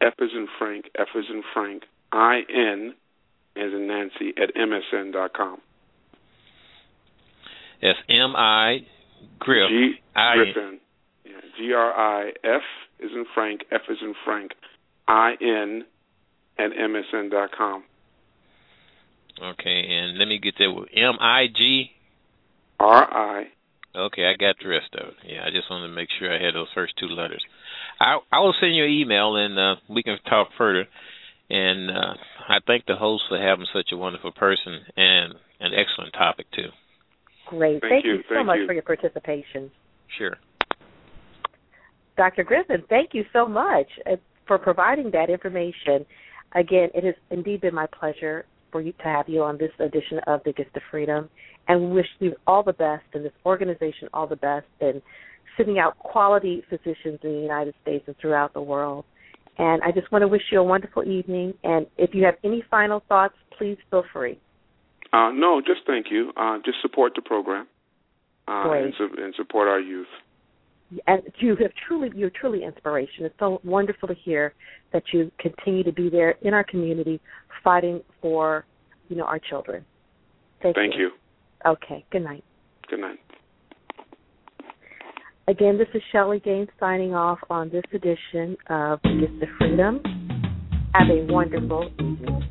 f 0.00 0.14
as 0.20 0.28
in 0.34 0.46
Frank 0.58 0.86
f 0.98 1.08
as 1.16 1.24
in 1.30 1.42
Frank 1.54 1.84
i 2.12 2.40
n 2.48 2.94
as 3.56 3.72
in 3.72 3.86
Nancy 3.86 4.34
at 4.36 4.54
msn 4.54 5.12
dot 5.12 5.32
com. 5.32 5.58
That's 7.80 7.98
M 8.08 8.34
I 8.36 8.86
Griff 9.38 9.68
G 9.68 9.92
Griffin. 10.14 10.80
G 11.58 11.72
R 11.72 11.92
I 11.92 12.32
F 12.44 12.62
is 13.00 13.10
in 13.12 13.24
Frank 13.34 13.62
F 13.72 13.82
is 13.88 13.98
in 14.00 14.14
Frank 14.24 14.52
I 15.06 15.34
N 15.40 15.84
at 16.58 16.70
msn 16.70 17.30
dot 17.30 17.50
com. 17.56 17.84
Okay, 19.42 19.84
and 19.88 20.18
let 20.18 20.26
me 20.28 20.38
get 20.38 20.54
that. 20.58 20.72
With 20.72 20.88
M 20.94 21.14
I 21.20 21.46
G 21.54 21.90
R 22.80 23.04
I 23.12 23.44
Okay, 23.96 24.26
I 24.26 24.34
got 24.38 24.56
the 24.62 24.68
rest 24.68 24.94
of 24.94 25.08
it. 25.08 25.14
Yeah, 25.26 25.44
I 25.44 25.50
just 25.50 25.70
wanted 25.70 25.88
to 25.88 25.94
make 25.94 26.08
sure 26.18 26.32
I 26.32 26.42
had 26.42 26.54
those 26.54 26.68
first 26.74 26.94
two 26.98 27.08
letters. 27.08 27.42
I 28.00 28.18
I 28.30 28.40
will 28.40 28.54
send 28.60 28.76
you 28.76 28.84
an 28.84 28.90
email 28.90 29.36
and 29.36 29.58
uh, 29.58 29.76
we 29.88 30.02
can 30.02 30.18
talk 30.28 30.48
further. 30.56 30.86
And 31.50 31.90
uh, 31.90 32.14
I 32.48 32.58
thank 32.66 32.84
the 32.86 32.96
host 32.96 33.24
for 33.28 33.38
having 33.38 33.66
such 33.72 33.88
a 33.92 33.96
wonderful 33.96 34.32
person 34.32 34.80
and 34.96 35.34
an 35.60 35.72
excellent 35.74 36.12
topic 36.12 36.46
too. 36.54 36.68
Great. 37.46 37.80
Thank, 37.80 37.92
thank 37.92 38.04
you, 38.04 38.16
you, 38.16 38.22
so 38.28 38.34
thank 38.34 38.46
much 38.46 38.58
you. 38.58 38.66
for 38.66 38.74
your 38.74 38.82
participation. 38.82 39.70
Sure. 40.18 40.36
Dr. 42.18 42.44
Griffin, 42.44 42.82
thank 42.88 43.14
you 43.14 43.24
so 43.32 43.46
much 43.46 43.86
uh, 44.04 44.16
for 44.46 44.58
providing 44.58 45.10
that 45.12 45.30
information. 45.30 46.04
Again, 46.54 46.90
it 46.94 47.04
has 47.04 47.14
indeed 47.30 47.62
been 47.62 47.74
my 47.74 47.86
pleasure 47.86 48.44
for 48.70 48.80
you 48.80 48.92
to 48.92 49.04
have 49.04 49.28
you 49.28 49.42
on 49.42 49.58
this 49.58 49.72
edition 49.78 50.20
of 50.26 50.40
the 50.44 50.52
Gist 50.52 50.70
of 50.74 50.82
Freedom 50.90 51.28
and 51.68 51.80
we 51.80 51.96
wish 51.96 52.06
you 52.18 52.34
all 52.46 52.62
the 52.62 52.72
best 52.72 53.04
and 53.12 53.24
this 53.24 53.32
organization 53.44 54.08
all 54.12 54.26
the 54.26 54.36
best 54.36 54.66
in 54.80 55.00
sending 55.56 55.78
out 55.78 55.98
quality 55.98 56.62
physicians 56.68 57.18
in 57.22 57.32
the 57.32 57.40
United 57.42 57.74
States 57.82 58.04
and 58.06 58.16
throughout 58.18 58.54
the 58.54 58.62
world. 58.62 59.04
And 59.58 59.82
I 59.82 59.90
just 59.90 60.10
want 60.12 60.22
to 60.22 60.28
wish 60.28 60.42
you 60.52 60.60
a 60.60 60.64
wonderful 60.64 61.02
evening. 61.02 61.52
And 61.64 61.86
if 61.98 62.14
you 62.14 62.24
have 62.24 62.36
any 62.44 62.64
final 62.70 63.02
thoughts, 63.08 63.34
please 63.58 63.76
feel 63.90 64.04
free. 64.12 64.38
Uh, 65.12 65.30
no, 65.32 65.60
just 65.60 65.80
thank 65.86 66.06
you. 66.10 66.32
Uh, 66.36 66.58
just 66.64 66.78
support 66.80 67.12
the 67.16 67.22
program 67.22 67.66
uh, 68.46 68.70
and, 68.70 68.94
su- 68.96 69.16
and, 69.18 69.34
support 69.36 69.68
our 69.68 69.80
youth 69.80 70.06
and 71.06 71.22
you 71.38 71.56
have 71.56 71.70
truly 71.86 72.10
you're 72.14 72.30
truly 72.30 72.64
inspiration. 72.64 73.24
It's 73.24 73.34
so 73.38 73.60
wonderful 73.64 74.08
to 74.08 74.14
hear 74.14 74.54
that 74.92 75.02
you 75.12 75.30
continue 75.38 75.84
to 75.84 75.92
be 75.92 76.08
there 76.08 76.32
in 76.42 76.54
our 76.54 76.64
community, 76.64 77.20
fighting 77.62 78.00
for 78.20 78.64
you 79.08 79.16
know 79.16 79.24
our 79.24 79.38
children. 79.38 79.84
Thank, 80.62 80.76
Thank 80.76 80.94
you. 80.96 81.00
you. 81.00 81.10
Okay. 81.66 82.04
Good 82.10 82.22
night. 82.22 82.44
Good 82.88 83.00
night. 83.00 83.18
Again, 85.46 85.78
this 85.78 85.88
is 85.94 86.02
Shellie 86.12 86.42
Gaines 86.42 86.68
signing 86.78 87.14
off 87.14 87.38
on 87.48 87.70
this 87.70 87.84
edition 87.94 88.56
of 88.68 89.00
Gist 89.02 89.42
of 89.42 89.48
Freedom. 89.58 90.02
Have 90.94 91.08
a 91.10 91.32
wonderful 91.32 91.90
evening. 91.98 92.48